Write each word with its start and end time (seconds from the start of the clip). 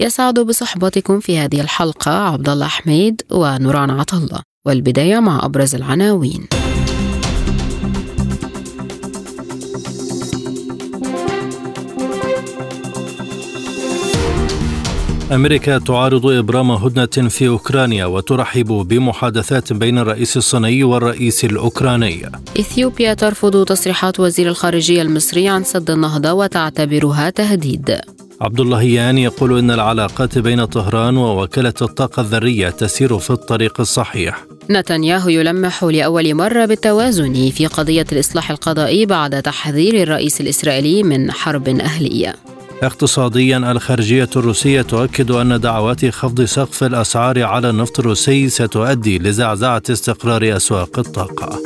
يسعد 0.00 0.40
بصحبتكم 0.40 1.20
في 1.20 1.38
هذه 1.38 1.60
الحلقة 1.60 2.10
عبد 2.10 2.48
الله 2.48 2.66
حميد 2.66 3.22
ونوران 3.30 3.90
عطلة 3.90 4.42
والبداية 4.66 5.20
مع 5.20 5.44
أبرز 5.44 5.74
العناوين. 5.74 6.46
أمريكا 15.32 15.78
تعارض 15.78 16.26
إبرام 16.26 16.70
هدنة 16.70 17.28
في 17.28 17.48
أوكرانيا 17.48 18.06
وترحب 18.06 18.66
بمحادثات 18.66 19.72
بين 19.72 19.98
الرئيس 19.98 20.36
الصيني 20.36 20.84
والرئيس 20.84 21.44
الأوكراني. 21.44 22.30
إثيوبيا 22.60 23.14
ترفض 23.14 23.64
تصريحات 23.64 24.20
وزير 24.20 24.48
الخارجية 24.48 25.02
المصري 25.02 25.48
عن 25.48 25.64
سد 25.64 25.90
النهضة 25.90 26.32
وتعتبرها 26.32 27.30
تهديد. 27.30 28.00
عبد 28.42 28.60
اللهيان 28.60 29.18
يقول 29.18 29.58
إن 29.58 29.70
العلاقات 29.70 30.38
بين 30.38 30.64
طهران 30.64 31.16
ووكالة 31.16 31.74
الطاقة 31.82 32.20
الذرية 32.20 32.70
تسير 32.70 33.18
في 33.18 33.30
الطريق 33.30 33.80
الصحيح. 33.80 34.44
نتنياهو 34.70 35.28
يلمح 35.28 35.84
لأول 35.84 36.34
مرة 36.34 36.64
بالتوازن 36.64 37.50
في 37.50 37.66
قضية 37.66 38.06
الإصلاح 38.12 38.50
القضائي 38.50 39.06
بعد 39.06 39.42
تحذير 39.42 40.02
الرئيس 40.02 40.40
الإسرائيلي 40.40 41.02
من 41.02 41.32
حرب 41.32 41.68
أهلية. 41.68 42.34
اقتصاديا 42.82 43.72
الخارجية 43.72 44.30
الروسية 44.36 44.82
تؤكد 44.82 45.30
أن 45.30 45.60
دعوات 45.60 46.06
خفض 46.06 46.44
سقف 46.44 46.84
الأسعار 46.84 47.42
على 47.42 47.70
النفط 47.70 47.98
الروسي 47.98 48.48
ستؤدي 48.48 49.18
لزعزعة 49.18 49.82
استقرار 49.90 50.56
أسواق 50.56 50.98
الطاقة. 50.98 51.58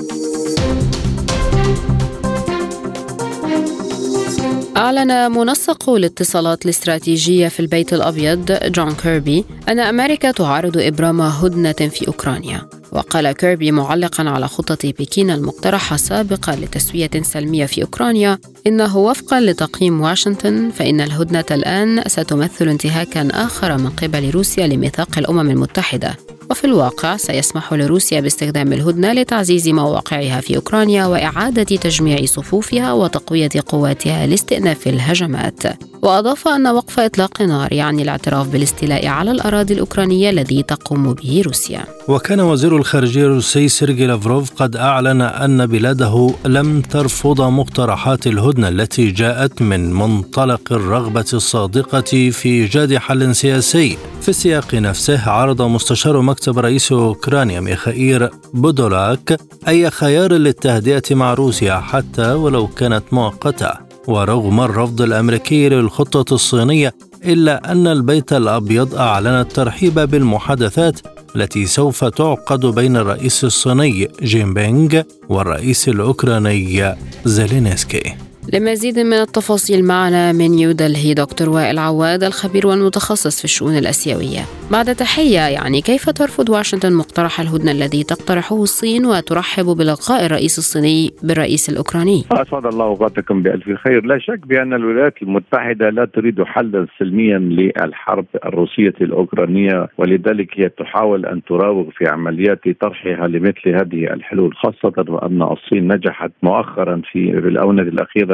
أعلن 4.77 5.32
منسق 5.32 5.91
الاتصالات 5.91 6.64
الاستراتيجية 6.64 7.48
في 7.48 7.60
البيت 7.60 7.92
الأبيض 7.92 8.52
جون 8.64 8.94
كيربي 8.94 9.44
أن 9.69 9.80
أمريكا 9.80 10.30
تعارض 10.30 10.78
إبرام 10.78 11.20
هدنة 11.20 11.72
في 11.72 12.08
أوكرانيا. 12.08 12.69
وقال 12.92 13.32
كيربي 13.32 13.72
معلقا 13.72 14.28
على 14.28 14.48
خطة 14.48 14.92
بكين 14.98 15.30
المقترحة 15.30 15.97
سابقا 15.97 16.56
لتسوية 16.56 17.10
سلمية 17.22 17.66
في 17.66 17.82
أوكرانيا 17.82 18.38
إنه 18.66 18.97
وفقا 18.97 19.41
لتقييم 19.41 20.00
واشنطن 20.00 20.70
فإن 20.70 21.00
الهدنة 21.00 21.44
الآن 21.50 22.02
ستمثل 22.06 22.69
انتهاكا 22.69 23.28
آخر 23.32 23.78
من 23.78 23.91
قبل 23.91 24.30
روسيا 24.30 24.66
لميثاق 24.66 25.19
الأمم 25.19 25.50
المتحدة. 25.50 26.25
وفي 26.50 26.64
الواقع 26.64 27.16
سيسمح 27.16 27.72
لروسيا 27.72 28.20
باستخدام 28.20 28.72
الهدنة 28.72 29.12
لتعزيز 29.12 29.69
مواقعها 29.69 30.41
في 30.41 30.56
أوكرانيا 30.56 31.06
وإعادة 31.06 31.62
تجميع 31.62 32.25
صفوفها 32.25 32.92
وتقوية 32.92 33.50
قواتها 33.66 34.27
لاستئناف 34.27 34.86
الهجمات. 34.86 35.62
وأضاف 36.07 36.49
أن 36.49 36.67
وقف 36.67 37.01
إطلاق 37.01 37.43
النار 37.43 37.73
يعني 37.73 38.03
الاعتراف 38.03 38.49
بالاستيلاء 38.49 39.07
على 39.07 39.31
الأراضي 39.31 39.75
الأوكرانية 39.75 40.31
الذي 40.31 40.62
تقوم 40.62 41.15
به 41.15 41.43
روسيا. 41.47 41.85
وكان 42.09 42.41
وزير 42.41 42.77
الخارجية 42.77 43.25
الروسي 43.27 43.69
سيرجي 43.69 44.06
لافروف 44.06 44.50
قد 44.62 44.77
أعلن 44.77 45.21
أن 45.21 45.66
بلاده 45.66 46.31
لم 46.45 46.81
ترفض 46.81 47.41
مقترحات 47.41 48.27
الهدنة 48.27 48.69
التي 48.69 49.11
جاءت 49.11 49.62
من 49.62 49.93
منطلق 49.93 50.72
الرغبة 50.72 51.25
الصادقة 51.33 52.31
في 52.31 52.49
إيجاد 52.49 52.97
حل 52.97 53.34
سياسي. 53.34 53.99
في 54.21 54.28
السياق 54.28 54.75
نفسه 54.75 55.31
عرض 55.31 55.62
مستشار 55.62 56.21
مكتب 56.21 56.59
رئيس 56.59 56.93
أوكرانيا 56.93 57.61
ميخائيل 57.61 58.28
بودولاك 58.55 59.41
أي 59.69 59.91
خيار 59.91 60.33
للتهدئة 60.33 61.15
مع 61.15 61.34
روسيا 61.34 61.81
حتى 61.81 62.33
ولو 62.33 62.66
كانت 62.66 63.05
مؤقتة. 63.12 63.85
ورغم 64.06 64.61
الرفض 64.61 65.03
الأمريكي 65.03 65.69
للخطة 65.69 66.34
الصينية 66.34 66.94
إلا 67.25 67.72
أن 67.72 67.87
البيت 67.87 68.33
الأبيض 68.33 68.94
أعلن 68.94 69.27
الترحيب 69.27 69.94
بالمحادثات 69.94 71.00
التي 71.37 71.67
سوف 71.67 72.05
تعقد 72.05 72.66
بين 72.66 72.97
الرئيس 72.97 73.45
الصيني 73.45 74.09
جين 74.22 74.55
بينغ 74.55 75.03
والرئيس 75.28 75.89
الأوكراني 75.89 76.97
زيلينسكي. 77.25 78.15
لمزيد 78.55 78.99
من 78.99 79.12
التفاصيل 79.12 79.84
معنا 79.84 80.33
من 80.33 80.51
نيودلهي 80.51 81.15
دكتور 81.15 81.49
وائل 81.49 81.79
عواد 81.79 82.23
الخبير 82.25 82.67
والمتخصص 82.67 83.39
في 83.39 83.45
الشؤون 83.45 83.77
الآسيوية. 83.79 84.43
بعد 84.73 84.95
تحية 84.95 85.41
يعني 85.57 85.81
كيف 85.81 86.11
ترفض 86.11 86.49
واشنطن 86.49 86.93
مقترح 86.93 87.41
الهدنة 87.41 87.73
الذي 87.73 88.03
تقترحه 88.05 88.62
الصين 88.62 89.07
وترحب 89.07 89.65
بلقاء 89.65 90.27
الرئيس 90.27 90.59
الصيني 90.59 91.11
بالرئيس 91.23 91.69
الأوكراني؟ 91.69 92.25
أسعد 92.33 92.67
الله 92.67 92.84
أوقاتكم 92.84 93.43
بألف 93.43 93.65
خير، 93.84 94.05
لا 94.05 94.19
شك 94.19 94.47
بأن 94.47 94.73
الولايات 94.73 95.15
المتحدة 95.23 95.91
لا 95.91 96.05
تريد 96.05 96.43
حلا 96.43 96.87
سلميا 96.99 97.39
للحرب 97.39 98.27
الروسية 98.45 98.95
الأوكرانية 99.01 99.89
ولذلك 99.99 100.49
هي 100.55 100.69
تحاول 100.69 101.27
أن 101.27 101.43
تراوغ 101.43 101.91
في 101.91 102.09
عمليات 102.09 102.61
طرحها 102.81 103.27
لمثل 103.28 103.69
هذه 103.69 104.13
الحلول 104.15 104.57
خاصة 104.57 105.05
وأن 105.09 105.43
الصين 105.43 105.93
نجحت 105.93 106.31
مؤخرا 106.43 107.03
في 107.13 107.19
الآونة 107.19 107.83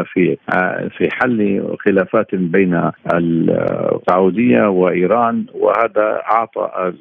في 0.04 0.36
في 0.98 1.08
حل 1.12 1.62
خلافات 1.84 2.34
بين 2.34 2.90
السعودية 3.14 4.68
وإيران 4.68 5.44
وهذا 5.54 6.22
أعطى 6.32 6.92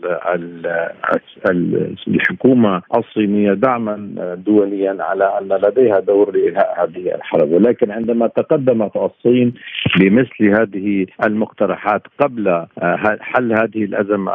الحكومة 2.08 2.82
الصينية 2.98 3.54
دعما 3.54 3.96
دوليا 4.46 4.98
على 5.00 5.24
أن 5.42 5.48
لديها 5.48 6.00
دور 6.00 6.36
لانهاء 6.36 6.84
هذه 6.84 7.16
الحرب. 7.16 7.52
ولكن 7.52 7.92
عندما 7.92 8.28
تقدمت 8.28 8.96
الصين 8.98 9.54
بمثل 10.00 10.46
هذه 10.62 11.06
المقترحات 11.26 12.02
قبل 12.20 12.66
حل 13.22 13.54
هذه 13.54 13.84
الأزمة 13.84 14.32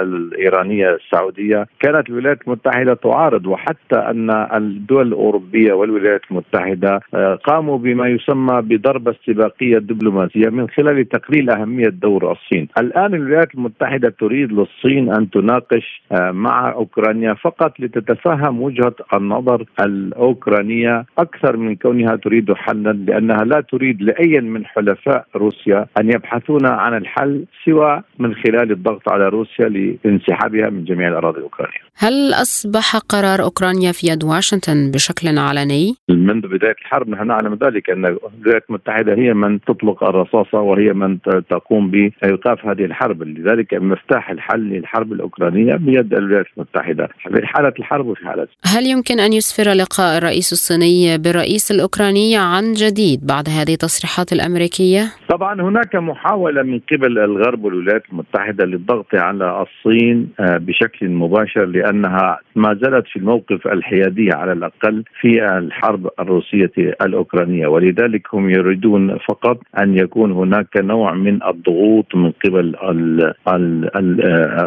الإيرانية 0.00 0.94
السعودية 0.94 1.66
كانت 1.80 2.08
الولايات 2.10 2.38
المتحدة 2.46 2.94
تعارض 2.94 3.46
وحتى 3.46 3.96
أن 3.96 4.30
الدول 4.30 5.06
الأوروبية 5.06 5.72
والولايات 5.72 6.20
المتحدة 6.30 7.00
قاموا 7.44 7.78
بما 7.80 8.08
يسمى 8.08 8.62
بضربة 8.62 9.10
استباقية 9.10 9.78
دبلوماسية 9.78 10.48
من 10.48 10.68
خلال 10.68 11.08
تقليل 11.08 11.50
أهمية 11.50 11.88
دور 11.88 12.32
الصين. 12.32 12.68
الآن 12.78 13.14
الولايات 13.14 13.54
المتحدة 13.54 14.14
تريد 14.20 14.52
للصين 14.52 15.14
أن 15.14 15.30
تناقش 15.30 16.02
مع 16.46 16.72
أوكرانيا 16.72 17.34
فقط 17.34 17.80
لتتفهم 17.80 18.62
وجهة 18.62 18.94
النظر 19.14 19.64
الأوكرانية. 19.80 21.04
أكثر 21.18 21.56
من 21.56 21.76
كونها 21.76 22.16
تريد 22.16 22.52
حلا 22.52 22.92
لأنها 22.92 23.44
لا 23.44 23.60
تريد 23.60 24.02
لأي 24.02 24.40
من 24.40 24.66
حلفاء 24.66 25.26
روسيا 25.36 25.86
أن 26.00 26.08
يبحثون 26.08 26.66
عن 26.66 26.96
الحل 26.96 27.44
سوى 27.64 28.02
من 28.18 28.34
خلال 28.34 28.72
الضغط 28.72 29.08
على 29.08 29.28
روسيا 29.28 29.68
لانسحابها 29.68 30.70
من 30.70 30.84
جميع 30.84 31.08
الأراضي 31.08 31.38
الأوكرانية. 31.38 31.80
هل 31.96 32.32
أصبح 32.32 32.96
قرار 32.96 33.42
أوكرانيا 33.42 33.92
في 33.92 34.06
يد 34.06 34.24
واشنطن 34.24 34.90
بشكل 34.94 35.38
علني؟ 35.38 35.94
منذ 36.08 36.48
بداية 36.48 36.76
الحرب 36.82 37.08
نحن 37.08 37.26
نعلم 37.26 37.54
ذلك. 37.54 37.69
أن 37.76 38.06
الولايات 38.06 38.64
المتحدة 38.70 39.14
هي 39.14 39.34
من 39.34 39.60
تطلق 39.60 40.04
الرصاصة 40.04 40.60
وهي 40.60 40.92
من 40.92 41.18
تقوم 41.50 41.90
بإيقاف 41.90 42.66
هذه 42.66 42.84
الحرب. 42.84 43.22
لذلك 43.22 43.74
مفتاح 43.74 44.30
الحل 44.30 44.60
للحرب 44.60 45.12
الأوكرانية 45.12 45.74
بيد 45.74 46.14
الولايات 46.14 46.46
المتحدة. 46.56 47.08
في 47.22 47.46
حالة 47.46 47.72
الحرب 47.78 48.06
وفي 48.06 48.26
حالة؟ 48.26 48.46
هل 48.64 48.86
يمكن 48.86 49.20
أن 49.20 49.32
يسفر 49.32 49.72
لقاء 49.72 50.18
الرئيس 50.18 50.52
الصيني 50.52 51.18
بالرئيس 51.18 51.70
الأوكراني 51.70 52.36
عن 52.36 52.72
جديد 52.72 53.26
بعد 53.26 53.48
هذه 53.48 53.72
التصريحات 53.72 54.32
الأمريكية؟ 54.32 55.02
طبعا 55.28 55.62
هناك 55.62 55.96
محاولة 55.96 56.62
من 56.62 56.80
قبل 56.92 57.18
الغرب 57.18 57.64
والولايات 57.64 58.02
المتحدة 58.12 58.64
للضغط 58.64 59.14
على 59.14 59.66
الصين 59.66 60.28
بشكل 60.40 61.08
مباشر 61.08 61.64
لأنها 61.64 62.38
ما 62.56 62.78
زالت 62.82 63.06
في 63.06 63.16
الموقف 63.16 63.66
الحيادي 63.66 64.30
على 64.32 64.52
الأقل 64.52 65.04
في 65.20 65.58
الحرب 65.58 66.08
الروسية 66.20 66.72
الأوكرانية. 66.78 67.59
ولذلك 67.66 68.34
هم 68.34 68.50
يريدون 68.50 69.18
فقط 69.18 69.58
أن 69.78 69.98
يكون 69.98 70.32
هناك 70.32 70.76
نوع 70.76 71.14
من 71.14 71.42
الضغوط 71.42 72.14
من 72.14 72.32
قبل 72.44 72.74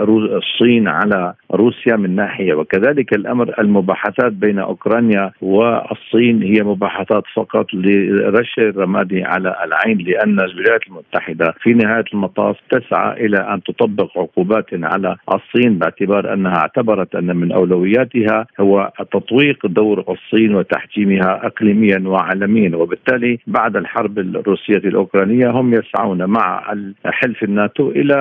الصين 0.10 0.88
على 0.88 1.34
روسيا 1.52 1.96
من 1.96 2.16
ناحية 2.16 2.54
وكذلك 2.54 3.14
الأمر 3.14 3.54
المباحثات 3.60 4.32
بين 4.32 4.60
أوكرانيا 4.60 5.32
والصين 5.42 6.44
هي 6.44 6.64
مباحثات 6.64 7.24
فقط 7.36 7.66
لرش 7.74 8.60
الرمادي 8.60 9.24
على 9.24 9.56
العين 9.66 9.98
لأن 9.98 10.40
الولايات 10.40 10.88
المتحدة 10.88 11.54
في 11.62 11.74
نهاية 11.74 12.06
المطاف 12.14 12.58
تسعى 12.70 13.26
إلى 13.26 13.38
أن 13.38 13.64
تطبق 13.64 14.18
عقوبات 14.18 14.66
على 14.74 15.16
الصين 15.34 15.78
باعتبار 15.78 16.34
أنها 16.34 16.56
اعتبرت 16.56 17.16
أن 17.16 17.36
من 17.36 17.52
أولوياتها 17.52 18.46
هو 18.60 18.92
تطويق 19.12 19.68
دور 19.68 20.06
الصين 20.10 20.56
وتحجيمها 20.56 21.46
اقليميا 21.46 22.04
وعالميا. 22.06 22.73
وبالتالي 22.76 23.40
بعد 23.48 23.76
الحرب 23.76 24.20
الروسية 24.20 24.78
الأوكرانية 24.78 25.50
هم 25.50 25.74
يسعون 25.74 26.26
مع 26.26 26.76
حلف 27.06 27.44
الناتو 27.44 27.92
إلى 27.92 28.16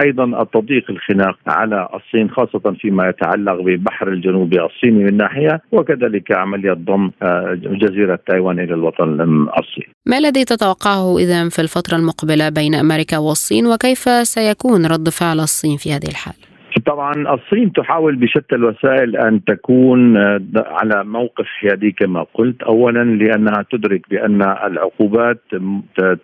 أيضا 0.00 0.42
التضييق 0.42 0.90
الخناق 0.90 1.38
على 1.46 1.88
الصين 1.94 2.30
خاصة 2.30 2.76
فيما 2.80 3.08
يتعلق 3.08 3.60
بالبحر 3.62 4.08
الجنوبي 4.08 4.64
الصيني 4.64 5.04
من 5.04 5.16
ناحية 5.16 5.60
وكذلك 5.72 6.32
عملية 6.32 6.72
ضم 6.72 7.10
آه، 7.22 7.58
جزيرة 7.62 8.18
تايوان 8.26 8.60
إلى 8.60 8.74
الوطن 8.74 9.20
الصيني. 9.58 9.88
ما 10.06 10.18
الذي 10.18 10.44
تتوقعه 10.44 11.18
اذا 11.18 11.48
في 11.48 11.58
الفترة 11.58 11.96
المقبلة 11.96 12.48
بين 12.48 12.74
أمريكا 12.74 13.18
والصين 13.18 13.66
وكيف 13.66 13.98
سيكون 14.22 14.86
رد 14.86 15.08
فعل 15.08 15.40
الصين 15.40 15.76
في 15.76 15.92
هذه 15.92 16.08
الحال؟ 16.08 16.55
طبعا 16.86 17.12
الصين 17.34 17.72
تحاول 17.72 18.16
بشتى 18.16 18.54
الوسائل 18.54 19.16
أن 19.16 19.44
تكون 19.44 20.16
آه، 20.16 20.40
على 20.56 21.04
موقف 21.04 21.44
حيادي 21.44 21.90
كما 21.92 22.26
قلت. 22.34 22.62
اولا 22.62 23.04
لأنها 23.04 23.64
تدرك 23.72 24.02
بأن 24.10 24.42
العقوبات 24.42 25.42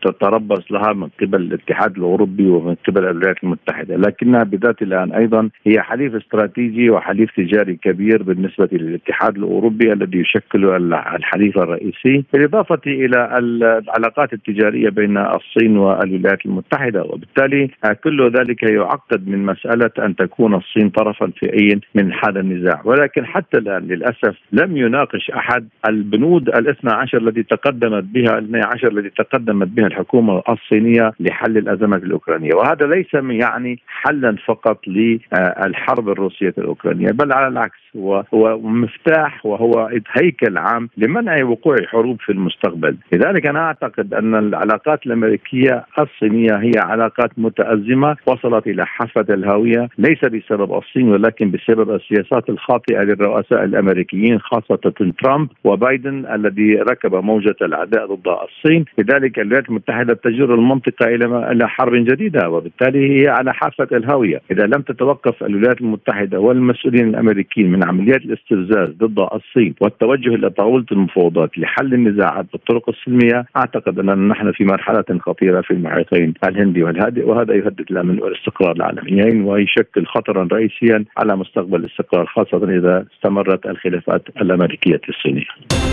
تتربص 0.02 0.72
لها 0.72 0.92
من 0.92 1.08
قبل 1.20 1.40
الاتحاد 1.42 1.96
الأوروبي 1.96 2.46
ومن 2.48 2.74
قبل 2.88 3.04
الولايات 3.04 3.44
المتحدة. 3.44 3.96
لكنها 3.96 4.42
بذات 4.42 4.82
الآن 4.82 5.12
أيضا 5.12 5.48
هي 5.66 5.80
حليف 5.80 6.14
استراتيجي 6.14 6.90
وحليف 6.90 7.30
تجاري 7.36 7.76
كبير 7.76 8.22
بالنسبة 8.22 8.68
للاتحاد 8.72 9.36
الأوروبي 9.36 9.92
الذي 9.92 10.18
يشكل 10.18 10.92
الحليف 11.16 11.58
الرئيسي 11.58 12.24
بالإضافة 12.32 12.80
إلى 12.86 13.38
العلاقات 13.38 14.32
التجارية 14.32 14.88
بين 14.90 15.18
الصين 15.18 15.76
والولايات 15.76 16.46
المتحدة. 16.46 17.02
وبالتالي 17.02 17.70
آه، 17.84 17.92
كل 17.92 18.30
ذلك 18.30 18.62
يعقد 18.62 19.28
من 19.28 19.46
مسألة 19.46 19.90
أن 19.98 20.16
تكون 20.16 20.51
تكون 20.52 20.54
الصين 20.54 20.90
طرفا 20.90 21.32
في 21.38 21.52
أي 21.52 21.80
من 21.94 22.12
هذا 22.12 22.40
النزاع. 22.40 22.82
ولكن 22.84 23.26
حتى 23.26 23.58
الآن 23.58 23.82
للأسف 23.86 24.36
لم 24.52 24.76
يناقش 24.76 25.30
أحد 25.30 25.68
البنود 25.88 26.48
الاثنى 26.48 26.92
عشر 26.92 27.18
التي 27.18 27.42
تقدمت 27.42 28.04
بها 28.04 28.38
الاثنى 28.38 28.60
عشر 28.60 28.88
التي 28.88 29.24
تقدمت 29.24 29.68
بها 29.68 29.86
الحكومة 29.86 30.42
الصينية 30.48 31.12
لحل 31.20 31.58
الأزمات 31.58 32.02
الأوكرانية. 32.02 32.54
وهذا 32.54 32.86
ليس 32.86 33.14
يعني 33.14 33.78
حلا 33.86 34.36
فقط 34.46 34.78
للحرب 34.86 36.08
الروسية 36.08 36.54
الأوكرانية 36.58 37.10
بل 37.10 37.32
على 37.32 37.48
العكس. 37.48 37.81
هو 37.96 38.24
هو 38.34 38.58
مفتاح 38.58 39.46
وهو 39.46 39.90
هيكل 40.12 40.58
عام 40.58 40.88
لمنع 40.96 41.44
وقوع 41.44 41.76
حروب 41.86 42.20
في 42.20 42.32
المستقبل. 42.32 42.96
لذلك 43.12 43.46
أنا 43.46 43.60
أعتقد 43.60 44.14
أن 44.14 44.34
العلاقات 44.34 45.06
الأمريكية 45.06 45.84
الصينية 45.98 46.56
هي 46.56 46.72
علاقات 46.76 47.30
متأزمة 47.36 48.16
وصلت 48.26 48.66
إلى 48.66 48.86
حافة 48.86 49.34
الهاوية 49.34 49.88
ليس 49.98 50.24
بسبب 50.24 50.74
الصين 50.74 51.08
ولكن 51.08 51.50
بسبب 51.50 51.90
السياسات 51.90 52.50
الخاطئة 52.50 53.02
للرؤساء 53.02 53.64
الأمريكيين 53.64 54.38
خاصة 54.38 54.92
ترامب 55.22 55.48
وبايدن 55.64 56.26
الذي 56.34 56.74
ركب 56.76 57.14
موجة 57.14 57.56
العداء 57.62 58.06
ضد 58.14 58.28
الصين، 58.28 58.84
لذلك 58.98 59.38
الولايات 59.38 59.68
المتحدة 59.68 60.14
تجر 60.14 60.54
المنطقة 60.54 61.06
إلى 61.06 61.52
إلى 61.52 61.68
حرب 61.68 61.94
جديدة 61.94 62.50
وبالتالي 62.50 63.22
هي 63.22 63.28
على 63.28 63.54
حافة 63.54 63.88
الهاوية، 63.92 64.40
إذا 64.50 64.66
لم 64.66 64.82
تتوقف 64.82 65.44
الولايات 65.44 65.80
المتحدة 65.80 66.40
والمسؤولين 66.40 67.08
الأمريكيين 67.08 67.72
من 67.72 67.81
عمليات 67.84 68.20
الاستفزاز 68.20 68.88
ضد 68.88 69.18
الصين 69.18 69.74
والتوجه 69.80 70.34
إلى 70.34 70.50
طاولة 70.50 70.86
المفاوضات 70.92 71.58
لحل 71.58 71.94
النزاعات 71.94 72.46
بالطرق 72.52 72.88
السلمية، 72.88 73.46
أعتقد 73.56 73.98
أننا 73.98 74.14
نحن 74.14 74.52
في 74.52 74.64
مرحلة 74.64 75.04
خطيرة 75.20 75.60
في 75.60 75.70
المحيطين 75.70 76.34
الهندي 76.48 76.82
والهادئ 76.82 77.24
وهذا 77.24 77.54
يهدد 77.54 77.84
الأمن 77.90 78.22
والاستقرار 78.22 78.76
العالميين 78.76 79.42
ويشكل 79.42 80.06
خطر 80.06 80.32
خطرا 80.32 80.48
رئيسيا 80.52 81.04
على 81.16 81.36
مستقبل 81.36 81.80
الاستقرار 81.80 82.26
خاصة 82.26 82.78
إذا 82.78 83.06
استمرت 83.14 83.66
الخلافات 83.66 84.22
الأمريكية 84.40 85.00
الصينية. 85.08 85.91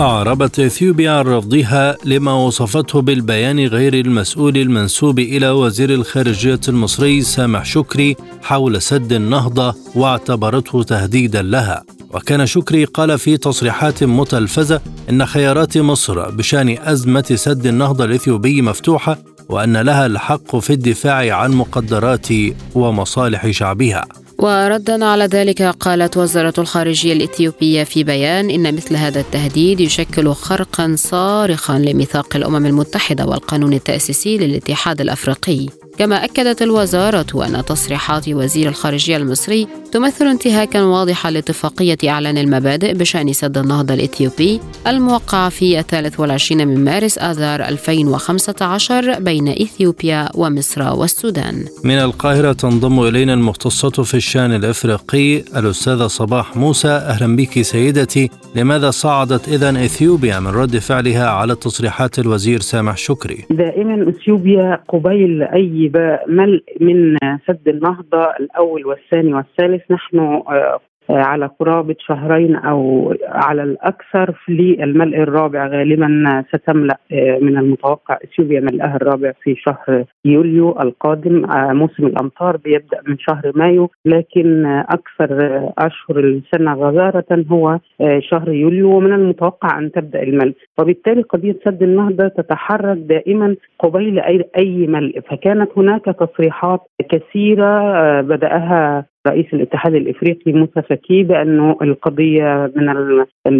أعربت 0.00 0.60
إثيوبيا 0.60 1.10
عن 1.10 1.24
رفضها 1.24 1.96
لما 2.04 2.32
وصفته 2.32 3.00
بالبيان 3.00 3.58
غير 3.66 3.94
المسؤول 3.94 4.56
المنسوب 4.56 5.18
إلى 5.18 5.50
وزير 5.50 5.90
الخارجية 5.90 6.60
المصري 6.68 7.22
سامح 7.22 7.64
شكري 7.64 8.16
حول 8.42 8.82
سد 8.82 9.12
النهضة 9.12 9.74
واعتبرته 9.94 10.82
تهديدا 10.82 11.42
لها. 11.42 11.84
وكان 12.14 12.46
شكري 12.46 12.84
قال 12.84 13.18
في 13.18 13.36
تصريحات 13.36 14.04
متلفزة 14.04 14.80
إن 15.10 15.26
خيارات 15.26 15.78
مصر 15.78 16.30
بشأن 16.30 16.78
أزمة 16.78 17.26
سد 17.34 17.66
النهضة 17.66 18.04
الإثيوبي 18.04 18.62
مفتوحة 18.62 19.18
وأن 19.48 19.76
لها 19.76 20.06
الحق 20.06 20.56
في 20.56 20.72
الدفاع 20.72 21.36
عن 21.36 21.52
مقدرات 21.52 22.28
ومصالح 22.74 23.50
شعبها. 23.50 24.04
وردا 24.38 25.04
على 25.04 25.24
ذلك 25.24 25.62
قالت 25.62 26.16
وزارة 26.16 26.54
الخارجية 26.58 27.12
الإثيوبية 27.12 27.84
في 27.84 28.04
بيان 28.04 28.50
إن 28.50 28.74
مثل 28.74 28.96
هذا 28.96 29.20
التهديد 29.20 29.80
يشكل 29.80 30.32
خرقا 30.32 30.94
صارخا 30.98 31.78
لميثاق 31.78 32.36
الأمم 32.36 32.66
المتحدة 32.66 33.26
والقانون 33.26 33.72
التأسيسي 33.72 34.38
للاتحاد 34.38 35.00
الأفريقي. 35.00 35.66
كما 35.98 36.24
أكدت 36.24 36.62
الوزارة 36.62 37.46
أن 37.46 37.64
تصريحات 37.64 38.28
وزير 38.28 38.68
الخارجية 38.68 39.16
المصري 39.16 39.66
تمثل 39.92 40.26
انتهاكا 40.26 40.82
واضحا 40.82 41.30
لاتفاقية 41.30 41.96
إعلان 42.08 42.38
المبادئ 42.38 42.94
بشأن 42.94 43.32
سد 43.32 43.58
النهضة 43.58 43.94
الإثيوبي 43.94 44.60
الموقع 44.86 45.48
في 45.48 45.78
الثالث 45.78 46.20
والعشرين 46.20 46.68
من 46.68 46.84
مارس 46.84 47.18
آذار 47.18 47.60
2015 47.60 49.20
بين 49.20 49.48
إثيوبيا 49.48 50.28
ومصر 50.34 50.98
والسودان. 50.98 51.64
من 51.84 51.98
القاهرة 51.98 52.52
تنضم 52.52 53.00
إلينا 53.00 53.34
المختصة 53.34 54.02
في 54.02 54.14
الشأن 54.14 54.54
الإفريقي 54.54 55.36
الأستاذة 55.36 56.06
صباح 56.06 56.56
موسى. 56.56 56.88
أهلا 56.88 57.36
بك 57.36 57.62
سيدتي. 57.62 58.30
لماذا 58.56 58.90
صعدت 58.90 59.48
إذا 59.48 59.70
إثيوبيا 59.70 60.40
من 60.40 60.46
رد 60.46 60.76
فعلها 60.76 61.28
على 61.28 61.54
تصريحات 61.54 62.18
الوزير 62.18 62.60
سامح 62.60 62.96
شكري؟ 62.96 63.44
دائما 63.50 64.08
إثيوبيا 64.08 64.80
قبيل 64.88 65.42
أي 65.42 65.85
ملء 66.26 66.62
من 66.80 67.16
سد 67.46 67.68
النهضة 67.68 68.30
الأول 68.40 68.86
والثاني 68.86 69.34
والثالث. 69.34 69.90
نحن 69.90 70.18
آه، 70.18 70.80
على 71.10 71.46
قرابة 71.60 71.96
شهرين 71.98 72.56
أو 72.56 73.14
على 73.28 73.62
الأكثر 73.62 74.34
للملء 74.48 75.16
الرابع 75.16 75.66
غالبا 75.66 76.44
ستملأ 76.52 76.98
آه، 77.12 77.38
من 77.38 77.58
المتوقع 77.58 78.18
إثيوبيا 78.24 78.60
ملئها 78.60 78.96
الرابع 78.96 79.32
في 79.42 79.54
شهر 79.54 80.04
يوليو 80.24 80.70
القادم. 80.70 81.44
آه، 81.44 81.72
موسم 81.72 82.06
الأمطار 82.06 82.56
بيبدأ 82.56 83.00
من 83.08 83.18
شهر 83.18 83.52
مايو 83.54 83.90
لكن 84.04 84.66
أكثر 84.66 85.60
أشهر 85.78 86.18
السنة 86.18 86.74
غزارة 86.74 87.44
هو 87.50 87.78
شهر 88.18 88.52
يوليو 88.52 88.96
ومن 88.96 89.12
المتوقع 89.12 89.78
أن 89.78 89.92
تبدأ 89.92 90.22
الملء. 90.22 90.54
وبالتالي 90.78 91.22
قضية 91.22 91.56
سد 91.64 91.82
النهضة 91.82 92.28
تتحرك 92.28 92.96
دائما 92.98 93.56
قبيل 93.78 94.20
أي 94.58 94.86
ملء. 94.86 95.20
فكانت 95.20 95.70
هناك 95.76 96.04
تصريحات 96.04 96.80
كثيرة 97.10 97.96
آه، 97.96 98.20
بدأها 98.20 99.04
رئيس 99.26 99.46
الاتحاد 99.52 99.94
الإفريقي 99.94 100.52
موسى 100.52 100.82
فكي 100.82 101.22
بأنه 101.22 101.76
القضية 101.82 102.72
من 102.76 102.86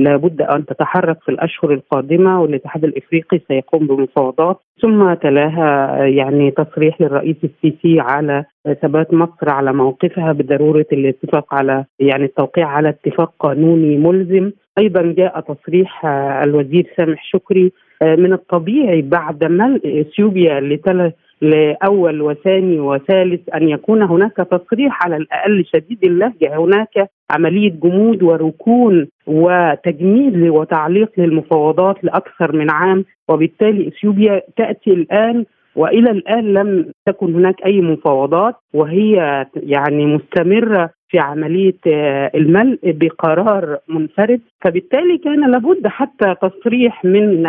لابد 0.05 0.43
أن 0.43 0.67
تتحرك 0.67 1.19
في 1.23 1.29
الأشهر 1.29 1.73
القادمة 1.73 2.41
والاتحاد 2.43 2.85
الإفريقي 2.85 3.41
سيقوم 3.49 3.87
بمفاوضات. 3.87 4.61
ثم 4.83 5.15
تلاها 5.15 5.97
يعني 6.05 6.51
تصريح 6.51 7.01
للرئيس 7.01 7.37
السيسي 7.45 8.01
على 8.01 8.45
ثبات 8.83 9.15
مصر 9.15 9.51
على 9.51 9.73
موقفها 9.73 10.33
بضرورة 10.33 10.87
الاتفاق 10.93 11.55
على 11.55 11.85
يعني 12.01 12.25
التوقيع 12.25 12.69
على 12.69 12.89
اتفاق 12.89 13.33
قانوني 13.41 13.97
ملزم. 13.97 14.51
أيضا 14.79 15.03
جاء 15.03 15.41
تصريح 15.41 16.07
الوزير 16.45 16.93
سامح 16.97 17.25
شكري 17.25 17.73
من 18.03 18.33
الطبيعي 18.33 19.03
بعد 19.03 19.45
ملء 19.45 20.01
إثيوبيا 20.01 20.61
لثلاث 20.61 21.13
لأول 21.41 22.23
وثاني 22.23 22.81
وثالث 22.81 23.41
أن 23.55 23.69
يكون 23.69 24.03
هناك 24.03 24.37
تصريح 24.37 25.05
على 25.05 25.17
الأقل 25.17 25.65
شديد 25.65 26.05
اللهجة. 26.05 26.57
هناك 26.59 27.11
عملية 27.31 27.71
جمود 27.71 28.23
وركون 28.23 29.09
وتجميد 29.27 30.49
وتعليق 30.49 31.11
للمفاوضات 31.19 32.05
لأكثر 32.05 32.57
من 32.57 32.71
عام 32.71 33.05
وبالتالي 33.29 33.89
إثيوبيا 33.89 34.43
تأتي 34.57 34.91
الآن 34.91 35.45
وإلى 35.77 36.11
الآن 36.11 36.55
لم 36.55 36.93
تكن 37.07 37.35
هناك 37.35 37.65
أي 37.67 37.81
مفاوضات 37.81 38.55
وهي 38.75 39.47
يعني 39.57 40.07
مستمرة 40.07 40.91
في 41.09 41.19
عملية 41.19 41.77
آه، 41.87 42.31
الملء 42.35 42.79
بقرار 42.85 43.79
منفرد. 43.89 44.41
فبالتالي 44.61 45.19
كان 45.19 45.51
لابد 45.51 45.87
حتى 45.87 46.35
تصريح 46.43 47.05
من 47.05 47.43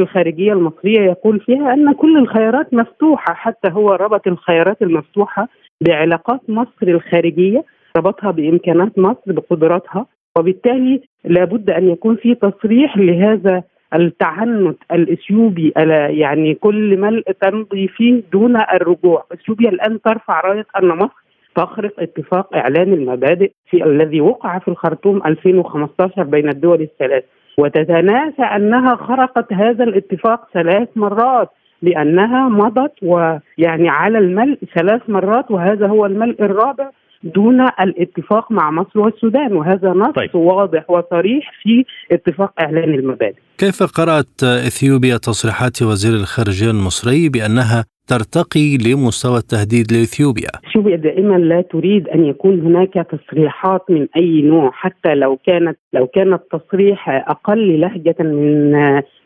الخارجية 0.00 0.52
المصرية 0.52 1.00
يقول 1.00 1.40
فيها 1.40 1.74
أن 1.74 1.92
كل 1.92 2.16
الخيارات 2.16 2.74
مفتوحة 2.74 3.34
حتى 3.34 3.68
هو 3.72 3.92
ربط 3.92 4.26
الخيارات 4.26 4.82
المفتوحة 4.82 5.48
بعلاقات 5.80 6.40
مصر 6.48 6.82
الخارجية 6.88 7.64
ربطها 7.96 8.30
بإمكانات 8.30 8.98
مصر 8.98 9.32
بقدراتها 9.32 10.06
وبالتالي 10.38 11.00
لابد 11.24 11.70
أن 11.70 11.88
يكون 11.88 12.16
في 12.16 12.34
تصريح 12.34 12.96
لهذا 12.98 13.62
التعنت 13.94 14.76
الإثيوبي 14.92 15.72
يعني 16.08 16.54
كل 16.54 16.96
ملء 16.96 17.32
تمضي 17.42 17.88
فيه 17.88 18.22
دون 18.32 18.56
الرجوع، 18.56 19.24
إثيوبيا 19.32 19.70
الآن 19.70 20.00
ترفع 20.00 20.40
راية 20.40 20.66
أن 20.82 20.88
مصر 20.88 21.24
تخرق 21.56 22.00
اتفاق 22.00 22.56
إعلان 22.56 22.92
المبادئ 22.92 23.52
في 23.70 23.84
الذي 23.84 24.20
وقع 24.20 24.58
في 24.58 24.68
الخرطوم 24.68 25.22
2015 25.26 26.22
بين 26.22 26.48
الدول 26.48 26.80
الثلاث 26.82 27.24
وتتناسى 27.58 28.42
أنها 28.42 28.96
خرقت 28.96 29.52
هذا 29.52 29.84
الاتفاق 29.84 30.48
ثلاث 30.54 30.88
مرات 30.96 31.50
لأنها 31.82 32.48
مضت 32.48 32.92
ويعني 33.02 33.88
على 33.88 34.18
الملء 34.18 34.58
ثلاث 34.76 35.02
مرات 35.08 35.50
وهذا 35.50 35.86
هو 35.86 36.06
الملء 36.06 36.42
الرابع 36.42 36.90
دون 37.24 37.60
الاتفاق 37.60 38.52
مع 38.52 38.70
مصر 38.70 38.98
والسودان 38.98 39.52
وهذا 39.52 39.88
نص 39.88 40.14
طيب. 40.14 40.34
واضح 40.34 40.90
وصريح 40.90 41.52
في 41.62 41.84
اتفاق 42.12 42.52
إعلان 42.60 42.94
المبادئ. 42.94 43.38
كيف 43.58 43.82
قرأت 43.82 44.42
إثيوبيا 44.42 45.16
تصريحات 45.16 45.82
وزير 45.82 46.14
الخارجية 46.14 46.70
المصري 46.70 47.28
بأنها 47.28 47.84
ترتقي 48.08 48.76
لمستوى 48.76 49.38
التهديد 49.38 49.92
لإثيوبيا. 49.92 50.48
إثيوبيا 50.70 50.96
دائما 50.96 51.34
لا 51.34 51.60
تريد 51.60 52.08
أن 52.08 52.24
يكون 52.24 52.60
هناك 52.60 52.94
تصريحات 52.94 53.90
من 53.90 54.06
أي 54.16 54.42
نوع 54.42 54.70
حتى 54.72 55.14
لو 55.14 55.36
كانت 55.36 55.78
لو 55.92 56.06
كان 56.06 56.32
التصريح 56.32 57.08
أقل 57.08 57.80
لهجة 57.80 58.16
من 58.20 58.74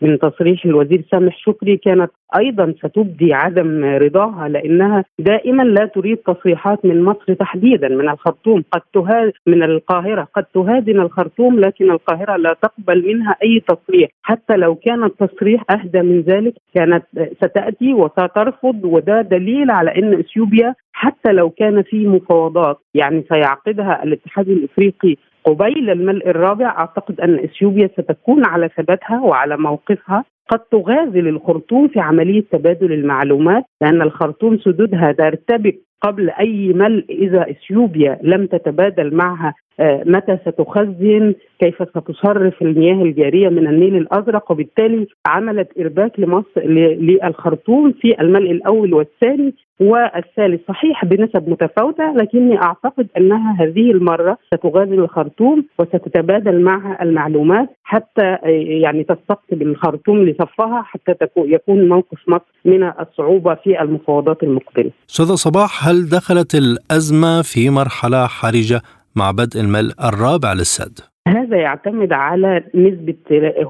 من 0.03 0.19
تصريح 0.19 0.65
الوزير 0.65 1.05
سامح 1.11 1.39
شكري 1.39 1.77
كانت 1.77 2.11
أيضا 2.39 2.75
ستبدي 2.79 3.35
عدم 3.35 3.85
رضاها 3.85 4.49
لأنها 4.49 5.05
دائما 5.19 5.63
لا 5.63 5.87
تريد 5.87 6.17
تصريحات 6.17 6.85
من 6.85 7.05
مصر 7.05 7.35
تحديدا 7.35 7.89
من 7.89 8.09
الخرطوم. 8.09 8.65
قد 8.73 8.81
تهاد 8.95 9.33
من 9.47 9.63
القاهرة. 9.63 10.29
قد 10.35 10.45
تهادن 10.45 11.01
الخرطوم 11.01 11.61
لكن 11.61 11.91
القاهرة 11.91 12.37
لا 12.37 12.57
تقبل 12.63 13.07
منها 13.09 13.37
أي 13.43 13.61
تصريح. 13.69 14.11
حتى 14.23 14.57
لو 14.57 14.75
كان 14.75 15.05
التصريح 15.05 15.65
أهدى 15.71 16.03
من 16.03 16.21
ذلك 16.21 16.55
كانت 16.75 17.05
ستأتي 17.37 17.95
وسترفض. 17.95 18.85
وده 18.85 19.21
دليل 19.23 19.71
على 19.71 19.91
أن 19.99 20.19
إثيوبيا 20.19 20.75
حتى 20.93 21.33
لو 21.33 21.51
كان 21.51 21.83
في 21.83 22.07
مفاوضات 22.07 22.79
يعني 22.95 23.25
سيعقدها 23.29 24.03
الاتحاد 24.05 24.49
الإفريقي 24.49 25.17
قبيل 25.49 25.91
الملء 25.91 26.31
الرابع. 26.31 26.67
أعتقد 26.67 27.21
أن 27.21 27.35
إثيوبيا 27.35 27.87
ستكون 27.87 28.47
على 28.47 28.69
ثباتها 28.77 29.21
وعلى 29.21 29.57
موقفها. 29.57 30.25
قد 30.49 30.59
تغازل 30.59 31.29
الخرطوم 31.29 31.89
في 31.89 32.01
عملية 32.01 32.45
تبادل 32.53 32.93
المعلومات 32.93 33.65
لأن 33.81 34.03
الخرطوم 34.03 34.59
سدودها 34.59 35.13
ترتبك 35.13 35.79
قبل 36.03 36.31
أي 36.31 36.73
ملء 36.73 37.05
إذا 37.11 37.51
إثيوبيا 37.51 38.19
لم 38.23 38.47
تتبادل 38.47 39.15
معها 39.15 39.55
متى 39.81 40.39
ستخزن 40.47 41.35
كيف 41.61 41.75
ستصرف 41.83 42.63
المياه 42.63 43.03
الجارية 43.03 43.49
من 43.49 43.67
النيل 43.67 43.97
الأزرق؟ 43.97 44.51
وبالتالي 44.51 45.07
عملت 45.27 45.69
إرباك 45.81 46.21
لمصر 46.21 46.61
للخرطوم 47.01 47.93
في 47.93 48.21
الملء 48.21 48.51
الأول 48.51 48.95
والثاني 48.95 49.55
والثالث. 49.81 50.61
صحيح 50.69 51.05
بنسب 51.05 51.49
متفاوتة 51.49 52.13
لكني 52.13 52.63
أعتقد 52.63 53.07
أنها 53.17 53.57
هذه 53.61 53.91
المرة 53.91 54.39
ستغادر 54.55 55.05
الخرطوم 55.05 55.65
وستتبادل 55.79 56.61
معها 56.61 57.03
المعلومات 57.03 57.69
حتى 57.85 58.23
آه، 58.23 58.39
يعني 58.83 59.05
تستقطب 59.05 59.63
الخرطوم 59.63 60.25
لصفها 60.25 60.83
حتى 60.83 61.15
يكون 61.37 61.89
موقف 61.89 62.19
مصر 62.29 62.53
من 62.65 62.93
الصعوبة 63.01 63.55
في 63.55 63.83
المفاوضات 63.83 64.43
المقبلة. 64.43 64.91
أستاذة 65.11 65.35
صباح 65.35 65.89
هل 65.89 66.09
دخلت 66.09 66.55
الأزمة 66.55 67.43
في 67.43 67.71
مرحلة 67.71 68.27
حرجة؟ 68.27 68.81
مع 69.17 69.31
بدء 69.31 69.61
الملء 69.61 69.93
الرابع 70.05 70.53
للسد؟ 70.53 70.99
هذا 71.29 71.57
يعتمد 71.57 72.13
على 72.13 72.65
نسبة 72.75 73.15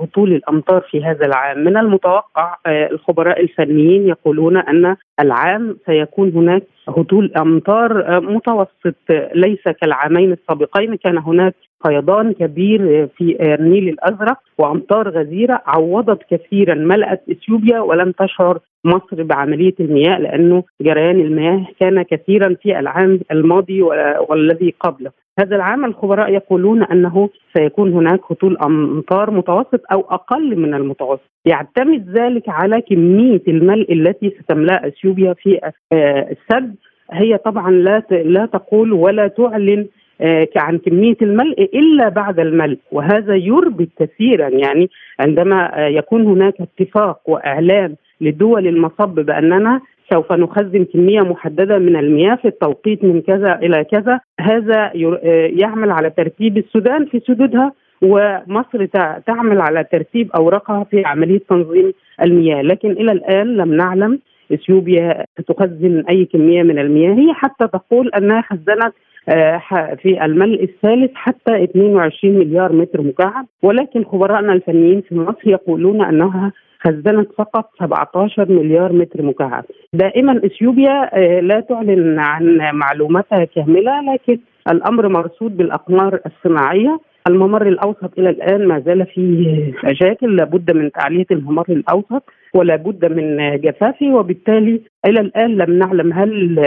هطول 0.02 0.32
الأمطار 0.32 0.80
في 0.90 1.04
هذا 1.04 1.26
العام 1.26 1.58
من 1.58 1.76
المتوقع 1.76 2.56
آه، 2.66 2.90
الخبراء 2.90 3.40
الفنيين 3.40 4.08
يقولون 4.08 4.56
أن 4.56 4.96
العام 5.20 5.76
سيكون 5.86 6.32
هناك 6.34 6.62
هطول 6.88 7.32
أمطار 7.36 8.16
آه، 8.16 8.18
متوسط 8.18 8.94
ليس 9.34 9.68
كالعامين 9.80 10.32
السابقين 10.32 10.94
كان 10.94 11.18
هناك 11.18 11.54
فيضان 11.86 12.32
كبير 12.32 13.06
في 13.06 13.54
النيل 13.54 13.88
الأزرق 13.88 14.38
وأمطار 14.58 15.08
غزيرة 15.08 15.62
عوضت 15.66 16.22
كثيرا 16.30 16.74
ملأت 16.74 17.22
إثيوبيا 17.30 17.80
ولم 17.80 18.12
تشعر 18.12 18.58
مصر 18.84 19.22
بعملية 19.22 19.74
المياه 19.80 20.18
لأنه 20.18 20.62
جريان 20.80 21.20
المياه 21.20 21.66
كان 21.80 22.02
كثيرا 22.02 22.56
في 22.62 22.78
العام 22.78 23.20
الماضي 23.30 23.82
والذي 24.28 24.74
قبله. 24.80 25.10
هذا 25.40 25.56
العام 25.56 25.84
الخبراء 25.84 26.32
يقولون 26.32 26.82
أنه 26.82 27.28
سيكون 27.56 27.92
هناك 27.92 28.20
هطول 28.30 28.58
أمطار 28.58 29.30
متوسط 29.30 29.80
أو 29.92 30.00
أقل 30.00 30.56
من 30.56 30.74
المتوسط، 30.74 31.30
يعتمد 31.44 32.18
ذلك 32.18 32.48
على 32.48 32.80
كمية 32.80 33.42
الملء 33.48 33.92
التي 33.92 34.36
ستملأ 34.42 34.86
أثيوبيا 34.86 35.32
في 35.32 35.60
آه، 35.92 36.28
السد. 36.30 36.74
هي 37.12 37.38
طبعا 37.38 37.70
لا 37.70 38.02
لا 38.10 38.46
تقول 38.46 38.92
ولا 38.92 39.28
تعلن 39.28 39.86
آه، 40.20 40.48
عن 40.56 40.78
كمية 40.78 41.16
الملء 41.22 41.70
إلا 41.74 42.08
بعد 42.08 42.40
الملء. 42.40 42.78
وهذا 42.92 43.34
يربك 43.34 43.88
كثيرا. 43.98 44.48
يعني 44.48 44.90
عندما 45.20 45.84
آه، 45.84 45.88
يكون 45.88 46.26
هناك 46.26 46.54
اتفاق 46.60 47.20
وإعلان 47.26 47.94
لدول 48.20 48.66
المصب 48.66 49.14
بأننا 49.14 49.80
سوف 50.12 50.32
نخزن 50.32 50.84
كمية 50.84 51.20
محددة 51.20 51.78
من 51.78 51.96
المياه 51.96 52.34
في 52.34 52.48
التوقيت 52.48 53.04
من 53.04 53.20
كذا 53.20 53.58
إلى 53.62 53.84
كذا. 53.84 54.20
هذا 54.40 54.92
آه، 55.24 55.50
يعمل 55.52 55.90
على 55.90 56.10
ترتيب 56.10 56.58
السودان 56.58 57.06
في 57.06 57.20
سدودها 57.20 57.72
ومصر 58.02 58.84
تعمل 59.26 59.60
على 59.60 59.84
ترتيب 59.92 60.30
أوراقها 60.32 60.84
في 60.84 61.02
عملية 61.04 61.40
تنظيم 61.50 61.92
المياه. 62.22 62.62
لكن 62.62 62.90
إلى 62.90 63.12
الآن 63.12 63.56
لم 63.56 63.74
نعلم 63.74 64.18
إثيوبيا 64.52 65.24
تخزن 65.48 66.04
أي 66.10 66.24
كمية 66.24 66.62
من 66.62 66.78
المياه. 66.78 67.14
هي 67.14 67.34
حتى 67.34 67.68
تقول 67.68 68.08
أنها 68.08 68.42
خزنت 68.42 68.92
آه، 69.28 69.62
في 70.02 70.24
الملء 70.24 70.62
الثالث 70.62 71.10
حتى 71.14 71.64
22 71.64 72.38
مليار 72.38 72.72
متر 72.72 73.02
مكعب. 73.02 73.46
ولكن 73.62 74.04
خبرائنا 74.04 74.52
الفنيين 74.52 75.00
في 75.00 75.14
مصر 75.14 75.48
يقولون 75.48 76.04
أنها 76.04 76.52
خزنت 76.80 77.28
فقط 77.38 77.70
17 77.80 78.52
مليار 78.52 78.92
متر 78.92 79.22
مكعب. 79.22 79.64
دائما 79.92 80.40
إثيوبيا 80.44 81.10
آه، 81.18 81.40
لا 81.40 81.60
تعلن 81.60 82.18
عن 82.18 82.58
معلوماتها 82.72 83.44
كاملة 83.44 84.12
لكن 84.12 84.38
الأمر 84.72 85.08
مرصود 85.08 85.56
بالأقمار 85.56 86.20
الصناعية. 86.26 87.00
الممر 87.28 87.68
الأوسط 87.68 88.18
إلى 88.18 88.30
الآن 88.30 88.68
ما 88.68 88.80
زال 88.80 89.06
فيه 89.06 89.72
مشاكل 89.84 90.36
لابد 90.36 90.76
من 90.76 90.92
تعلية 90.92 91.26
الممر 91.30 91.64
الأوسط 91.68 92.22
ولا 92.54 92.76
بد 92.76 93.04
من 93.12 93.56
جفافه 93.60 94.14
وبالتالي 94.14 94.80
إلى 95.06 95.20
الآن 95.20 95.50
لم 95.56 95.78
نعلم 95.78 96.12
هل 96.12 96.64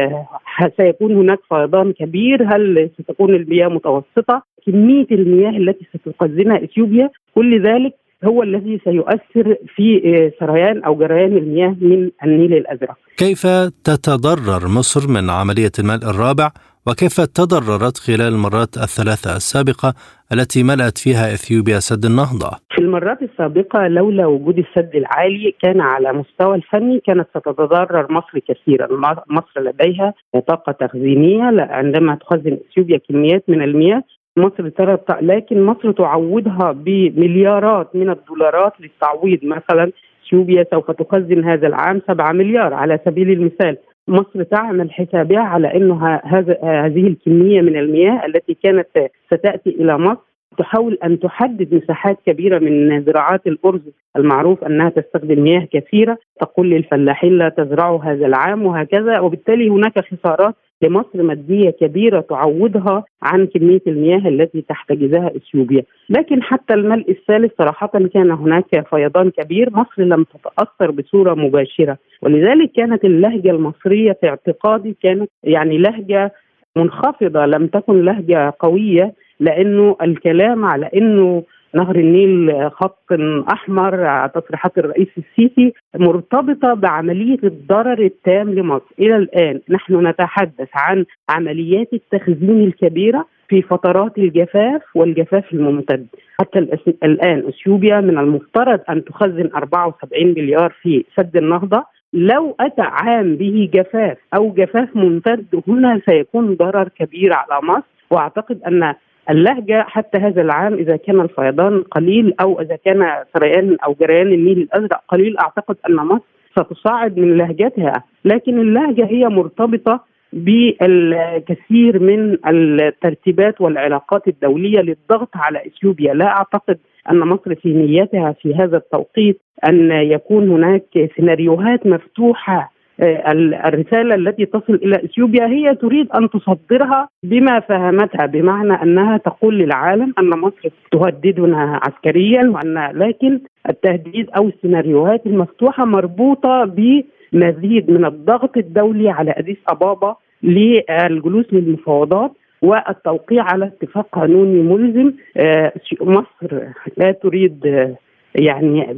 سيكون 0.78 1.16
هناك 1.16 1.40
فيضان 1.50 1.94
كبير 1.94 2.44
هل 2.44 2.90
ستكون 3.00 3.36
المياه 3.36 3.68
متوسطة. 3.68 4.44
كمية 4.66 5.08
المياه 5.12 5.50
التي 5.50 5.86
ستخزنها 5.98 6.64
إثيوبيا 6.64 7.10
كل 7.36 7.62
ذلك 7.62 7.94
هو 8.26 8.44
الذي 8.44 8.80
سيؤثر 8.84 9.56
في 9.76 10.32
سريان 10.40 10.84
أو 10.84 10.96
جريان 10.96 11.38
المياه 11.38 11.76
من 11.82 12.10
النيل 12.24 12.54
الأزرق. 12.54 12.98
كيف 13.18 13.48
تتضرر 13.84 14.68
مصر 14.78 15.08
من 15.08 15.30
عملية 15.30 15.72
الملء 15.80 16.10
الرابع؟ 16.10 16.52
وكيف 16.88 17.22
تضررت 17.22 17.98
خلال 17.98 18.34
المرات 18.34 18.78
الثلاثة 18.78 19.36
السابقة 19.36 19.94
التي 20.34 20.64
ملأت 20.64 20.98
فيها 20.98 21.34
إثيوبيا 21.34 21.80
سد 21.80 22.06
النهضة؟ 22.06 22.52
في 22.76 22.82
المرات 22.82 23.22
السابقة 23.22 23.88
لولا 23.88 24.26
وجود 24.26 24.58
السد 24.58 24.96
العالي 24.96 25.56
كان 25.64 25.82
على 25.82 26.14
مستوى 26.14 26.56
الفني 26.56 27.00
كانت 27.08 27.28
ستتضرر 27.30 28.12
مصر 28.12 28.40
كثيرا. 28.48 28.88
مصر 29.30 29.62
لديها 29.62 30.14
طاقة 30.48 30.72
تخزينية 30.72 31.44
عندما 31.60 32.16
تخزن 32.16 32.58
إثيوبيا 32.72 33.00
كميات 33.10 33.44
من 33.48 33.62
المياه 33.62 34.04
مصر 34.38 34.70
ترى 34.70 34.98
لكن 35.22 35.64
مصر 35.64 35.92
تعوضها 35.92 36.72
بمليارات 36.72 37.96
من 37.96 38.10
الدولارات 38.10 38.74
للتعويض. 38.80 39.40
مثلا 39.44 39.92
اثيوبيا 40.28 40.66
سوف 40.72 40.92
تخزن 40.92 41.44
هذا 41.44 41.68
العام 41.68 42.02
7 42.08 42.32
مليار. 42.32 42.74
على 42.74 43.00
سبيل 43.06 43.32
المثال 43.32 43.78
مصر 44.08 44.44
تعمل 44.44 44.92
حسابها 44.92 45.42
على 45.42 45.76
انه 45.76 46.20
هذا 46.24 46.58
هذه 46.64 47.08
الكمية 47.08 47.62
من 47.62 47.78
المياه 47.78 48.26
التي 48.26 48.58
كانت 48.64 48.88
ستأتي 49.26 49.70
إلى 49.70 49.98
مصر 49.98 50.22
تحاول 50.58 50.98
أن 51.04 51.20
تحدد 51.20 51.74
مساحات 51.74 52.18
كبيرة 52.26 52.60
من 52.60 53.04
زراعات 53.04 53.48
الأرز 53.48 53.82
المعروف 54.18 54.64
أنها 54.64 54.90
تستخدم 54.90 55.44
مياه 55.44 55.68
كثيرة. 55.74 56.18
تقول 56.42 56.70
للفلاحين 56.70 57.38
لا 57.38 57.50
تزرعوا 57.50 58.04
هذا 58.04 58.26
العام 58.26 58.66
وهكذا. 58.66 59.20
وبالتالي 59.20 59.70
هناك 59.70 60.00
خسارات 60.00 60.56
لمصر 60.82 61.24
مادية 61.24 61.70
كبيرة 61.70 62.20
تعوضها 62.20 63.04
عن 63.24 63.46
كمية 63.46 63.82
المياه 63.88 64.28
التي 64.28 64.62
تحتجزها 64.62 65.32
إثيوبيا، 65.36 65.84
لكن 66.10 66.44
حتى 66.44 66.74
الملء 66.74 67.12
الثالث 67.12 67.52
صراحة 67.58 67.88
كان 68.14 68.32
هناك 68.32 68.88
فيضان 68.90 69.30
كبير، 69.30 69.70
مصر 69.72 70.04
لم 70.04 70.24
تتأثر 70.24 70.92
بصورة 70.92 71.34
مباشرة، 71.34 71.98
ولذلك 72.22 72.72
كانت 72.72 73.06
اللهجة 73.06 73.52
المصرية 73.52 74.18
في 74.22 74.30
اعتقادي 74.30 74.96
كانت 75.04 75.30
يعني 75.44 75.78
لهجة 75.78 76.34
منخفضة 76.76 77.46
لم 77.46 77.68
تكن 77.68 78.06
لهجة 78.06 78.54
قوية 78.60 79.14
لأنه 79.40 79.96
الكلام 80.02 80.66
على 80.66 80.90
إنه 80.96 81.44
نهر 81.76 81.96
النيل 81.96 82.72
خط 82.72 83.12
أحمر 83.54 84.28
تصريحات 84.28 84.78
الرئيس 84.78 85.08
السيسي 85.18 85.74
مرتبطة 85.96 86.74
بعملية 86.74 87.40
الضرر 87.44 88.00
التام 88.00 88.50
لمصر. 88.50 88.86
إلى 89.00 89.16
الآن 89.16 89.60
نحن 89.70 90.08
نتحدث 90.08 90.70
عن 90.76 91.06
عمليات 91.30 91.94
التخزين 91.94 92.64
الكبيرة 92.64 93.26
في 93.48 93.62
فترات 93.62 94.18
الجفاف 94.18 94.82
والجفاف 94.96 95.54
الممتد. 95.54 96.08
حتى 96.40 96.60
الآن 97.04 97.44
إثيوبيا 97.48 98.02
من 98.02 98.18
المفترض 98.18 98.80
أن 98.90 99.06
تخزن 99.06 99.50
74 99.56 100.28
مليار 100.28 100.74
في 100.82 101.06
سد 101.18 101.38
النهضة. 101.38 101.84
لو 102.14 102.56
أتى 102.60 102.82
عام 102.82 103.36
به 103.36 103.70
جفاف 103.74 104.18
أو 104.36 104.54
جفاف 104.54 104.96
ممتد 104.96 105.64
هنا 105.68 106.02
سيكون 106.10 106.56
ضرر 106.56 106.90
كبير 107.00 107.34
على 107.34 107.62
مصر. 107.64 107.86
وأعتقد 108.10 108.60
أن 108.68 108.94
اللهجة 109.30 109.86
حتى 109.88 110.18
هذا 110.18 110.42
العام 110.42 110.74
إذا 110.74 110.96
كان 110.96 111.22
الفيضان 111.22 111.82
قليل 111.82 112.34
أو 112.42 112.62
إذا 112.62 112.76
كان 112.76 113.24
سريان 113.34 113.78
أو 113.86 113.96
جريان 114.02 114.28
النيل 114.28 114.58
الأزرق 114.58 115.02
قليل 115.08 115.38
أعتقد 115.38 115.76
أن 115.90 115.96
مصر 115.96 116.24
ستصاعد 116.52 117.18
من 117.18 117.38
لهجتها. 117.38 118.04
لكن 118.26 118.60
اللهجة 118.60 119.06
هي 119.06 119.30
مرتبطة 119.30 120.04
بالكثير 120.34 122.00
من 122.00 122.38
الترتيبات 122.48 123.62
والعلاقات 123.62 124.28
الدولية 124.28 124.80
للضغط 124.80 125.30
على 125.36 125.60
إثيوبيا. 125.66 126.14
لا 126.14 126.28
أعتقد 126.28 126.78
أن 127.12 127.20
مصر 127.20 127.56
في 127.56 127.74
نيتها 127.74 128.32
في 128.32 128.56
هذا 128.56 128.78
التوقيت 128.78 129.42
أن 129.66 129.92
يكون 129.92 130.50
هناك 130.50 131.12
سيناريوهات 131.16 131.88
مفتوحة 131.88 132.72
آه، 133.02 133.32
الرسالة 133.68 134.16
التي 134.16 134.46
تصل 134.46 134.74
إلى 134.74 134.96
إثيوبيا 134.96 135.48
هي 135.48 135.76
تريد 135.76 136.12
أن 136.12 136.30
تصدرها 136.30 137.10
بما 137.24 137.60
فهمتها 137.60 138.26
بمعنى 138.26 138.74
أنها 138.74 139.18
تقول 139.18 139.58
للعالم 139.58 140.14
أن 140.20 140.30
مصر 140.30 140.70
تهددنا 140.92 141.80
عسكريا 141.84 142.50
وأن 142.50 142.92
لكن 142.94 143.40
التهديد 143.70 144.30
أو 144.38 144.48
السيناريوهات 144.48 145.26
المفتوحة 145.26 145.86
مربوطة 145.86 146.66
بمزيد 146.66 147.92
من 147.92 148.06
الضغط 148.06 148.58
الدولي 148.58 149.10
على 149.10 149.32
أديس 149.38 149.58
أبابا 149.68 150.16
للجلوس 150.44 151.46
للمفاوضات 151.52 152.32
والتوقيع 152.62 153.44
على 153.44 153.66
اتفاق 153.66 154.08
قانوني 154.12 154.62
ملزم. 154.62 155.14
آه، 155.38 155.74
مصر 156.02 156.64
لا 156.98 157.12
تريد 157.12 157.66
آه، 157.66 157.96
يعني 158.36 158.98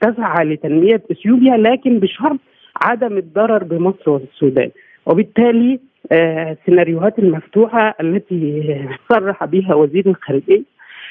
تسعى 0.00 0.44
لتنمية 0.44 1.02
إثيوبيا 1.10 1.56
لكن 1.56 1.98
بشرط 1.98 2.38
عدم 2.82 3.16
الضرر 3.16 3.64
بمصر 3.64 4.10
والسودان. 4.10 4.70
وبالتالي 5.06 5.80
آه 6.12 6.52
السيناريوهات 6.52 7.18
المفتوحة 7.18 7.94
التي 8.00 8.78
صرح 9.08 9.44
بها 9.44 9.74
وزير 9.74 10.06
الخارجية 10.06 10.62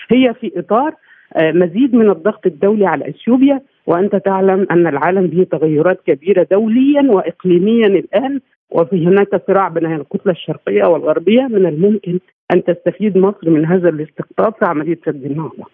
هي 0.10 0.34
في 0.34 0.52
إطار 0.60 0.94
آه 1.36 1.52
مزيد 1.52 1.96
من 1.96 2.10
الضغط 2.10 2.46
الدولي 2.46 2.86
على 2.86 3.10
إثيوبيا. 3.10 3.62
وأنت 3.88 4.16
تعلم 4.16 4.68
أن 4.72 4.88
العالم 4.88 5.28
به 5.28 5.48
تغيرات 5.52 6.00
كبيرة 6.08 6.48
دوليا 6.52 7.02
واقليميا 7.12 7.88
الآن. 7.88 8.40
وفي 8.70 9.08
هناك 9.08 9.42
صراع 9.48 9.68
بين 9.68 9.96
الكتلة 9.96 10.32
الشرقية 10.32 10.86
والغربية 10.86 11.42
من 11.42 11.66
الممكن 11.66 12.20
أن 12.54 12.64
تستفيد 12.64 13.18
مصر 13.18 13.50
من 13.50 13.66
هذا 13.66 13.90
الاستقطاب 13.90 14.54
في 14.54 14.66
عملية 14.66 15.00
سد 15.06 15.26
النهضة. 15.26 15.66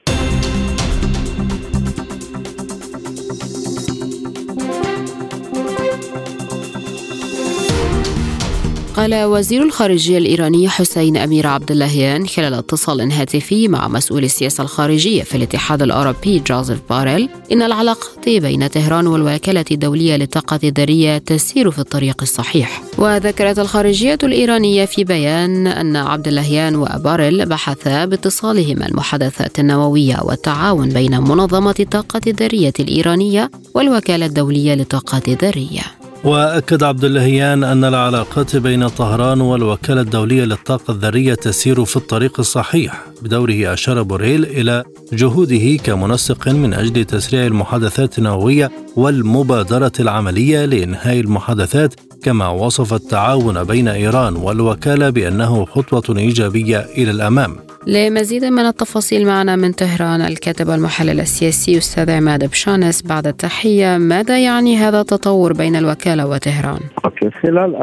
قال 8.96 9.24
وزير 9.24 9.64
الخارجية 9.64 10.18
الإيراني 10.18 10.70
حسين 10.70 11.18
أمير 11.18 11.48
عبد 11.48 11.72
اللهيان 11.72 12.28
خلال 12.28 12.54
اتصال 12.54 13.12
هاتفي 13.12 13.68
مع 13.68 13.88
مسؤول 13.88 14.24
السياسة 14.24 14.62
الخارجية 14.62 15.24
في 15.24 15.36
الاتحاد 15.36 15.82
الأوروبي 15.82 16.40
جوزيف 16.40 16.80
باريل 16.90 17.30
إن 17.52 17.62
العلاقات 17.62 18.30
بين 18.30 18.68
طهران 18.68 19.08
والوكالة 19.08 19.66
الدولية 19.72 20.16
للطاقة 20.16 20.60
الذرية 20.64 21.18
تسير 21.18 21.72
في 21.72 21.80
الطريق 21.80 22.22
الصحيح. 22.22 22.82
وذكرت 22.98 23.60
الخارجية 23.60 24.18
الإيرانية 24.24 24.86
في 24.86 25.04
بيان 25.04 25.68
أن 25.68 25.96
عبد 25.96 26.28
اللهيان 26.28 26.76
وباريل 26.76 27.46
بحثا 27.46 28.06
باتصالهما 28.06 28.86
المحادثات 28.88 29.60
النووية 29.60 30.18
والتعاون 30.24 30.90
بين 30.90 31.18
منظمة 31.20 31.76
الطاقة 31.80 32.22
الذرية 32.28 32.74
الإيرانية 32.80 33.52
والوكالة 33.76 34.26
الدولية 34.26 34.74
للطاقة 34.74 35.22
الذرية. 35.28 36.01
وأكد 36.24 36.84
عبد 36.84 37.04
اللهيان 37.04 37.64
أن 37.64 37.84
العلاقات 37.84 38.56
بين 38.56 38.88
طهران 38.88 39.42
والوكالة 39.42 40.02
الدولية 40.02 40.44
للطاقة 40.44 40.92
الذرية 40.92 41.34
تسير 41.34 41.86
في 41.86 41.98
الطريق 41.98 42.40
الصحيح. 42.40 43.06
بدوره 43.22 43.74
أشار 43.74 44.02
بوريل 44.02 44.44
إلى 44.46 44.84
جهوده 45.14 45.76
كمنسق 45.84 46.48
من 46.48 46.74
أجل 46.74 47.06
تسريع 47.06 47.46
المحادثات 47.46 48.18
النووية 48.18 48.72
والمبادرة 48.96 49.92
العملية 50.00 50.66
لإنهاء 50.66 51.20
المحادثات 51.20 51.94
كما 52.24 52.48
وصف 52.50 52.94
التعاون 52.94 53.64
بين 53.64 53.88
إيران 53.88 54.36
والوكالة 54.36 55.10
بأنه 55.10 55.66
خطوة 55.66 56.18
إيجابية 56.18 56.80
إلى 56.80 57.12
الأمام. 57.12 57.58
لمزيد 57.88 58.46
من 58.46 58.60
التفاصيل 58.60 59.28
معنا 59.28 59.56
من 59.56 59.72
طهران 59.72 60.22
الكاتب 60.22 60.68
والمحلل 60.68 61.20
السياسي 61.20 61.78
أستاذ 61.78 62.12
عماد 62.12 62.50
بشانس 62.50 63.08
بعد 63.08 63.28
التحية 63.28 63.98
ماذا 63.98 64.44
يعني 64.44 64.76
هذا 64.76 65.02
التطور 65.02 65.54
بين 65.54 65.76
الوكالة 65.76 66.28
وطهران؟ 66.28 66.80
خلال 67.42 67.76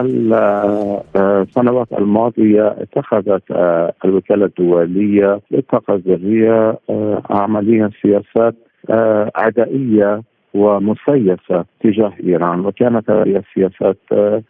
السنوات 1.16 1.88
الماضية 1.98 2.76
اتخذت 2.78 3.42
آه، 3.50 3.92
الوكالة 4.04 4.44
الدولية 4.44 5.40
للطاقة 5.50 5.94
الذرية 5.94 6.78
آه، 6.90 7.22
عمليا 7.30 7.90
سياسات 8.02 8.54
آه، 8.90 9.30
عدائية 9.34 10.22
ومسيسه 10.54 11.64
تجاه 11.80 12.12
إيران 12.24 12.66
وكانت 12.66 13.10
هذه 13.10 13.42
السياسات 13.48 13.98
آه، 14.12 14.42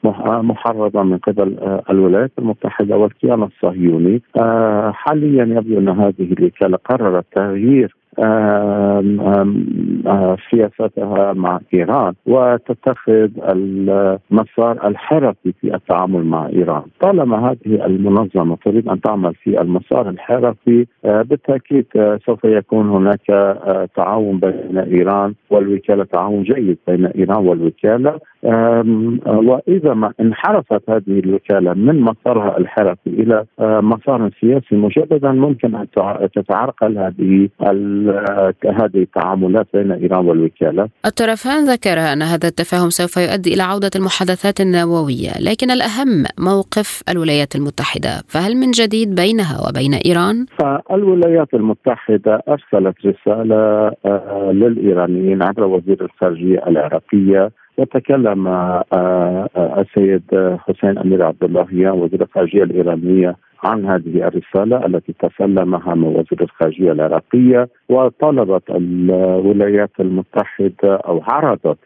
محرضة 0.42 1.02
من 1.02 1.18
قبل 1.18 1.58
آه، 1.58 1.82
الولايات 1.90 2.32
المتحدة 2.38 2.96
والكيان 2.96 3.42
الصهيوني. 3.42 4.22
آه، 4.37 4.90
حاليا 4.90 5.44
يبدو 5.44 5.78
أن 5.78 5.88
هذه 5.88 6.32
الوكاله 6.32 6.78
قررت 6.84 7.24
تغيير 7.32 7.96
سياستها 10.50 11.33
مع 11.33 11.61
إيران 11.74 12.14
وتتخذ 12.26 13.28
المسار 13.48 14.88
الحركي 14.88 15.54
في 15.61 15.74
التعامل 15.74 16.24
مع 16.24 16.46
إيران، 16.46 16.83
طالما 17.00 17.50
هذه 17.50 17.87
المنظمة 17.87 18.57
تريد 18.64 18.88
أن 18.88 19.00
تعمل 19.00 19.35
في 19.35 19.61
المسار 19.61 20.09
الحركي 20.09 20.87
بالتأكيد 21.04 21.87
سوف 22.26 22.44
يكون 22.44 22.88
هناك 22.88 23.57
تعاون 23.96 24.38
بين 24.38 24.78
إيران 24.78 25.35
والوكالة 25.50 26.04
تعاون 26.04 26.42
جيد 26.42 26.78
بين 26.88 27.07
إيران 27.07 27.46
والوكالة. 27.46 28.18
وإذا 28.42 29.94
ما 29.94 30.12
انحرفت 30.20 30.90
هذه 30.90 31.18
الوكالة 31.18 31.74
من 31.74 32.01
مسارها 32.01 32.59
الحركي 32.59 33.11
إلى 33.11 33.44
مسار 33.61 34.31
سياسي 34.40 34.77
مجددا 34.77 35.33
ممكن 35.33 35.74
أن 35.74 35.87
تتعرقل 36.35 36.98
هذه 36.98 37.48
هذه 38.64 39.03
التعاملات 39.03 39.66
بين 39.74 39.92
إيران 39.92 40.27
والوكالة. 40.27 40.88
الطرفان 41.07 41.64
ذكر 41.64 41.98
أن 41.98 42.22
هذا 42.22 42.48
التفاهم 42.48 42.90
سوف 42.90 43.16
يؤدي 43.16 43.55
إلى 43.55 43.62
عودة 43.62 43.90
المحادثات 43.96 44.61
النووية، 44.61 45.33
لكن 45.40 45.70
الأهم 45.70 46.24
موقف 46.38 47.03
الولايات 47.09 47.57
المتحدة، 47.57 48.11
فهل 48.29 48.57
من 48.57 48.70
جديد 48.70 49.14
بينها 49.14 49.68
وبين 49.68 49.94
إيران؟ 50.07 50.46
فالولايات 50.59 51.55
المتحدة 51.55 52.42
أرسلت 52.48 52.96
رسالة 53.07 53.92
آه، 54.07 54.51
للإيرانيين 54.53 55.42
عبر 55.42 55.64
وزير 55.64 56.05
الخارجية 56.05 56.66
العراقية 56.66 57.51
وتكلم 57.79 58.49
آه، 58.49 58.85
آه، 58.93 59.81
السيد 59.81 60.23
حسين 60.59 60.99
أمير 60.99 61.23
عبد 61.23 61.45
الله 61.45 61.93
وزير 61.93 62.23
الخارجية 62.23 62.62
الإيرانية 62.62 63.37
عن 63.64 63.87
هذه 63.87 64.29
الرسالة 64.29 64.87
التي 64.87 65.14
تسلمها 65.19 65.95
من 65.95 66.05
وزير 66.05 66.43
الخارجية 66.43 66.93
العراقية 66.93 67.69
وطلبت 67.88 68.62
الولايات 68.71 69.91
المتحدة 70.01 70.97
أو 70.97 71.23
عرضت 71.29 71.79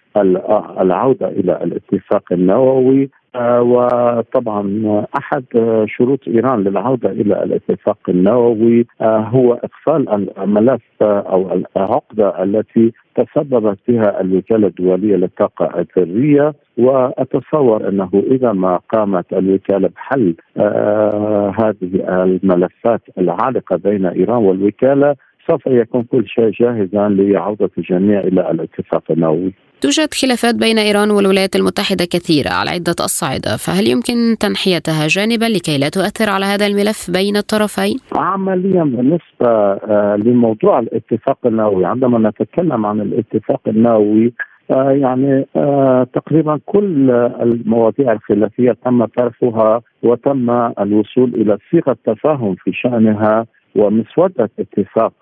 العودة 0.81 1.29
إلى 1.29 1.63
الاتفاق 1.63 2.23
النووي 2.33 3.11
آه، 3.35 3.63
وطبعا 3.63 5.07
أحد 5.19 5.45
شروط 5.87 6.21
إيران 6.29 6.61
للعودة 6.65 7.11
إلى 7.11 7.43
الاتفاق 7.43 7.99
النووي 8.09 8.87
آه، 9.01 9.19
هو 9.19 9.55
إقفال 9.55 10.29
الملف 10.39 10.83
أو 11.03 11.63
العقده 11.77 12.43
التي 12.43 12.93
تسببت 13.15 13.79
بها 13.89 14.21
الوكالة 14.21 14.67
الدولية 14.67 15.17
للطاقة 15.17 15.71
الذريه 15.81 16.55
وأتصور 16.79 17.89
أنه 17.89 18.11
إذا 18.15 18.53
ما 18.53 18.77
قامت 18.77 19.33
الوكالة 19.33 19.89
بحل 19.89 20.35
آه 20.57 21.55
هذه 21.61 22.23
الملفات 22.25 23.01
العالقة 23.19 23.77
بين 23.77 24.07
إيران 24.07 24.45
والوكالة 24.45 25.17
سوف 25.47 25.67
يكون 25.67 26.03
كل 26.03 26.25
شيء 26.27 26.51
جاهزا 26.51 27.09
لعوده 27.09 27.71
الجميع 27.79 28.21
إلى 28.21 28.51
الاتفاق 28.51 29.03
النووي. 29.11 29.53
توجد 29.81 30.15
خلافات 30.15 30.55
بين 30.55 30.79
إيران 30.79 31.11
والولايات 31.11 31.57
المتحدة 31.57 32.05
كثيرة 32.05 32.51
على 32.51 32.71
عدة 32.71 32.95
اصعده، 33.01 33.57
فهل 33.57 33.89
يمكن 33.89 34.37
تنحيتها 34.41 35.07
جانبا 35.07 35.45
لكي 35.45 35.79
لا 35.79 35.89
تؤثر 35.89 36.31
على 36.31 36.47
هذا 36.47 36.67
الملف 36.67 37.11
بين 37.11 37.37
الطرفين؟ 37.37 37.97
عمليا 38.17 38.85
بالنسبة 38.85 39.49
آه، 39.49 40.17
لموضوع 40.17 40.79
الاتفاق 40.79 41.39
النووي، 41.47 41.85
عندما 41.85 42.19
نتكلم 42.29 42.87
عن 42.87 43.01
الاتفاق 43.01 43.61
النووي 43.69 44.33
آه، 44.71 44.91
يعني 44.91 45.47
آه، 45.57 46.07
تقريبا 46.15 46.61
كل 46.67 47.11
المواضيع 47.43 48.13
الخلافية 48.13 48.77
تم 48.85 49.05
طرحها 49.05 49.83
وتم 50.03 50.51
الوصول 50.81 51.35
إلى 51.35 51.59
صيغة 51.71 51.97
تفاهم 52.05 52.55
في 52.55 52.73
شأنها 52.73 53.47
ومسودة 53.77 54.51
اتفاق 54.59 55.13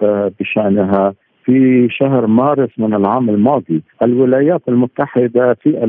بشأنها 0.40 1.14
في 1.44 1.88
شهر 1.90 2.26
مارس 2.26 2.70
من 2.78 2.94
العام 2.94 3.30
الماضي. 3.30 3.82
الولايات 4.02 4.62
المتحدة 4.68 5.54
في 5.54 5.84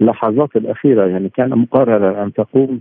اللحظات 0.00 0.56
الأخيرة 0.56 1.06
يعني 1.06 1.28
كان 1.28 1.50
مقررا 1.50 2.22
أن 2.24 2.32
تقوم 2.32 2.78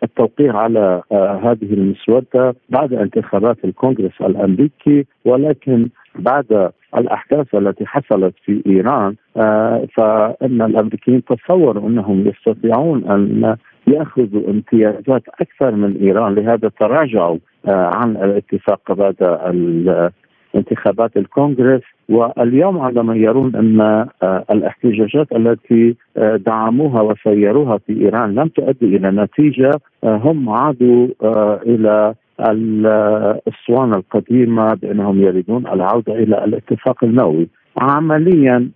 بالتوقيع 0.00 0.56
على 0.56 1.02
هذه 1.42 1.72
المسودة 1.72 2.54
بعد 2.68 2.92
انتخابات 2.92 3.56
الكونغرس 3.64 4.20
الأمريكي. 4.20 5.06
ولكن 5.24 5.88
بعد 6.18 6.70
الأحداث 6.96 7.54
التي 7.54 7.86
حصلت 7.86 8.34
في 8.44 8.62
إيران 8.66 9.14
فإن 9.96 10.62
الأمريكيين 10.62 11.22
تصوروا 11.24 11.88
أنهم 11.88 12.26
يستطيعون 12.26 13.04
أن 13.04 13.56
يأخذوا 13.86 14.50
امتيازات 14.50 15.22
أكثر 15.40 15.70
من 15.70 15.96
إيران. 15.96 16.34
لهذا 16.34 16.70
تراجعوا 16.80 17.38
عن 17.68 18.16
الاتفاق 18.16 18.92
بعد 18.92 19.16
انتخابات 20.54 21.16
الكونغرس. 21.16 21.82
واليوم 22.08 22.78
عندما 22.78 23.16
يرون 23.16 23.56
أن 23.56 23.80
آه، 23.80 24.44
الاحتجاجات 24.50 25.32
التي 25.32 25.96
آه، 26.16 26.36
دعموها 26.36 27.02
وسيروها 27.02 27.78
في 27.78 28.00
إيران 28.00 28.34
لم 28.34 28.48
تؤدي 28.48 28.96
إلى 28.96 29.10
نتيجة 29.10 29.70
آه، 30.04 30.16
هم 30.16 30.50
عادوا 30.50 31.08
إلى 31.66 32.14
الأسوان 32.40 33.94
القديمة 33.94 34.74
بأنهم 34.74 35.20
يريدون 35.20 35.66
العودة 35.66 36.12
إلى 36.14 36.44
الاتفاق 36.44 37.04
النووي. 37.04 37.48
عمليا 37.78 38.68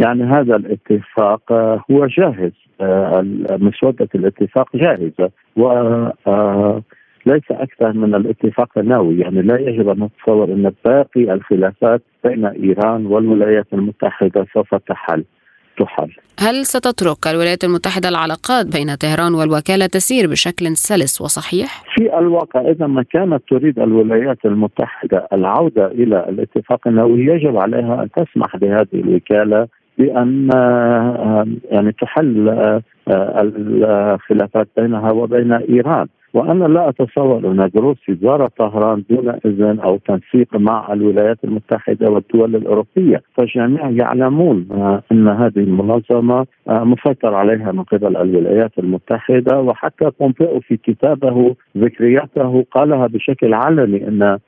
يعني 0.00 0.22
هذا 0.24 0.56
الاتفاق 0.56 1.52
هو 1.90 2.06
جاهز 2.06 2.52
مسودة 3.60 4.08
الاتفاق 4.14 4.76
جاهزة. 4.76 5.30
و 5.56 5.68
ليس 7.28 7.50
أكثر 7.50 7.92
من 7.92 8.14
الاتفاق 8.14 8.78
النووي، 8.78 9.18
يعني 9.18 9.42
لا 9.42 9.60
يجب 9.60 9.88
أن 9.88 10.02
نتصور 10.02 10.44
أن 10.44 10.72
باقي 10.84 11.32
الخلافات 11.34 12.02
بين 12.24 12.46
إيران 12.46 13.06
والولايات 13.06 13.66
المتحدة 13.72 14.46
سوف 14.54 14.74
تحل. 14.74 15.24
تحل. 15.78 16.10
هل 16.40 16.66
ستترك 16.66 17.26
الولايات 17.26 17.64
المتحدة 17.64 18.08
العلاقات 18.08 18.66
بين 18.66 18.94
طهران 18.94 19.34
والوكالة 19.34 19.86
تسير 19.86 20.30
بشكل 20.30 20.76
سلس 20.76 21.20
وصحيح؟ 21.20 21.84
في 21.94 22.18
الواقع 22.18 22.60
إذا 22.60 22.86
ما 22.86 23.02
كانت 23.02 23.42
تريد 23.50 23.78
الولايات 23.78 24.38
المتحدة 24.44 25.28
العودة 25.32 25.86
إلى 25.86 26.28
الاتفاق 26.28 26.88
النووي 26.88 27.20
يجب 27.26 27.56
عليها 27.56 28.02
أن 28.02 28.08
تسمح 28.10 28.56
بهذه 28.56 28.94
الوكالة 28.94 29.68
بأن 29.98 30.50
آه، 30.54 31.46
يعني 31.70 31.92
تحل 31.92 32.48
آه، 32.48 32.82
الخلافات 33.08 34.68
بينها 34.76 35.10
وبين 35.10 35.52
إيران 35.52 36.06
وأنا 36.34 36.64
لا 36.64 36.88
أتصور 36.88 37.38
أن 37.38 37.70
جروسي 37.74 38.14
زار 38.22 38.46
طهران 38.46 39.02
دون 39.10 39.28
إذن 39.28 39.80
أو 39.80 39.96
تنسيق 39.96 40.56
مع 40.56 40.92
الولايات 40.92 41.38
المتحدة 41.44 42.10
والدول 42.10 42.56
الأوروبية، 42.56 43.22
فالجميع 43.34 43.90
يعلمون 43.90 44.68
أن 45.12 45.28
هذه 45.28 45.58
المنظمة 45.58 46.46
مسيطر 46.66 47.34
عليها 47.34 47.72
من 47.72 47.82
قبل 47.82 48.16
الولايات 48.16 48.78
المتحدة 48.78 49.60
وحتى 49.60 50.10
بومبيو 50.20 50.60
في 50.60 50.76
كتابه 50.76 51.54
ذكرياته 51.76 52.64
قالها 52.70 53.06
بشكل 53.06 53.54
علني 53.54 54.08
أن 54.08 54.38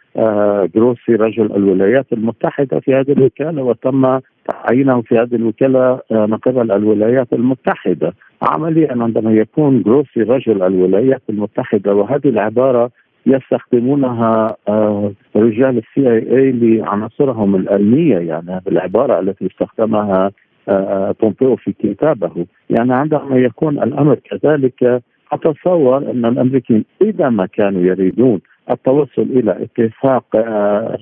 جروسي 0.75 1.15
رجل 1.15 1.57
الولايات 1.57 2.07
المتحدة 2.13 2.81
في 2.81 2.95
هذه 2.95 3.13
الوكالة 3.13 3.63
وتم 3.63 4.21
تعيينه 4.49 5.03
في 5.03 5.15
هذه 5.19 5.35
الوكالة 5.35 6.01
من 6.11 6.37
قبل 6.37 6.73
الولايات 6.73 7.33
المتحدة. 7.33 8.13
عمليا 8.43 9.03
عندما 9.03 9.33
يكون 9.33 9.83
جروسي 9.83 10.23
رجل 10.23 10.63
الولايات 10.63 11.23
المتحدة 11.31 11.95
وهذه 11.95 12.29
العبارة 12.29 12.91
يستخدمونها 13.27 14.57
آه، 14.69 15.13
رجال 15.37 15.79
ال 15.79 16.11
CIA 16.11 16.53
لعناصرهم 16.53 17.57
الامنيه 17.57 18.19
يعني 18.19 18.51
هذه 18.51 18.69
العبارة 18.69 19.21
التي 19.21 19.47
استخدمها 19.47 20.31
آه، 20.69 21.15
بومبيو 21.21 21.57
في 21.57 21.73
كتابه. 21.73 22.47
يعني 22.71 22.95
عندما 22.95 23.37
يكون 23.37 23.83
الأمر 23.83 24.15
كذلك 24.15 25.03
أتصور 25.33 25.97
أن 25.97 26.25
الأمريكيين 26.25 26.85
إذا 27.03 27.29
ما 27.29 27.47
كانوا 27.47 27.83
يريدون 27.83 28.41
التوصل 28.71 29.23
إلى 29.23 29.57
اتفاق 29.63 30.25
آه، 30.37 30.99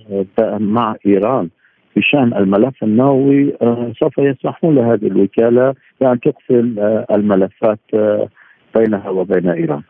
مع 0.59 0.97
إيران 1.07 1.49
بشان 1.99 2.35
الملف 2.35 2.83
النووي 2.83 3.57
آه، 3.63 3.93
سوف 4.01 4.19
يسمحون 4.19 4.75
لهذه 4.75 5.07
الوكالة 5.07 5.75
بأن 6.01 6.21
تقفل 6.21 6.79
آه، 6.79 7.07
الملفات 7.11 7.81
آه، 7.95 8.29
بينها 8.75 9.11
وبين 9.11 9.49
إيران. 9.49 9.83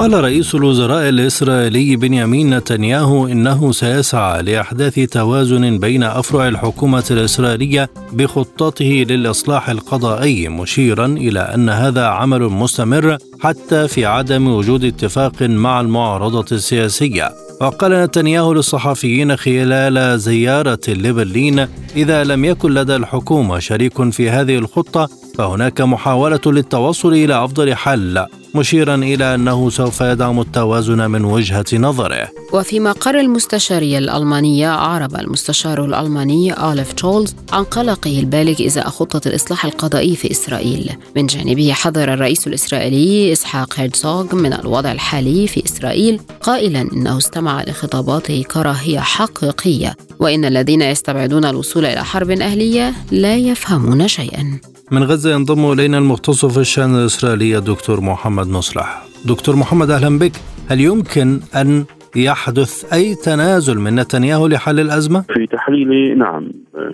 قال 0.00 0.24
رئيس 0.24 0.54
الوزراء 0.54 1.08
الإسرائيلي 1.08 1.96
بنيامين 1.96 2.56
نتنياهو 2.56 3.26
إنه 3.26 3.72
سيسعى 3.72 4.42
لإحداث 4.42 4.94
توازن 4.94 5.78
بين 5.78 6.02
أفرع 6.02 6.48
الحكومة 6.48 7.04
الإسرائيلية 7.10 7.90
بخطته 8.12 9.06
للإصلاح 9.08 9.70
القضائي 9.70 10.48
مشيرا 10.48 11.06
إلى 11.06 11.40
أن 11.40 11.68
هذا 11.68 12.04
عمل 12.04 12.42
مستمر 12.42 13.16
حتى 13.40 13.88
في 13.88 14.06
عدم 14.06 14.48
وجود 14.48 14.84
اتفاق 14.84 15.42
مع 15.42 15.80
المعارضة 15.80 16.46
السياسية. 16.52 17.30
وقال 17.60 17.92
نتنياهو 17.92 18.52
للصحفيين 18.52 19.36
خلال 19.36 20.20
زيارة 20.20 20.80
لبرلين 20.88 21.66
إذا 21.96 22.24
لم 22.24 22.44
يكن 22.44 22.74
لدى 22.74 22.96
الحكومة 22.96 23.58
شريك 23.58 24.10
في 24.10 24.30
هذه 24.30 24.58
الخطة 24.58 25.08
فهناك 25.38 25.80
محاولة 25.80 26.40
للتوصل 26.46 27.12
إلى 27.12 27.44
أفضل 27.44 27.74
حل. 27.74 28.26
مشيرا 28.54 28.94
إلى 28.94 29.34
أنه 29.34 29.70
سوف 29.70 30.00
يدعم 30.00 30.40
التوازن 30.40 31.10
من 31.10 31.24
وجهة 31.24 31.64
نظره. 31.72 32.28
وفي 32.52 32.80
مقر 32.80 33.20
المستشارية 33.20 33.98
الألمانية 33.98 34.74
أعرب 34.74 35.16
المستشار 35.16 35.84
الألماني 35.84 36.52
أوليف 36.52 36.92
تشولز 36.92 37.34
عن 37.52 37.64
قلقه 37.64 38.18
البالغ 38.18 38.66
إزاء 38.66 38.88
خطة 38.88 39.28
الإصلاح 39.28 39.64
القضائي 39.64 40.16
في 40.16 40.30
إسرائيل. 40.30 40.90
من 41.16 41.26
جانبه 41.26 41.72
حذر 41.72 42.14
الرئيس 42.14 42.46
الإسرائيلي 42.46 43.32
إسحاق 43.32 43.74
هيرتزوغ 43.76 44.34
من 44.34 44.52
الوضع 44.52 44.92
الحالي 44.92 45.46
في 45.46 45.64
إسرائيل 45.64 46.20
قائلا 46.42 46.80
إنه 46.80 47.18
استمع 47.18 47.62
لخطاباته 47.62 48.42
كراهية 48.42 49.00
حقيقية 49.00 49.96
وإن 50.18 50.44
الذين 50.44 50.82
يستبعدون 50.82 51.44
الوصول 51.44 51.86
إلى 51.86 52.04
حرب 52.04 52.30
أهلية 52.30 52.94
لا 53.10 53.36
يفهمون 53.36 54.08
شيئا. 54.08 54.60
من 54.92 55.02
غزة 55.02 55.34
ينضم 55.34 55.72
إلينا 55.72 55.98
المختص 55.98 56.46
في 56.46 56.60
الشأن 56.60 56.94
الإسرائيلي 56.94 57.58
الدكتور 57.58 58.00
محمد 58.00 58.46
مصلح. 58.46 59.02
دكتور 59.28 59.56
محمد 59.56 59.90
أهلا 59.90 60.18
بك. 60.18 60.32
هل 60.70 60.80
يمكن 60.80 61.28
أن 61.60 61.84
يحدث 62.16 62.94
أي 62.94 63.14
تنازل 63.14 63.78
من 63.78 63.94
نتنياهو 63.94 64.46
لحل 64.46 64.80
الأزمة؟ 64.80 65.20
في 65.20 65.46
تحليلي 65.46 66.14
نعم. 66.14 66.48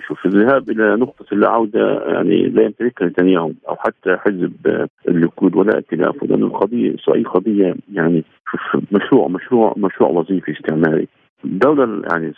شوف 0.07 0.25
الذهاب 0.25 0.69
إلى 0.69 0.95
نقطة 0.95 1.25
العودة 1.31 2.03
يعني 2.07 2.49
لا 2.49 2.63
يمتلكها 2.63 3.07
نتنياهو 3.07 3.51
أو 3.69 3.75
حتى 3.75 4.17
حزب 4.17 4.87
الليكود 5.07 5.55
ولا 5.55 5.75
ائتلاف 5.75 6.23
لأن 6.23 6.43
القضية 6.43 6.95
إسرائيل 6.95 7.27
قضية 7.29 7.75
يعني 7.93 8.23
شوف 8.51 8.83
مشروع 8.91 9.27
مشروع 9.27 9.73
مشروع 9.77 10.09
وظيفي 10.09 10.51
استعماري. 10.51 11.07
الدولة 11.53 12.01
يعني 12.11 12.33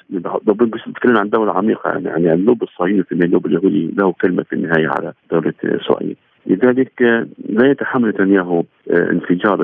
بتكلم 0.88 1.17
عن 1.17 1.30
دولة 1.30 1.52
عميقة 1.54 1.89
يعني 1.89 2.06
يعني 2.06 2.34
النوب 2.34 2.63
الصهيوني 2.63 3.04
في 3.04 3.12
النوب 3.12 3.45
اليهودي 3.45 3.95
له 3.98 4.12
كلمة 4.12 4.43
في 4.43 4.54
النهاية 4.54 4.88
على 4.88 5.13
دولة 5.32 5.54
إسرائيل. 5.63 6.15
لذلك 6.48 7.02
لا 7.50 7.72
يتحمل 7.72 8.10
نتنياهو 8.10 8.63
آه، 8.91 9.12
انفجار 9.12 9.62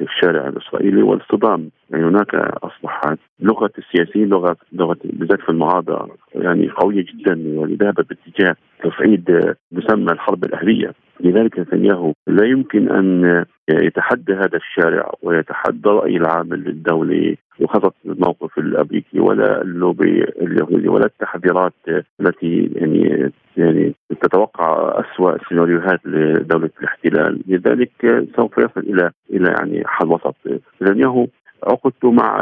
الشارع 0.00 0.48
الإسرائيلي 0.48 1.02
والاصطدام. 1.02 1.70
يعني 1.90 2.04
هناك 2.04 2.34
أصبحت 2.34 3.18
لغة 3.40 3.70
السياسيين 3.78 4.28
لغة 4.28 4.56
لغة 4.72 4.96
بالذات 5.04 5.40
في 5.40 5.48
المعارضه 5.48 6.08
يعني 6.34 6.68
قوية 6.70 7.04
جدا 7.04 7.42
وذهبت 7.46 8.06
باتجاه 8.08 8.56
تصعيد 8.84 9.54
مسمى 9.72 10.12
الحرب 10.12 10.44
الأهلية. 10.44 10.94
لذلك 11.20 11.58
نتنياهو 11.58 12.12
لا 12.26 12.46
يمكن 12.46 12.88
أن 12.88 13.44
يتحدى 13.70 14.32
هذا 14.32 14.56
الشارع 14.56 15.12
ويتحدى 15.22 15.88
الراي 15.88 16.16
العام 16.16 16.52
الدولي 16.52 17.36
وخاصة 17.60 17.92
الموقف 18.06 18.58
الأمريكي 18.58 19.20
ولا 19.20 19.62
اللوبي 19.62 20.24
اليهودي 20.24 20.88
ولا 20.88 21.06
التحذيرات 21.06 21.72
التي 22.20 22.70
يعني 22.74 23.32
يعني 23.56 23.94
تتوقع 24.22 25.00
اسوء 25.00 25.34
السيناريوهات 25.34 26.00
لدولة 26.06 26.70
الاحتلال. 26.80 27.40
لذلك 27.48 28.26
سوف 28.36 28.58
يصل 28.58 28.80
إلى 28.80 29.10
إلى 29.30 29.54
يعني 29.58 29.82
حل 29.86 30.08
وسط. 30.08 30.36
نتنياهو 30.82 31.26
عقدت 31.64 32.04
مع 32.04 32.40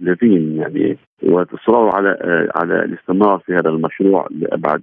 ليفين 0.00 0.56
يعني 0.56 0.98
واصراره 1.22 1.94
على 1.96 2.08
على 2.54 2.84
الاستمرار 2.84 3.38
في 3.38 3.54
هذا 3.54 3.68
المشروع 3.68 4.26
لأبعد 4.30 4.82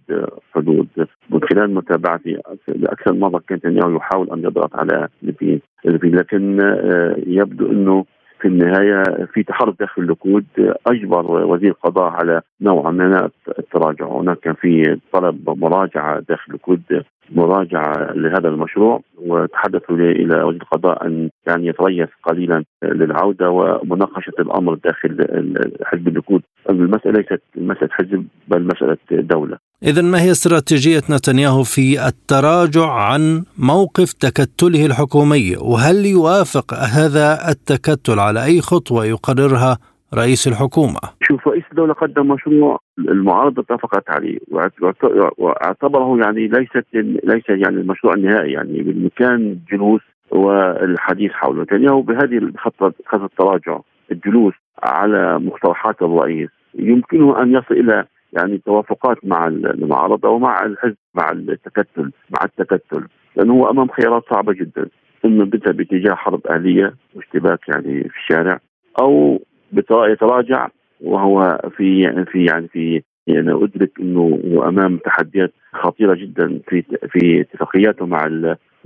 حدود. 0.53 0.87
من 1.29 1.39
خلال 1.51 1.73
متابعتي 1.73 2.37
لأكثر 2.67 3.13
مرة 3.13 3.41
كان 3.47 3.57
نتنياهو 3.57 3.95
يحاول 3.95 4.31
أن 4.31 4.39
يضغط 4.43 4.75
على 4.75 5.07
ليفين 5.21 5.61
لكن 5.85 6.59
يبدو 7.27 7.71
إنه 7.71 8.05
في 8.39 8.47
النهاية 8.47 9.03
في 9.33 9.43
تحرك 9.43 9.75
داخل 9.79 10.01
اللقود 10.01 10.45
أجبر 10.87 11.31
وزير 11.45 11.69
القضاء 11.69 12.11
على 12.11 12.41
نوع 12.61 12.91
من 12.91 13.29
التراجع. 13.59 14.05
هناك 14.05 14.39
كان 14.39 14.53
في 14.53 14.99
طلب 15.13 15.49
مراجعة 15.49 16.19
داخل 16.19 16.43
اللقود 16.47 16.81
مراجعة 17.29 18.11
لهذا 18.13 18.49
المشروع 18.49 19.01
وتحدثوا 19.17 19.95
إلى 19.95 20.43
وزير 20.43 20.61
القضاء 20.61 21.07
أن 21.07 21.29
يعني 21.47 21.67
يتريث 21.67 22.09
قليلا 22.23 22.63
للعودة 22.83 23.49
ومناقشة 23.49 24.33
الأمر 24.39 24.73
داخل 24.73 25.17
حزب 25.83 26.07
اللقود. 26.07 26.41
المسألة 26.69 27.13
ليست 27.13 27.41
مسألة 27.55 27.89
حزب 27.91 28.27
بل 28.47 28.63
مسألة 28.63 28.97
دولة. 29.11 29.57
إذا 29.83 30.01
ما 30.01 30.21
هي 30.21 30.31
استراتيجية 30.31 31.01
نتنياهو 31.15 31.63
في 31.63 32.07
التراجع 32.07 32.91
عن 32.91 33.43
موقف 33.57 34.13
تكتله 34.13 34.85
الحكومي؟ 34.85 35.55
وهل 35.61 36.05
يوافق 36.05 36.73
هذا 36.73 37.49
التكتل 37.51 38.19
على 38.19 38.45
أي 38.45 38.61
خطوة 38.61 39.05
يقررها 39.05 39.77
رئيس 40.13 40.47
الحكومة؟ 40.47 40.99
شوف 41.21 41.47
رئيس 41.47 41.63
الدولة 41.71 41.93
قدم 41.93 42.27
مشروع 42.27 42.79
المعارضة 42.99 43.61
اتفقت 43.61 44.09
عليه 44.09 44.37
واعتبره 45.37 46.17
يعني 46.19 46.47
ليست 46.47 46.85
ليس 47.23 47.49
يعني 47.49 47.75
المشروع 47.75 48.13
النهائي 48.13 48.51
يعني 48.51 48.81
بالمكان 48.81 49.59
جلوس 49.71 50.01
والحديث 50.31 51.31
حوله 51.31 51.63
نتنياهو 51.63 52.01
بهذه 52.01 52.37
الخطة 52.37 52.93
خطة 53.07 53.25
التراجع 53.25 53.79
الجلوس 54.11 54.53
على 54.83 55.39
مقترحات 55.39 56.01
الرئيس. 56.01 56.49
يمكنه 56.79 57.41
أن 57.41 57.53
يصل 57.53 57.73
إلى 57.73 58.05
يعني 58.33 58.57
توافقات 58.57 59.17
مع 59.23 59.47
المعارضة 59.47 60.29
ومع 60.29 60.65
الحزب 60.65 60.95
مع 61.15 61.31
التكتل 61.31 62.11
مع 62.29 62.45
التكتل. 62.45 63.07
لأنه 63.35 63.53
هو 63.53 63.69
أمام 63.69 63.87
خيارات 63.87 64.23
صعبة 64.33 64.53
جدا. 64.53 64.89
إما 65.25 65.43
بدها 65.43 65.73
باتجاه 65.73 66.15
حرب 66.15 66.47
أهلية 66.47 66.93
واشتباك 67.15 67.59
يعني 67.69 68.03
في 68.03 68.17
الشارع 68.17 68.59
أو 69.01 69.41
يتراجع 69.91 70.67
وهو 71.01 71.59
في 71.77 72.01
يعني 72.01 72.25
في 72.25 72.45
يعني 72.45 72.67
في 72.67 73.01
يعني 73.27 73.51
أدرك 73.51 73.91
إنه 73.99 74.39
هو 74.45 74.67
أمام 74.69 74.97
تحديات 74.97 75.53
خطيرة 75.73 76.15
جدا 76.15 76.59
في 76.69 76.83
في 77.11 77.41
اتفاقياته 77.41 78.05
مع 78.05 78.27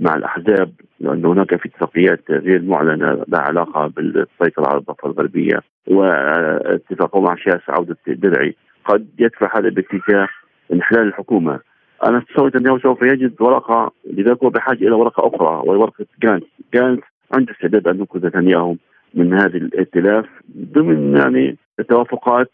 مع 0.00 0.14
الأحزاب 0.14 0.72
لأن 1.00 1.24
هناك 1.24 1.56
في 1.56 1.68
اتفاقيات 1.68 2.30
غير 2.30 2.62
معلنة 2.62 3.24
لها 3.28 3.40
علاقة 3.40 3.86
بالسيطرة 3.86 4.68
على 4.68 4.78
الضفة 4.78 5.08
الغربية 5.08 5.60
واتفاقه 5.88 7.20
مع 7.20 7.36
شاس 7.36 7.60
عودة 7.68 7.96
الدرعي 8.08 8.56
قد 8.84 9.06
يدفع 9.18 9.58
هذا 9.58 9.68
باتجاه 9.68 10.28
انحلال 10.72 11.08
الحكومة. 11.08 11.60
أنا 12.06 12.18
اتصور 12.18 12.50
أنه 12.56 12.78
سوف 12.78 13.02
يجد 13.02 13.42
ورقة 13.42 13.92
لذلك 14.04 14.44
هو 14.44 14.50
بحاجة 14.50 14.78
إلى 14.78 14.90
ورقة 14.90 15.28
أخرى 15.28 15.62
وهي 15.64 15.78
ورقه 15.78 16.06
جانت 16.22 16.44
جانت 16.74 17.02
عنده 17.34 17.52
استعداد 17.52 17.88
أن 17.88 17.98
ينقذ 17.98 18.26
نتنياهو 18.26 18.76
من 19.14 19.34
هذه 19.34 19.56
الائتلاف 19.56 20.26
ضمن 20.56 21.16
يعني 21.16 21.56
توافقات 21.88 22.50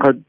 قد 0.00 0.22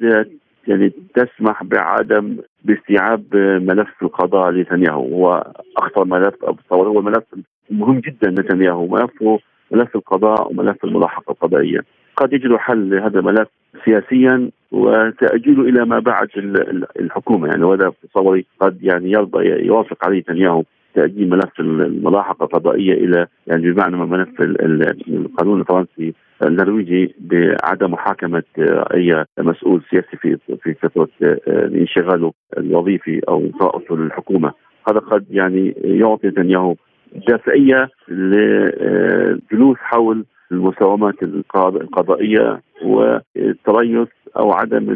يعني 0.68 0.94
تسمح 1.16 1.64
بعدم 1.64 2.38
باستيعاب 2.66 3.36
ملف 3.62 4.04
القضاء 4.04 4.52
لنتنياهو. 4.52 5.04
هو 5.16 5.54
أخطر 5.78 6.06
ملف 6.06 6.36
هو 6.74 7.02
ملف 7.02 7.24
مهم 7.70 8.00
جدا 8.00 8.30
نتنياهو 8.30 8.88
ملفه 8.88 9.40
ملف 9.72 9.96
القضاء 9.96 10.52
وملف 10.52 10.84
الملاحقة 10.84 11.32
القضائية. 11.32 11.80
قد 12.18 12.34
يجدوا 12.34 12.58
حل 12.58 12.90
لهذا 12.90 13.20
الملف 13.20 13.48
سياسيا 13.86 14.50
وتأجيله 14.72 15.62
إلى 15.62 15.86
ما 15.86 16.00
بعد 16.00 16.28
الحكومة. 17.00 17.48
يعني 17.48 17.64
وهذا 17.64 17.92
تصوري 18.04 18.46
قد 18.60 18.78
يعني 18.82 19.12
يرضى 19.12 19.66
يوافق 19.66 20.06
عليه 20.06 20.20
نتنياهو 20.20 20.64
تأجيل 20.96 21.30
ملف 21.30 21.60
الملاحقة 21.60 22.44
القضائية 22.44 22.94
إلى 22.94 23.28
يعني 23.48 23.72
بمعنى 23.72 23.98
ملف 23.98 24.42
القانون 24.42 25.62
الفرنسي 25.62 26.14
النرويجي 26.44 27.16
بعدم 27.20 27.92
محاكمة 27.92 28.44
أي 28.94 29.26
مسؤول 29.40 29.82
سياسي 29.90 30.18
في 30.18 30.38
في 30.64 30.74
فترة 30.74 31.10
انشغاله 31.48 32.34
الوظيفي 32.58 33.22
أو 33.30 33.50
إطاءته 33.56 33.98
للحكومة. 33.98 34.52
هذا 34.90 35.00
قد 35.00 35.26
يعني 35.30 35.74
يعطي 35.84 36.28
نتنياهو 36.28 36.76
دافعية 37.28 37.90
للجلوس 38.10 39.78
حول 39.78 40.26
المساومات 40.52 41.24
القضائية 41.24 42.62
والتريث 42.84 44.08
أو 44.38 44.52
عدم 44.52 44.90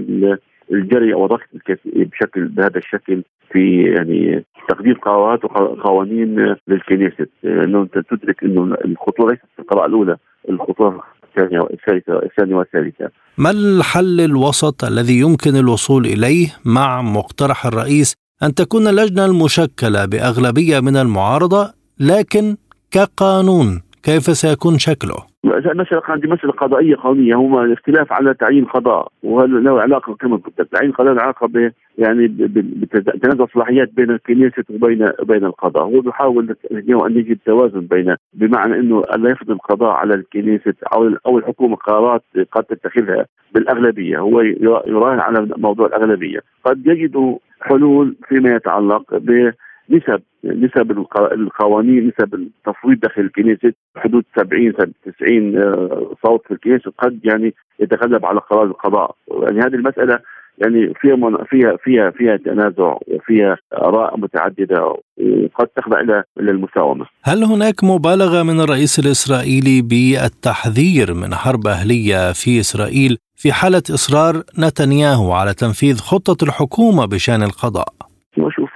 الجري 0.72 1.14
أو 1.14 1.28
ضغط 1.28 1.48
بشكل 1.86 2.48
بهذا 2.48 2.78
الشكل 2.78 3.24
في 3.52 3.84
يعني 3.84 4.46
تقدير 4.70 4.94
قرارات 4.94 5.46
وقوانين 5.46 6.56
للكنيست 6.68 7.30
انه 7.46 7.82
أنت 7.82 7.98
تدرك 7.98 8.44
أنه 8.44 8.76
الخطوه 8.86 9.30
ليست 9.30 9.46
في 9.56 9.62
القراءة 9.62 9.86
الأولى 9.86 10.18
الخطوه 10.50 11.04
الثانية 11.24 11.60
والثالثه 11.60 12.24
الثانية 12.24 12.56
والثالثة. 12.56 13.10
ما 13.38 13.52
الحل 13.52 14.22
الوسط 14.22 14.84
الذي 14.84 15.20
يمكن 15.20 15.56
الوصول 15.56 16.06
إليه 16.06 16.48
مع 16.66 17.02
مقترح 17.02 17.66
الرئيس؟ 17.66 18.14
أن 18.44 18.54
تكون 18.54 18.88
اللجنة 18.88 19.26
المشكلة 19.26 20.06
بأغلبية 20.06 20.80
من 20.80 20.98
المعارضة 20.98 21.74
لكن 22.00 22.56
كقانون 22.92 23.82
كيف 24.04 24.24
سيكون 24.24 24.78
شكله؟ 24.78 25.31
المسألة 25.46 26.02
عندي 26.08 26.28
مسألة 26.28 26.52
قضائية 26.52 26.96
قانونية 26.96 27.36
هما 27.36 27.64
الاختلاف 27.64 28.14
على 28.14 28.34
تعيين 28.34 28.66
قضاء 28.66 29.08
وهل 29.24 29.64
له 29.64 29.82
علاقة 29.82 30.16
كما 30.16 30.38
قلت 30.38 30.62
تعيين 30.62 30.92
قضاء 30.92 31.14
له 31.14 31.22
علاقة 31.22 31.48
ب 31.48 31.72
يعني 31.98 32.28
بتنازع 32.28 33.44
الصلاحيات 33.44 33.94
بين 33.94 34.12
الكنيسة 34.12 34.64
وبين 34.70 35.10
بين 35.24 35.46
القضاء. 35.46 35.84
هو 35.84 36.02
بيحاول 36.02 36.56
أن 36.72 37.18
يجد 37.18 37.38
توازن 37.46 37.80
بين 37.80 38.16
بمعنى 38.34 38.76
أنه 38.80 39.04
لا 39.18 39.32
يفرض 39.32 39.52
القضاء 39.52 39.92
على 39.92 40.14
الكنيسة 40.14 40.74
أو 40.94 41.10
أو 41.26 41.38
الحكومة 41.38 41.76
قرارات 41.76 42.24
قد 42.52 42.64
تتخذها 42.64 43.26
بالأغلبية 43.54 44.20
هو 44.20 44.42
يراهن 44.88 45.20
على 45.20 45.48
موضوع 45.58 45.88
الأغلبية. 45.88 46.40
قد 46.66 46.88
يجد 46.88 47.38
حلول 47.62 48.16
فيما 48.28 48.50
يتعلق 48.56 49.18
ب 49.18 49.52
نسب 49.92 50.22
نسب 50.44 51.06
القوانين 51.18 52.08
نسب 52.08 52.34
التصويت 52.34 53.02
داخل 53.02 53.22
الكنيسة 53.22 53.74
حدود 53.98 54.24
70 54.36 54.74
90 54.74 55.58
آه، 55.58 56.16
صوت 56.26 56.42
في 56.48 56.54
الكنيسة 56.54 56.92
قد 56.98 57.20
يعني 57.24 57.54
يتغلب 57.80 58.26
على 58.26 58.40
قرار 58.40 58.64
القضاء 58.64 59.16
يعني 59.32 59.60
هذه 59.60 59.76
المسألة 59.76 60.20
يعني 60.58 60.94
فيها 61.02 61.16
من 61.16 61.38
فيها 61.44 61.78
فيها 61.84 62.10
فيها 62.12 62.38
تنازع 62.38 62.98
وفيها 63.08 63.58
آراء 63.74 64.20
متعددة 64.20 64.84
وقد 64.86 65.68
تخضع 65.68 66.00
إلى 66.00 66.24
إلى 66.40 66.52
المساومة. 66.52 67.06
هل 67.24 67.44
هناك 67.44 67.84
مبالغة 67.84 68.44
من 68.44 68.60
الرئيس 68.60 69.00
الإسرائيلي 69.00 69.82
بالتحذير 69.82 71.14
من 71.14 71.36
حرب 71.36 71.68
أهلية 71.68 72.32
في 72.32 72.60
إسرائيل 72.60 73.18
في 73.36 73.54
حالة 73.54 73.84
إصرار 73.90 74.44
نتنياهو 74.60 75.32
على 75.32 75.54
تنفيذ 75.54 75.98
خطة 75.98 76.44
الحكومة 76.44 77.06
بشأن 77.06 77.44
القضاء؟ 77.44 78.11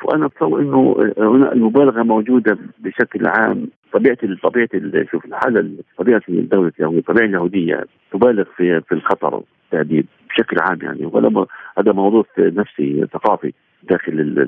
وشوف 0.06 0.16
أنا 0.16 0.26
اتصور 0.26 0.62
إنه 0.62 0.96
هنا 1.18 1.54
المبالغة 1.54 2.04
موجودة 2.04 2.58
بشكل 2.80 3.28
عام. 3.28 3.68
طبيعة 3.94 4.18
طبيعة 4.44 4.70
شوف 5.12 5.26
الحاله 5.26 5.72
طبيعة 5.98 6.22
الدولة 6.30 6.72
اليهودية 6.80 7.00
الطبيعه 7.00 7.26
اليهودية 7.26 7.86
تبالغ 8.12 8.44
في 8.58 8.82
في 8.82 8.92
الخطر 8.92 9.42
التهديد 9.66 10.06
بشكل 10.30 10.58
عام 10.60 10.80
يعني. 10.82 11.06
وهذا 11.06 11.46
هذا 11.78 11.92
موضوع 11.92 12.26
نفسي 12.40 13.08
ثقافي 13.14 13.54
داخل 13.84 14.48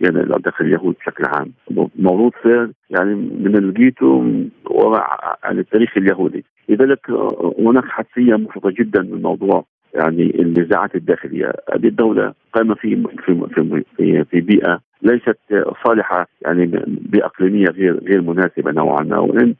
يعني 0.00 0.24
داخل 0.24 0.64
اليهود 0.64 0.94
بشكل 1.00 1.24
عام. 1.26 1.52
موروث 1.96 2.46
يعني 2.90 3.14
من 3.14 3.56
الجيتو 3.56 4.24
ومع 4.70 5.06
يعني 5.44 5.60
التاريخ 5.60 5.96
اليهودي. 5.96 6.44
لذلك 6.68 7.10
هناك 7.58 7.84
حساسية 7.84 8.34
مفرطة 8.34 8.70
جدا 8.70 9.02
من 9.02 9.12
الموضوع. 9.12 9.64
يعني 9.94 10.42
النزاعات 10.42 10.94
الداخلية، 10.94 11.52
هذه 11.74 11.86
الدولة 11.86 12.34
قائمة 12.52 12.74
في 12.74 13.02
في 13.26 13.84
في 13.96 14.24
في, 14.24 14.40
بيئة 14.40 14.80
ليست 15.02 15.38
صالحة 15.84 16.26
يعني 16.42 16.66
بيئة 16.86 17.26
إقليمية 17.26 17.66
غير 17.66 17.98
غير 17.98 18.22
مناسبة 18.22 18.72
نوعا 18.72 19.02
ما. 19.02 19.18
وان 19.18 19.54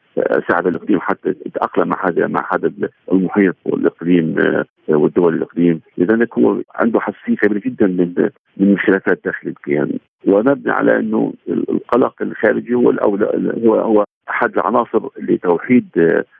ساعد 0.49 0.67
الإقليم 0.67 0.99
حتى 0.99 1.29
يتأقلم 1.45 1.87
مع 1.87 2.05
هذا 2.05 2.27
مع 2.27 2.49
هذا 2.53 2.71
المحيط 3.11 3.55
والإقليم 3.65 4.35
آه، 4.39 4.65
والدول 4.87 5.33
الإقليم، 5.35 5.81
لذلك 5.97 6.37
هو 6.37 6.61
عنده 6.75 6.99
حساسية 6.99 7.35
كبيرة 7.35 7.61
جدا 7.65 7.87
من 7.87 8.29
من 8.57 8.73
الخلافات 8.73 9.19
داخل 9.25 9.47
الكيان، 9.47 9.97
ونبني 10.27 10.71
على 10.71 10.99
إنه 10.99 11.33
القلق 11.49 12.21
الخارجي 12.21 12.73
هو 12.73 12.89
الأولى 12.89 13.53
هو 13.65 13.75
هو 13.75 14.05
أحد 14.29 14.57
العناصر 14.57 15.09
لتوحيد 15.19 15.87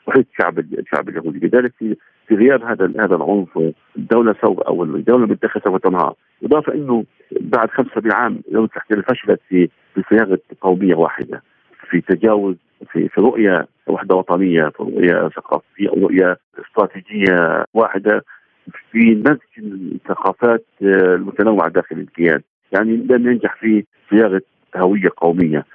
توحيد 0.05 0.25
الشعب 0.31 0.59
الشعب 0.59 1.09
اليهودي، 1.09 1.47
لذلك 1.47 1.73
في 1.79 1.95
في 2.27 2.35
غياب 2.35 2.63
هذا 2.63 2.91
هذا 2.99 3.15
العنف 3.15 3.73
الدولة 3.97 4.35
سوف 4.41 4.59
أو 4.59 4.83
الدولة 4.83 5.23
المتخذه 5.25 5.61
سوف 5.63 5.81
تنهار، 5.81 6.13
إضافة 6.43 6.73
إنه 6.73 7.05
بعد 7.41 7.69
75 7.69 8.11
عام 8.11 8.41
لو 8.51 8.65
تحكي 8.65 9.01
فشلت 9.01 9.39
في 9.49 9.69
في 9.93 10.01
صياغه 10.09 10.39
قوميه 10.61 10.95
واحدة. 10.95 11.41
في 11.89 12.01
تجاوز 12.01 12.55
في 12.91 13.09
في 13.09 13.21
رؤية 13.21 13.67
وحدة 13.87 14.15
وطنية 14.15 14.69
في 14.69 14.83
رؤية 14.83 15.29
ثقافيه 15.29 15.89
أو 15.89 15.95
رؤية 15.95 16.37
استراتيجية 16.59 17.65
واحدة 17.73 18.25
في 18.91 18.99
نسج 18.99 19.65
الثقافات 19.95 20.65
المتنوعة 20.81 21.69
داخل 21.69 21.95
الكيان، 21.95 22.41
يعني 22.71 22.95
لم 23.09 23.31
ينجح 23.31 23.55
في 23.55 23.83
صياغه 24.09 24.41
هويه 24.75 25.09
قوميه 25.17 25.65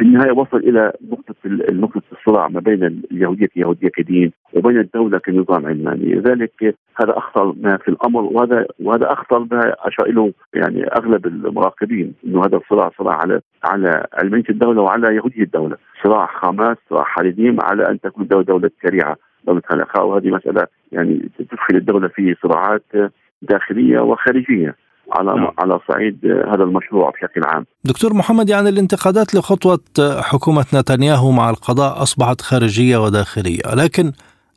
في 0.00 0.06
النهاية 0.06 0.32
وصل 0.32 0.56
إلى 0.56 0.92
نقطة 1.10 1.34
نقطة 1.72 2.02
الصراع 2.12 2.48
ما 2.48 2.60
بين 2.60 3.02
اليهودية 3.12 3.46
كيهوديه 3.46 3.88
كدين 3.88 4.32
وبين 4.54 4.78
الدولة 4.78 5.18
كنظام 5.18 5.66
علماني، 5.66 6.14
لذلك 6.14 6.74
هذا 7.00 7.18
أخطر 7.18 7.54
ما 7.60 7.76
في 7.76 7.88
الأمر 7.88 8.22
وهذا 8.22 8.66
وهذا 8.82 9.12
أخطر 9.12 9.38
ما 9.38 9.74
اشار 9.78 10.12
له 10.12 10.32
يعني 10.54 10.84
أغلب 10.84 11.26
المراقبين 11.26 12.14
إنه 12.26 12.40
هذا 12.40 12.56
الصراع 12.56 12.90
صراع 12.98 13.16
على 13.16 13.40
على 13.64 14.06
علمانية 14.12 14.44
الدولة 14.50 14.82
وعلى 14.82 15.16
يهودية 15.16 15.42
الدولة، 15.42 15.76
صراع 16.04 16.26
حماس 16.26 16.76
صراع 16.90 17.04
حالدين 17.04 17.56
على 17.62 17.88
أن 17.88 18.00
تكون 18.00 18.26
دوله 18.26 18.44
دولة 18.44 18.70
شريعه 18.82 19.16
دولة 19.46 19.62
خلقاء. 19.66 20.06
وهذه 20.06 20.30
مسألة 20.30 20.66
يعني 20.92 21.28
تدخل 21.38 21.76
الدولة 21.76 22.08
في 22.08 22.36
صراعات 22.42 23.12
داخلية 23.42 24.00
وخارجية. 24.00 24.74
على 25.12 25.34
نعم. 25.34 25.50
على 25.58 25.78
صعيد 25.88 26.26
هذا 26.26 26.62
المشروع 26.62 27.10
بشكل 27.10 27.40
عام. 27.44 27.66
دكتور 27.84 28.14
محمد 28.14 28.48
يعني 28.48 28.68
الانتقادات 28.68 29.34
لخطوة 29.34 29.80
حكومة 30.20 30.66
نتنياهو 30.74 31.30
مع 31.30 31.50
القضاء 31.50 32.02
أصبحت 32.02 32.40
خارجية 32.40 32.96
وداخلية، 32.96 33.74
لكن 33.84 34.12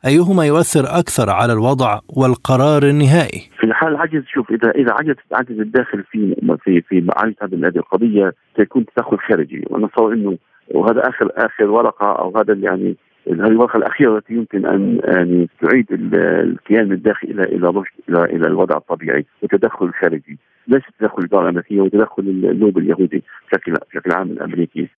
أيهما 0.06 0.46
يؤثر 0.46 0.84
أكثر 1.00 1.30
على 1.30 1.52
الوضع 1.52 1.98
والقرار 2.16 2.82
النهائي؟ 2.82 3.40
في 3.58 3.64
الحال 3.64 3.88
العجز 3.88 4.22
شوف 4.26 4.50
إذا 4.50 4.70
إذا 4.70 4.92
عجز 4.92 5.14
عجز 5.32 5.60
الداخل 5.60 6.04
في 6.10 6.36
في 6.64 6.80
في 6.80 7.00
معالجه 7.00 7.68
هذه 7.68 7.76
القضية 7.76 8.32
سيكون 8.56 8.84
تدخل 8.96 9.18
خارجي 9.18 9.64
وأنا 9.70 9.86
اتصور 9.86 10.12
إنه 10.12 10.38
وهذا 10.74 11.08
اخر 11.08 11.30
آخر 11.36 11.70
ورقة 11.70 12.12
أو 12.12 12.38
هذا 12.38 12.54
يعني 12.54 12.96
هذه 13.28 13.46
الورقه 13.46 13.76
الأخيرة 13.76 14.16
التي 14.18 14.34
يمكن 14.34 14.66
أن 14.66 15.00
يعني 15.04 15.48
تعيد 15.60 15.86
الكيان 16.14 16.92
الداخلي 16.92 17.30
إلى 17.30 17.42
إلى 17.42 17.68
رشد 17.68 17.92
إلى 18.08 18.24
إلى 18.24 18.46
الوضع 18.46 18.76
الطبيعي 18.76 19.24
وتدخل 19.42 19.92
خارجي. 19.92 20.38
ليس 20.68 20.82
تدخل 21.00 21.18
الاداره 21.18 21.42
الأمريكية 21.42 21.80
وتدخل 21.80 22.22
اللوب 22.22 22.78
اليهودي 22.78 23.22
بشكل 23.48 23.72
بشكل 23.72 24.12
عام 24.12 24.30
الأمريكي. 24.30 24.88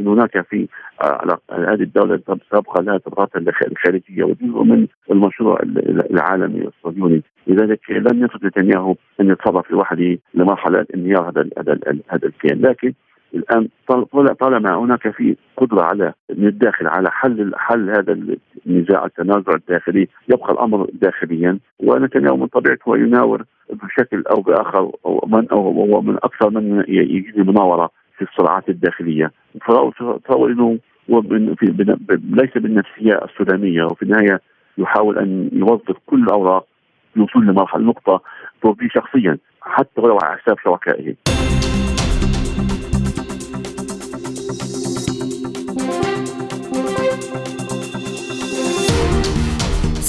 ان 0.00 0.08
هناك 0.08 0.46
في 0.50 0.68
على 1.00 1.38
هذه 1.50 1.82
الدولة 1.82 2.20
سابقه 2.50 2.82
لها 2.82 2.98
طبقات 2.98 3.30
الخارجيه 3.36 4.24
وجزء 4.24 4.62
من 4.62 4.86
المشروع 5.10 5.58
العالمي 6.10 6.68
الصهيوني. 6.68 7.22
لذلك 7.46 7.90
لم 7.90 8.24
يستطع 8.24 8.46
نتنياهو 8.46 8.94
أن 9.20 9.30
يتصرف 9.30 9.70
لوحده 9.70 10.18
لمرحلة 10.34 10.86
انهيار 10.94 11.28
هذا 11.28 11.48
هذا 12.10 12.26
الكيان 12.26 12.60
لكن 12.60 12.92
الآن 13.34 13.68
طالما 14.40 14.74
هناك 14.74 15.10
في 15.10 15.36
قدرة 15.56 15.82
على 15.82 16.12
من 16.36 16.46
الداخل 16.46 16.86
على 16.86 17.10
حل 17.10 17.52
حل 17.56 17.90
هذا 17.90 18.18
النزاع 18.66 19.04
التنازع 19.04 19.54
الداخلي 19.54 20.08
يبقى 20.28 20.52
الأمر 20.52 20.86
داخليا 20.92 21.58
ونتنياهو 21.80 22.36
من 22.36 22.46
طبيعته 22.46 22.88
هو 22.88 22.94
يناور 22.94 23.44
بشكل 23.72 24.24
أو 24.30 24.40
بآخر 24.42 24.90
أو 25.06 25.24
من 25.26 25.48
أو 25.48 25.70
هو 25.70 26.00
من 26.02 26.16
أكثر 26.16 26.50
من 26.50 26.84
يجيد 26.88 27.38
المناورة 27.38 27.90
في 28.18 28.24
الصراعات 28.24 28.68
الداخلية 28.68 29.32
فهو 30.28 30.46
انه 30.46 30.78
ليس 32.10 32.58
بالنفسية 32.58 33.20
السودانية 33.24 33.84
وفي 33.84 34.02
النهاية 34.02 34.40
يحاول 34.78 35.18
أن 35.18 35.50
يوظف 35.52 35.96
كل 36.06 36.22
الأوراق 36.22 36.66
للوصول 37.16 37.46
لمرحلة 37.46 37.82
نقطة 37.82 38.22
ترضيه 38.62 38.88
شخصيا 38.88 39.38
حتى 39.62 40.00
ولو 40.00 40.18
على 40.22 40.38
حساب 40.38 40.56
شركائه. 40.64 41.14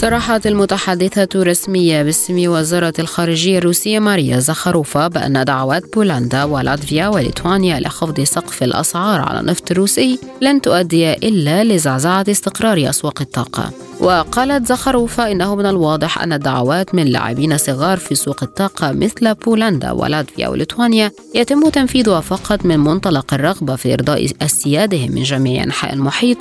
صرحت 0.03 0.47
المتحدثة 0.47 1.43
رسمية 1.43 2.03
باسم 2.03 2.49
وزارة 2.49 2.93
الخارجية 2.99 3.57
الروسية 3.57 3.99
ماريا 3.99 4.39
زخروفا 4.39 5.07
بأن 5.07 5.45
دعوات 5.45 5.93
بولندا 5.95 6.43
ولاتفيا 6.43 7.07
وليتوانيا 7.07 7.79
لخفض 7.79 8.21
سقف 8.21 8.63
الأسعار 8.63 9.21
على 9.21 9.39
النفط 9.39 9.71
الروسي 9.71 10.19
لن 10.41 10.61
تؤدي 10.61 11.13
إلا 11.13 11.63
لزعزعة 11.63 12.25
استقرار 12.29 12.89
أسواق 12.89 13.21
الطاقة. 13.21 13.71
وقالت 13.99 14.67
زخروفا 14.67 15.31
إنه 15.31 15.55
من 15.55 15.65
الواضح 15.65 16.21
أن 16.21 16.33
الدعوات 16.33 16.95
من 16.95 17.05
لاعبين 17.05 17.57
صغار 17.57 17.97
في 17.97 18.15
سوق 18.15 18.43
الطاقة 18.43 18.91
مثل 18.91 19.33
بولندا 19.33 19.91
ولاتفيا 19.91 20.47
وليتوانيا 20.47 21.11
يتم 21.35 21.69
تنفيذها 21.69 22.19
فقط 22.19 22.65
من 22.65 22.79
منطلق 22.79 23.33
الرغبة 23.33 23.75
في 23.75 23.93
إرضاء 23.93 24.29
أسيادهم 24.41 25.11
من 25.11 25.23
جميع 25.23 25.63
أنحاء 25.63 25.93
المحيط 25.93 26.37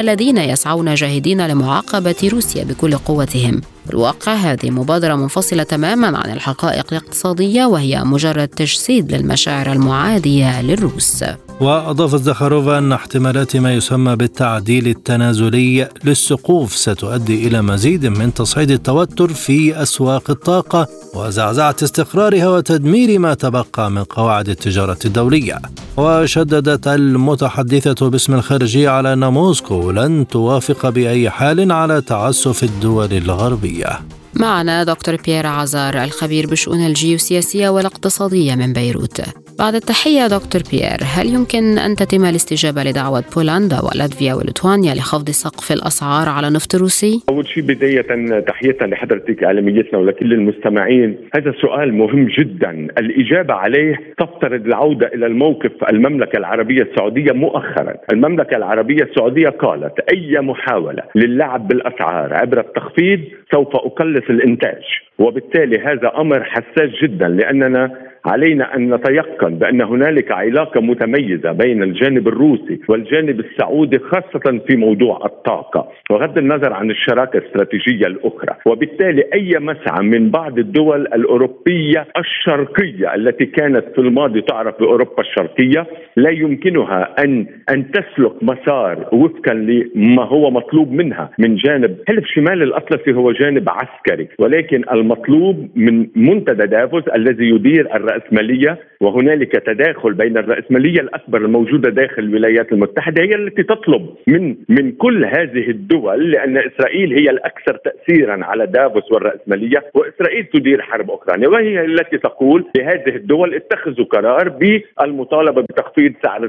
الذين 0.00 0.38
يسعون 0.38 0.94
جاهدين 0.94 1.46
لمعاقبة 1.46 2.30
روسيا 2.32 2.64
بكل 2.64 2.96
قوتهم. 2.96 3.60
بالواقع 3.86 4.34
هذه 4.34 4.70
مبادرة 4.70 5.14
منفصلة 5.14 5.62
تماما 5.62 6.18
عن 6.18 6.30
الحقائق 6.32 6.86
الاقتصادية 6.92 7.64
وهي 7.64 8.04
مجرد 8.04 8.48
تجسيد 8.48 9.12
للمشاعر 9.12 9.72
المعادية 9.72 10.62
للروس. 10.62 11.24
وأضافت 11.60 12.22
زخاروفا 12.22 12.78
أن 12.78 12.92
احتمالات 12.92 13.56
ما 13.56 13.74
يسمى 13.74 14.16
بالتعديل 14.16 14.88
التنازلي 14.88 15.88
للسقوف 16.04 16.76
ستؤدي 16.76 17.48
إلى 17.48 17.62
مزيد 17.62 18.06
من 18.06 18.34
تصعيد 18.34 18.70
التوتر 18.70 19.28
في 19.28 19.82
أسواق 19.82 20.30
الطاقة 20.30 20.88
وزعزعة 21.14 21.76
استقرارها 21.82 22.48
وتدمير 22.48 23.18
ما 23.18 23.34
تبقى 23.34 23.90
من 23.90 24.04
قواعد 24.04 24.48
التجارة 24.48 24.98
الدولية. 25.04 25.58
وشددت 25.96 26.88
المتحدثة 26.88 28.10
باسم 28.10 28.34
الخارجية 28.34 28.88
على 28.88 29.12
أن 29.12 29.26
موسكو 29.26 29.90
لن 29.90 30.28
توافق 30.28 30.88
بأي 30.88 31.30
حال 31.30 31.72
على 31.72 32.00
تعسف 32.00 32.64
الدول 32.64 33.12
الغربية. 33.12 34.00
معنا 34.34 34.84
دكتور 34.84 35.16
بيير 35.16 35.46
عزار 35.46 36.04
الخبير 36.04 36.46
بشؤون 36.46 36.86
الجيوسياسية 36.86 37.68
والاقتصادية 37.68 38.54
من 38.54 38.72
بيروت. 38.72 39.45
بعد 39.58 39.74
التحية 39.74 40.26
دكتور 40.26 40.62
بيير 40.70 41.00
هل 41.16 41.26
يمكن 41.34 41.78
أن 41.78 41.94
تتم 41.94 42.24
الاستجابة 42.24 42.82
لدعوة 42.82 43.24
بولندا 43.36 43.78
ولاتفيا 43.86 44.34
وليتوانيا 44.34 44.94
لخفض 44.94 45.28
سقف 45.28 45.72
الأسعار 45.72 46.28
على 46.28 46.48
النفط 46.48 46.74
الروسي؟ 46.74 47.24
أول 47.28 47.46
شيء 47.46 47.62
بداية 47.62 48.40
تحية 48.40 48.76
لحضرتك 48.82 49.44
إعلاميتنا 49.44 49.98
ولكل 49.98 50.32
المستمعين 50.32 51.16
هذا 51.34 51.52
سؤال 51.60 51.94
مهم 51.94 52.28
جدا. 52.38 52.70
الإجابة 52.98 53.54
عليه 53.54 53.96
تفترض 54.18 54.66
العودة 54.66 55.06
إلى 55.06 55.26
الموقف 55.26 55.72
المملكة 55.92 56.36
العربية 56.36 56.82
السعودية 56.82 57.32
مؤخرا. 57.32 57.94
المملكة 58.12 58.56
العربية 58.56 59.02
السعودية 59.02 59.48
قالت 59.48 59.94
أي 60.12 60.40
محاولة 60.40 61.02
للعب 61.14 61.68
بالأسعار 61.68 62.34
عبر 62.34 62.60
التخفيض 62.60 63.20
سوف 63.52 63.76
أقلص 63.76 64.24
الإنتاج. 64.30 64.82
وبالتالي 65.18 65.78
هذا 65.78 66.12
أمر 66.16 66.44
حساس 66.44 66.90
جدا 67.02 67.28
لأننا 67.28 68.05
علينا 68.26 68.76
أن 68.76 68.94
نتيقن 68.94 69.54
بأن 69.54 69.82
هنالك 69.82 70.32
علاقة 70.32 70.80
متميزة 70.80 71.52
بين 71.52 71.82
الجانب 71.82 72.28
الروسي 72.28 72.80
والجانب 72.88 73.40
السعودي 73.40 73.98
خاصة 73.98 74.60
في 74.68 74.76
موضوع 74.76 75.20
الطاقة 75.24 75.88
وغض 76.10 76.38
النظر 76.38 76.72
عن 76.72 76.90
الشراكة 76.90 77.38
الاستراتيجية 77.38 78.06
الأخرى. 78.06 78.56
وبالتالي 78.66 79.24
أي 79.34 79.50
مسعى 79.60 80.02
من 80.02 80.30
بعض 80.30 80.58
الدول 80.58 81.00
الأوروبية 81.00 82.06
الشرقية 82.18 83.14
التي 83.14 83.46
كانت 83.46 83.84
في 83.94 84.00
الماضي 84.00 84.40
تعرف 84.40 84.78
بأوروبا 84.80 85.20
الشرقية 85.22 85.86
لا 86.16 86.30
يمكنها 86.30 87.14
أن 87.24 87.46
أن 87.70 87.90
تسلك 87.90 88.32
مسار 88.42 89.08
وفقا 89.12 89.54
لما 89.54 90.22
هو 90.24 90.50
مطلوب 90.50 90.92
منها 90.92 91.30
من 91.38 91.56
جانب 91.56 91.96
حلف 92.08 92.24
شمال 92.26 92.62
الأطلسي 92.62 93.12
هو 93.12 93.32
جانب 93.32 93.68
عسكري 93.68 94.28
ولكن 94.38 94.84
المطلوب 94.92 95.68
من 95.76 96.06
منتدى 96.16 96.66
دافوس 96.66 97.08
الذي 97.08 97.44
يدير 97.44 97.94
الرئاسة 97.96 98.15
الرأسمالية 98.16 98.78
وهنالك 99.00 99.52
تداخل 99.52 100.14
بين 100.14 100.38
الرأسمالية 100.38 101.00
الأكبر 101.00 101.38
الموجودة 101.38 101.90
داخل 101.90 102.22
الولايات 102.22 102.72
المتحدة 102.72 103.22
هي 103.22 103.34
التي 103.34 103.62
تطلب 103.62 104.14
من 104.26 104.56
من 104.68 104.92
كل 104.92 105.24
هذه 105.24 105.70
الدول 105.70 106.30
لأن 106.30 106.56
إسرائيل 106.56 107.12
هي 107.12 107.30
الأكثر 107.30 107.76
تأثيرا 107.76 108.44
على 108.44 108.66
دافوس 108.66 109.12
والرأسمالية 109.12 109.84
وإسرائيل 109.94 110.44
تدير 110.44 110.82
حرب 110.82 111.10
أوكرانيا 111.10 111.48
وهي 111.48 111.84
التي 111.84 112.18
تقول 112.18 112.64
لهذه 112.76 113.16
الدول 113.16 113.54
اتخذوا 113.54 114.04
قرار 114.04 114.48
بالمطالبة 114.48 115.62
بتخفيض 115.62 116.12
سعر 116.22 116.48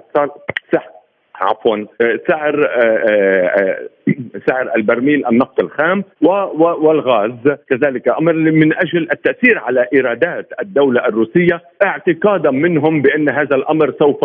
عفوا 1.42 1.86
سعر 2.28 2.66
آه، 2.66 3.48
آه، 3.48 3.80
سعر 4.48 4.76
البرميل 4.76 5.26
النفط 5.26 5.60
الخام 5.60 6.04
والغاز. 6.22 7.58
كذلك 7.70 8.08
أمر 8.08 8.34
من 8.34 8.74
أجل 8.74 9.08
التأثير 9.12 9.60
على 9.60 9.88
إيرادات 9.94 10.50
الدولة 10.62 11.06
الروسية 11.06 11.62
اعتقادا 11.86 12.52
منهم 12.52 13.02
بأن 13.02 13.30
هذا 13.30 13.56
الأمر 13.56 13.94
سوف 14.00 14.20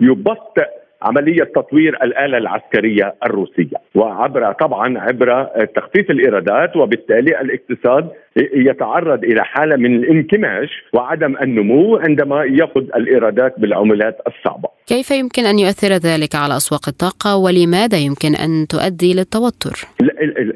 يبطئ 0.00 0.66
عملية 1.02 1.44
تطوير 1.44 1.98
الآلة 2.02 2.38
العسكرية 2.38 3.14
الروسية. 3.26 3.76
وعبر 3.94 4.52
طبعا 4.52 4.98
عبر 4.98 5.44
تخفيف 5.74 6.10
الإيرادات 6.10 6.76
وبالتالي 6.76 7.40
الاقتصاد 7.40 8.10
يتعرض 8.54 9.24
إلى 9.24 9.44
حالة 9.44 9.76
من 9.76 9.94
الانكماش 9.94 10.68
وعدم 10.92 11.36
النمو 11.42 11.96
عندما 11.96 12.44
يأخذ 12.44 12.82
الإيرادات 12.96 13.60
بالعملات 13.60 14.18
الصعبة 14.26 14.68
كيف 14.86 15.10
يمكن 15.10 15.44
أن 15.44 15.58
يؤثر 15.58 15.88
ذلك 15.88 16.34
على 16.34 16.56
أسواق 16.56 16.88
الطاقة 16.88 17.36
ولماذا 17.36 17.98
يمكن 17.98 18.34
أن 18.34 18.66
تؤدي 18.66 19.14
للتوتر؟ 19.14 19.76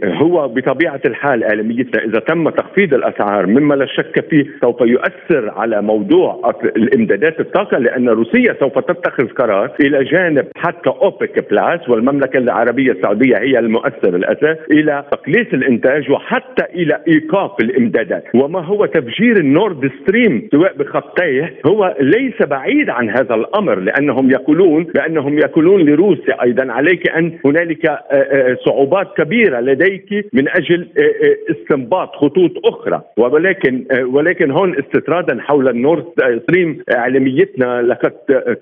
هو 0.04 0.48
بطبيعة 0.48 1.00
الحال 1.04 1.44
آلميتنا 1.44 2.04
إذا 2.04 2.18
تم 2.18 2.50
تخفيض 2.50 2.94
الأسعار 2.94 3.46
مما 3.46 3.74
لا 3.74 3.86
شك 3.86 4.24
فيه 4.30 4.44
سوف 4.60 4.80
يؤثر 4.80 5.50
على 5.50 5.82
موضوع 5.82 6.52
الإمدادات 6.76 7.40
الطاقة 7.40 7.78
لأن 7.78 8.08
روسيا 8.08 8.56
سوف 8.60 8.78
تتخذ 8.78 9.28
قرار 9.28 9.72
إلى 9.80 10.04
جانب 10.04 10.46
حتى 10.56 10.90
أوبك 10.90 11.50
plus 11.50 11.88
والمملكة 11.88 12.38
العربية 12.38 12.92
السعودية 12.92 13.36
هي 13.36 13.58
المؤثر 13.58 14.16
الأساس 14.16 14.56
إلى 14.70 15.04
تقليص 15.12 15.46
الإنتاج 15.52 16.10
وحتى 16.10 16.64
إلى 16.74 17.00
إيقاف 17.08 17.50
الإمدادات. 17.72 18.24
وما 18.34 18.60
هو 18.60 18.86
تفجير 18.86 19.36
النورد 19.36 19.90
ستريم 20.02 20.48
سواء 20.52 20.76
بخطيه 20.76 21.54
هو 21.66 21.96
ليس 22.00 22.42
بعيد 22.42 22.90
عن 22.90 23.10
هذا 23.10 23.34
الأمر 23.34 23.78
لأنهم 23.80 24.30
يقولون 24.30 24.84
بأنهم 24.84 25.38
يقولون 25.38 25.80
لروسيا 25.80 26.42
أيضا 26.42 26.72
عليك 26.72 27.10
أن 27.10 27.38
هنالك 27.44 27.86
آه، 27.86 27.98
آه، 28.10 28.56
صعوبات 28.64 29.16
كبيرة 29.16 29.60
لديك 29.60 30.26
من 30.32 30.48
أجل 30.48 30.88
آه، 30.98 31.52
استنباط 31.52 32.16
خطوط 32.16 32.66
أخرى. 32.66 33.02
ولكن 33.16 33.84
ولكن 34.04 34.50
هون 34.50 34.76
استطرادا 34.78 35.40
حول 35.40 35.68
النورد 35.68 36.04
ستريم 36.42 36.82
إعلاميتنا 36.96 37.82
لقد 37.82 38.12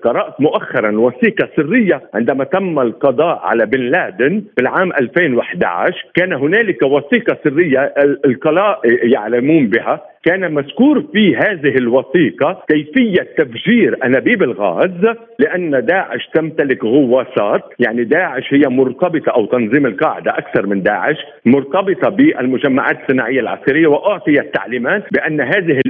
قرأت 0.03 0.41
مؤخرا 0.41 0.91
وثيقة 0.99 1.49
سرية 1.55 2.01
عندما 2.13 2.43
تم 2.43 2.79
القضاء 2.79 3.39
على 3.43 3.65
بن 3.65 3.79
لادن 3.79 4.43
في 4.55 4.61
العام 4.61 4.91
2011 4.91 6.05
كان 6.15 6.33
هنالك 6.33 6.81
وثيقة 6.83 7.37
سرية 7.43 7.93
القضاء 8.25 8.79
يعلمون 9.03 9.67
بها 9.67 10.10
كان 10.23 10.53
مذكور 10.53 11.03
في 11.13 11.35
هذه 11.35 11.75
الوثيقة 11.77 12.63
كيفية 12.69 13.27
تفجير 13.37 14.05
أنابيب 14.05 14.43
الغاز 14.43 15.15
لأن 15.39 15.85
داعش 15.85 16.27
تمتلك 16.33 16.83
غواصات 16.83 17.61
يعني 17.79 18.03
داعش 18.03 18.53
هي 18.53 18.69
مرتبطة 18.69 19.31
أو 19.31 19.45
تنظيم 19.45 19.85
القاعدة 19.85 20.31
أكثر 20.37 20.65
من 20.67 20.83
داعش 20.83 21.17
مرتبطة 21.45 22.09
بالمجمعات 22.09 22.97
الصناعية 23.01 23.39
العسكرية 23.39 23.87
وأعطيت 23.87 24.55
تعليمات 24.55 25.03
بأن 25.11 25.41
هذه 25.41 25.81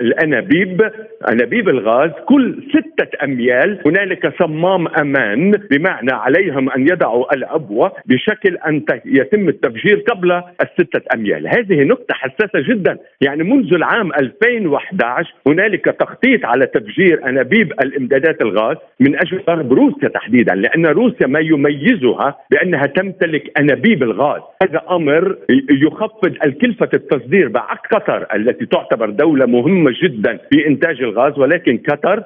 الأنابيب 0.00 0.90
أنابيب 1.28 1.68
الغاز 1.68 2.10
كل 2.26 2.62
ستة 2.68 3.24
أميال 3.24 3.80
هنالك 3.86 4.32
صمام 4.42 4.88
أمان 4.88 5.50
بمعنى 5.50 6.12
عليهم 6.12 6.70
أن 6.70 6.82
يضعوا 6.82 7.34
العبوة 7.34 7.92
بشكل 8.06 8.56
أن 8.56 8.82
يتم 9.04 9.48
التفجير 9.48 10.04
قبل 10.08 10.42
الستة 10.60 11.00
أميال. 11.14 11.48
هذه 11.48 11.84
نقطة 11.84 12.14
حساسة 12.14 12.60
جدا 12.68 12.98
يعني 13.20 13.42
منذ 13.42 13.73
العام 13.74 14.12
2011 14.12 15.34
هنالك 15.46 15.84
تخطيط 15.84 16.44
على 16.44 16.66
تفجير 16.66 17.28
أنابيب 17.28 17.72
الإمدادات 17.72 18.42
الغاز 18.42 18.76
من 19.00 19.16
أجل 19.16 19.42
ضرب 19.46 19.72
روسيا 19.72 20.08
تحديدا 20.08 20.54
لأن 20.54 20.86
روسيا 20.86 21.26
ما 21.26 21.40
يميزها 21.40 22.36
بأنها 22.50 22.86
تمتلك 22.86 23.58
أنابيب 23.58 24.02
الغاز. 24.02 24.40
هذا 24.62 24.82
أمر 24.90 25.36
يخفض 25.70 26.34
الكلفة 26.44 26.88
التصدير 26.94 27.48
بعكس 27.48 27.84
قطر 27.94 28.26
التي 28.34 28.66
تعتبر 28.66 29.10
دولة 29.10 29.46
مهمة 29.46 29.92
جدا 30.02 30.38
في 30.50 30.66
إنتاج 30.66 31.02
الغاز 31.02 31.38
ولكن 31.38 31.80
قطر 31.88 32.22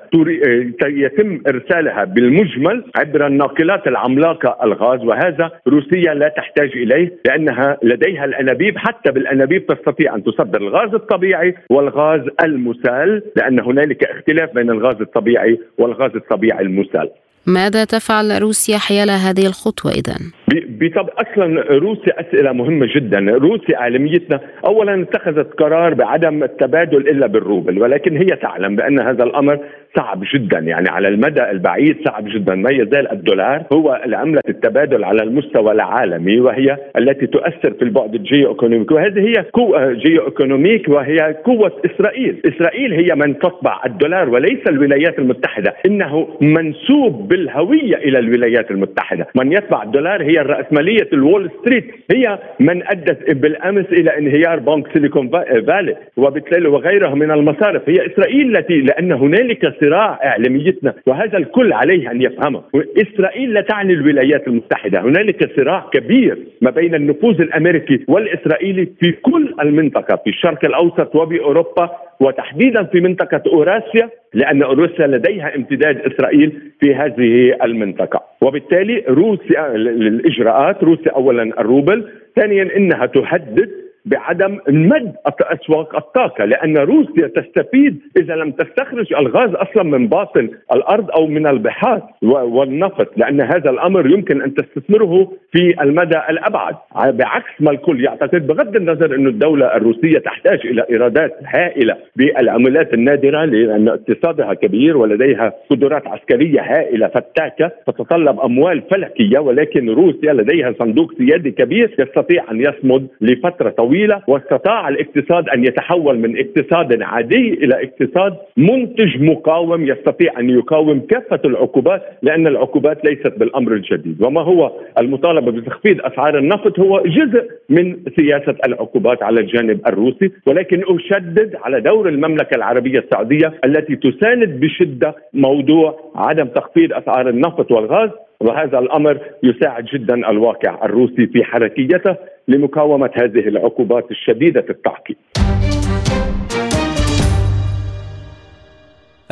يتم 0.86 1.40
إرسالها 1.48 2.04
بالمجمل 2.04 2.84
عبر 2.96 3.26
الناقلات 3.26 3.86
العملاقة 3.86 4.58
الغاز 4.64 5.04
وهذا 5.04 5.50
روسيا 5.68 6.14
لا 6.14 6.28
تحتاج 6.28 6.70
إليه 6.76 7.12
لأنها 7.26 7.78
لديها 7.82 8.24
الأنابيب 8.24 8.78
حتى 8.78 9.12
بالأنابيب 9.12 9.66
تستطيع 9.66 10.14
أن 10.14 10.24
تصدر 10.24 10.60
الغاز 10.60 10.94
الطبيعي. 10.94 11.37
الطبيعي 11.38 11.54
والغاز 11.70 12.20
المسال 12.40 13.22
لأن 13.36 13.60
هنالك 13.60 14.04
اختلاف 14.04 14.54
بين 14.54 14.70
الغاز 14.70 15.00
الطبيعي 15.00 15.58
والغاز 15.78 16.10
الطبيعي 16.16 16.62
المسال 16.62 17.10
ماذا 17.46 17.84
تفعل 17.84 18.42
روسيا 18.42 18.78
حيال 18.78 19.10
هذه 19.10 19.46
الخطوة 19.46 19.92
إذا؟ 19.92 20.16
بطب 20.54 21.08
أصلا 21.08 21.62
روسيا 21.78 22.20
أسئلة 22.20 22.52
مهمة 22.52 22.88
جدا، 22.96 23.18
روسيا 23.18 23.78
عالميتنا 23.78 24.40
اولا 24.66 25.02
اتخذت 25.02 25.52
قرار 25.54 25.94
بعدم 25.94 26.42
التبادل 26.42 27.08
إلا 27.08 27.26
بالروبل، 27.26 27.82
ولكن 27.82 28.16
هي 28.16 28.26
تعلم 28.26 28.76
بأن 28.76 29.00
هذا 29.00 29.24
الأمر 29.24 29.58
صعب 29.96 30.24
جدا. 30.34 30.58
يعني 30.58 30.88
على 30.88 31.08
المدى 31.08 31.50
البعيد 31.50 31.96
صعب 32.04 32.24
جدا. 32.28 32.54
ما 32.54 32.70
يزال 32.72 33.12
الدولار 33.12 33.62
هو 33.72 34.02
العملة 34.04 34.40
التبادل 34.48 35.04
على 35.04 35.22
المستوى 35.22 35.72
العالمي 35.72 36.40
وهي 36.40 36.76
التي 36.98 37.26
تؤثر 37.26 37.70
في 37.70 37.82
البعد 37.82 38.14
ال 38.14 38.50
geo-economic 38.50 38.90
وهذه 38.90 39.20
هي 39.20 39.44
قوة 39.52 39.92
geo-economic 39.92 40.88
وهي 40.88 41.36
قوة 41.44 41.72
إسرائيل، 41.84 42.36
إسرائيل 42.48 42.92
هي 42.92 43.08
من 43.16 43.38
تطبع 43.38 43.80
الدولار 43.86 44.28
وليس 44.28 44.66
الولايات 44.68 45.18
المتحدة، 45.18 45.74
إنه 45.86 46.28
منسوب 46.40 47.28
بالهوية 47.28 47.96
إلى 47.96 48.18
الولايات 48.18 48.70
المتحدة، 48.70 49.26
من 49.34 49.52
يطبع 49.52 49.82
الدولار 49.82 50.22
هي 50.22 50.37
الرأسمالية 50.40 51.08
الول 51.12 51.50
ستريت 51.60 51.84
هي 52.14 52.38
من 52.60 52.82
أدت 52.88 53.30
بالأمس 53.30 53.86
إلى 53.92 54.18
انهيار 54.18 54.58
بنك 54.58 54.92
سيليكون 54.92 55.28
فالي 55.28 55.96
وبالتالي 56.16 56.68
وغيرها 56.68 57.14
من 57.14 57.30
المصارف. 57.30 57.88
هي 57.88 58.06
إسرائيل 58.06 58.56
التي 58.56 58.80
لأن 58.80 59.12
هنالك 59.12 59.74
صراع 59.80 60.20
إعلاميتنا 60.24 60.94
وهذا 61.06 61.38
الكل 61.38 61.72
عليه 61.72 62.10
أن 62.10 62.22
يفهمه. 62.22 62.62
إسرائيل 62.74 63.52
لا 63.52 63.60
تعني 63.60 63.92
الولايات 63.92 64.48
المتحدة. 64.48 65.00
هنالك 65.00 65.50
صراع 65.60 65.90
كبير 65.92 66.38
ما 66.60 66.70
بين 66.70 66.94
النفوذ 66.94 67.40
الأمريكي 67.40 68.04
والإسرائيلي 68.08 68.88
في 69.00 69.12
كل 69.12 69.54
المنطقة 69.60 70.16
في 70.16 70.30
الشرق 70.30 70.64
الأوسط 70.64 71.16
وبأوروبا 71.16 71.90
وتحديدا 72.20 72.82
في 72.82 73.00
منطقة 73.00 73.42
أوراسيا 73.46 74.10
لأن 74.34 74.62
روسيا 74.62 75.06
لديها 75.06 75.56
امتداد 75.56 75.96
إسرائيل 76.12 76.52
في 76.80 76.94
هذه 76.94 77.56
المنطقة. 77.64 78.22
وبالتالي 78.40 79.04
روسيا 79.08 79.74
الإجراءات 79.74 80.84
روسيا 80.84 81.12
أولا 81.12 81.42
الروبل 81.42 82.08
ثانيا 82.36 82.76
إنها 82.76 83.06
تهدد 83.06 83.70
بعدم 84.08 84.58
مد 84.68 85.14
أسواق 85.42 85.96
الطاقة 85.96 86.44
لأن 86.44 86.76
روسيا 86.78 87.26
تستفيد 87.26 88.00
إذا 88.16 88.34
لم 88.34 88.50
تستخرج 88.50 89.14
الغاز 89.14 89.50
أصلا 89.54 89.82
من 89.82 90.08
باطن 90.08 90.48
الأرض 90.72 91.10
أو 91.10 91.26
من 91.26 91.46
البحار 91.46 92.02
والنفط 92.22 93.08
لأن 93.16 93.40
هذا 93.40 93.70
الأمر 93.70 94.10
يمكن 94.10 94.42
أن 94.42 94.54
تستثمره 94.54 95.32
في 95.52 95.82
المدى 95.82 96.18
الأبعد. 96.30 96.74
بعكس 96.94 97.50
ما 97.60 97.70
الكل 97.70 98.04
يعتقد 98.04 98.46
بغض 98.46 98.76
النظر 98.76 99.14
أن 99.14 99.26
الدولة 99.26 99.66
الروسية 99.76 100.18
تحتاج 100.18 100.60
إلى 100.66 100.86
إيرادات 100.90 101.36
هائلة 101.44 101.96
بالعملات 102.16 102.94
النادرة 102.94 103.44
لأن 103.44 103.88
اقتصادها 103.88 104.54
كبير 104.54 104.96
ولديها 104.96 105.52
قدرات 105.70 106.06
عسكرية 106.06 106.60
هائلة 106.60 107.08
فتاكة 107.08 107.70
تتطلب 107.86 108.40
أموال 108.40 108.82
فلكية 108.90 109.38
ولكن 109.38 109.90
روسيا 109.90 110.32
لديها 110.32 110.74
صندوق 110.78 111.12
سيادي 111.18 111.50
كبير 111.50 111.94
يستطيع 111.98 112.44
أن 112.50 112.60
يصمد 112.60 113.06
لفترة 113.20 113.70
طويلة 113.70 113.97
طويله 113.98 114.22
واستطاع 114.28 114.88
الاقتصاد 114.88 115.48
أن 115.48 115.64
يتحول 115.64 116.18
من 116.18 116.38
اقتصاد 116.38 117.02
عادي 117.02 117.54
إلى 117.54 117.74
اقتصاد 117.84 118.36
منتج 118.56 119.22
مقاوم 119.22 119.86
يستطيع 119.86 120.40
أن 120.40 120.50
يقاوم 120.50 121.00
كافة 121.00 121.40
العقوبات 121.44 122.02
لأن 122.22 122.46
العقوبات 122.46 123.04
ليست 123.04 123.38
بالأمر 123.38 123.72
الجديد. 123.72 124.22
وما 124.22 124.40
هو 124.40 124.72
المطالبة 124.98 125.52
بتخفيض 125.52 126.00
أسعار 126.00 126.38
النفط 126.38 126.80
هو 126.80 127.02
جزء 127.06 127.48
من 127.68 127.96
سياسة 128.16 128.54
العقوبات 128.66 129.22
على 129.22 129.40
الجانب 129.40 129.80
الروسي 129.86 130.30
ولكن 130.46 130.82
أشدد 130.88 131.56
على 131.64 131.80
دور 131.80 132.08
المملكة 132.08 132.54
العربية 132.54 132.98
السعودية 132.98 133.54
التي 133.64 133.96
تساند 133.96 134.60
بشدة 134.60 135.14
موضوع 135.34 136.12
عدم 136.14 136.44
تخفيض 136.46 136.92
أسعار 136.92 137.28
النفط 137.28 137.72
والغاز 137.72 138.10
وهذا 138.40 138.78
الأمر 138.78 139.20
يساعد 139.42 139.84
جدا 139.94 140.14
الواقع 140.14 140.84
الروسي 140.84 141.26
في 141.26 141.44
حركيته 141.44 142.16
لمقاومة 142.48 143.10
هذه 143.14 143.48
العقوبات 143.48 144.10
الشديدة 144.10 144.64
التعقيد. 144.70 145.16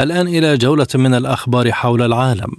الآن 0.01 0.27
إلى 0.27 0.57
جولة 0.57 0.87
من 0.95 1.15
الأخبار 1.15 1.71
حول 1.73 2.03
العالم 2.03 2.53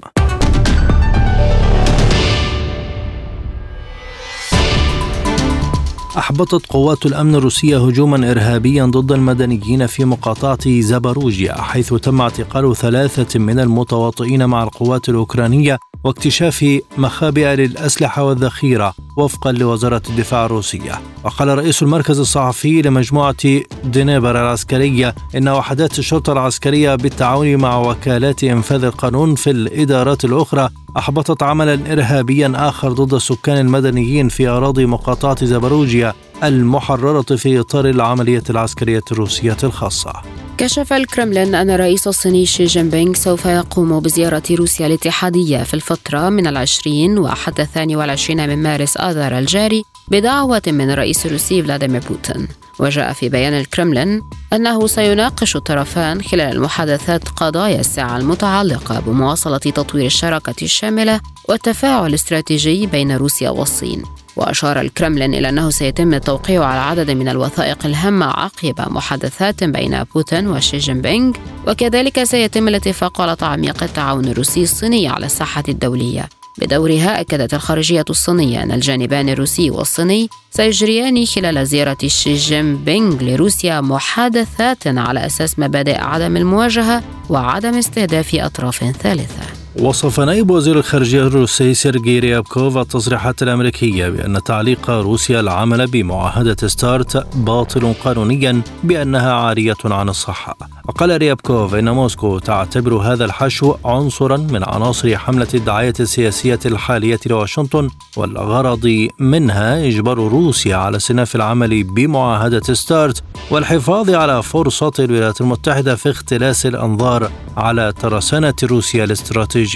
أحبطت 6.18 6.66
قوات 6.66 7.06
الأمن 7.06 7.36
الروسية 7.36 7.78
هجوما 7.78 8.32
إرهابيا 8.32 8.86
ضد 8.86 9.12
المدنيين 9.12 9.88
في 9.88 10.06
مقاطعة 10.06 10.82
زاباروجيا 10.82 11.54
حيث 11.62 11.94
تم 11.94 12.22
اعتقال 12.22 12.76
ثلاثة 12.76 13.40
من 13.40 13.60
المتواطئين 13.60 14.46
مع 14.46 14.64
القوات 14.64 15.10
الأوكرانية 15.10 15.78
واكتشاف 16.08 16.80
مخابئ 16.98 17.56
للأسلحة 17.56 18.24
والذخيرة 18.24 18.94
وفقا 19.18 19.52
لوزارة 19.52 20.02
الدفاع 20.10 20.46
الروسية. 20.46 21.02
وقال 21.24 21.58
رئيس 21.58 21.84
المركز 21.84 22.20
الصحفي 22.20 22.82
لمجموعة 22.82 23.62
دينيبر 23.84 24.32
العسكرية 24.32 25.16
إن 25.36 25.50
وحدات 25.50 26.00
الشرطة 26.00 26.34
العسكرية 26.34 26.96
بالتعاون 26.96 27.56
مع 27.56 27.78
وكالات 27.78 28.44
إنفاذ 28.44 28.84
القانون 28.84 29.36
في 29.36 29.50
الإدارات 29.52 30.26
الأخرى 30.26 30.70
أحبطت 30.98 31.44
عملا 31.44 31.94
إرهابيا 31.94 32.54
آخر 32.56 32.92
ضد 32.92 33.14
السكان 33.14 33.58
المدنيين 33.58 34.30
في 34.30 34.48
أراضي 34.48 34.86
مقاطعة 34.86 35.46
زابوروجيا 35.46 36.14
المحررة 36.44 37.36
في 37.36 37.60
إطار 37.60 37.90
العملية 37.90 38.44
العسكرية 38.50 39.02
الروسية 39.12 39.58
الخاصة. 39.64 40.14
كشف 40.58 40.94
الكرملين 40.94 41.56
أن 41.56 41.70
الرئيس 41.70 42.08
الصيني 42.08 42.46
شي 42.46 42.66
جين 42.66 42.90
بينغ 42.90 43.14
سوف 43.14 43.46
يقوم 43.46 44.00
بزيارة 44.00 44.44
روسيا 44.52 44.88
الاتحادية 44.88 45.64
في 45.64 45.74
الفترة 45.74 46.30
من 46.30 46.48
العشرين 46.48 47.20
وحتى 47.20 47.62
الثاني 47.62 47.96
والعشرين 47.96 48.50
من 48.50 48.64
مارس 48.64 48.98
آذار 48.98 49.38
الجاري 49.38 49.84
بدعوة 50.08 50.62
من 50.68 50.92
الرئيس 50.92 51.26
الروسي 51.26 51.64
فلاديمير 51.64 52.02
بوتين. 52.10 52.48
وجاء 52.80 53.14
في 53.14 53.30
بيان 53.30 53.54
الكرملين 53.54 54.24
أنه 54.54 54.88
سيناقش 54.88 55.56
الطرفان 55.56 56.22
خلال 56.22 56.56
المحادثات 56.56 57.30
قضايا 57.30 57.80
الساعة 57.80 58.18
المتعلقة 58.18 59.00
بمواصلة 59.00 59.58
تطوير 59.58 60.06
الشراكة 60.06 60.56
الشاملة 60.62 61.20
والتفاعل 61.50 62.08
الاستراتيجي 62.08 62.88
بين 62.88 63.12
روسيا 63.12 63.50
والصين. 63.50 64.04
وأشار 64.38 64.82
الكرملين 64.82 65.34
إلى 65.34 65.50
أنه 65.50 65.70
سيتم 65.70 66.14
التوقيع 66.14 66.66
على 66.66 66.80
عدد 66.80 67.12
من 67.12 67.28
الوثائق 67.28 67.86
الهامة 67.86 68.26
عقب 68.26 68.92
محادثات 68.92 69.64
بين 69.64 70.04
بوتين 70.04 70.48
وشي 70.48 70.78
جين 70.78 71.02
بينغ 71.02 71.34
وكذلك 71.68 72.24
سيتم 72.24 72.68
الاتفاق 72.68 73.22
على 73.22 73.36
تعميق 73.36 73.84
التعاون 73.84 74.26
الروسي 74.26 74.64
الصيني 74.64 75.08
على 75.08 75.26
الساحة 75.26 75.64
الدولية. 75.70 76.30
بدورها 76.58 77.22
أكدت 77.22 77.54
الخارجية 77.54 78.06
الصينية 78.10 78.64
أن 78.64 78.72
الجانبان 78.72 79.30
الروسي 79.30 79.70
والصيني 79.70 80.30
سيجريان 80.52 81.26
خلال 81.26 81.68
زيارة 81.68 81.98
شي 82.08 82.36
جين 82.36 82.78
بينغ 82.78 83.24
لروسيا 83.24 83.82
محادثات 83.82 84.88
على 84.88 85.26
أساس 85.26 85.60
مبادئ 85.60 86.02
عدم 86.02 86.38
المواجهة 86.38 87.04
وعدم 87.30 87.78
استهداف 87.78 88.36
أطراف 88.36 88.78
ثالثة. 88.78 89.67
وصف 89.82 90.20
نائب 90.20 90.52
وزير 90.52 90.78
الخارجية 90.78 91.28
الروسي 91.28 91.74
سيرجي 91.74 92.20
ريابكوف 92.20 92.78
التصريحات 92.78 93.44
الأمريكية 93.44 94.10
بأن 94.10 94.44
تعليق 94.44 94.90
روسيا 94.90 95.40
العمل 95.40 95.88
بمعاهدة 95.88 96.68
ستارت 96.68 97.36
باطل 97.36 97.94
قانونيا 98.04 98.62
بأنها 98.84 99.34
عارية 99.34 99.76
عن 99.86 100.10
الصحة. 100.10 100.58
وقال 100.86 101.18
ريابكوف 101.18 101.76
إن 101.76 101.90
موسكو 101.90 102.40
تعتبر 102.40 102.96
هذا 102.96 103.26
الحشو 103.26 103.76
عنصرا 103.86 104.38
من 104.38 104.64
عناصر 104.64 105.18
حملة 105.18 105.48
الدعاية 105.54 105.94
السياسية 106.00 106.60
الحالية 106.66 107.20
لواشنطن 107.26 107.90
والغرض 108.18 109.08
منها 109.20 109.88
إجبار 109.88 110.18
روسيا 110.18 110.76
على 110.76 110.98
استئناف 110.98 111.36
العمل 111.36 111.84
بمعاهدة 111.84 112.74
ستارت 112.74 113.24
والحفاظ 113.52 114.10
على 114.10 114.44
فرصة 114.44 114.92
الولايات 115.00 115.42
المتحدة 115.42 115.96
في 115.96 116.10
اختلاس 116.10 116.66
الأنظار 116.66 117.32
على 117.58 117.94
ترسانة 118.02 118.54
روسيا 118.64 119.04
الاستراتيجية. 119.04 119.67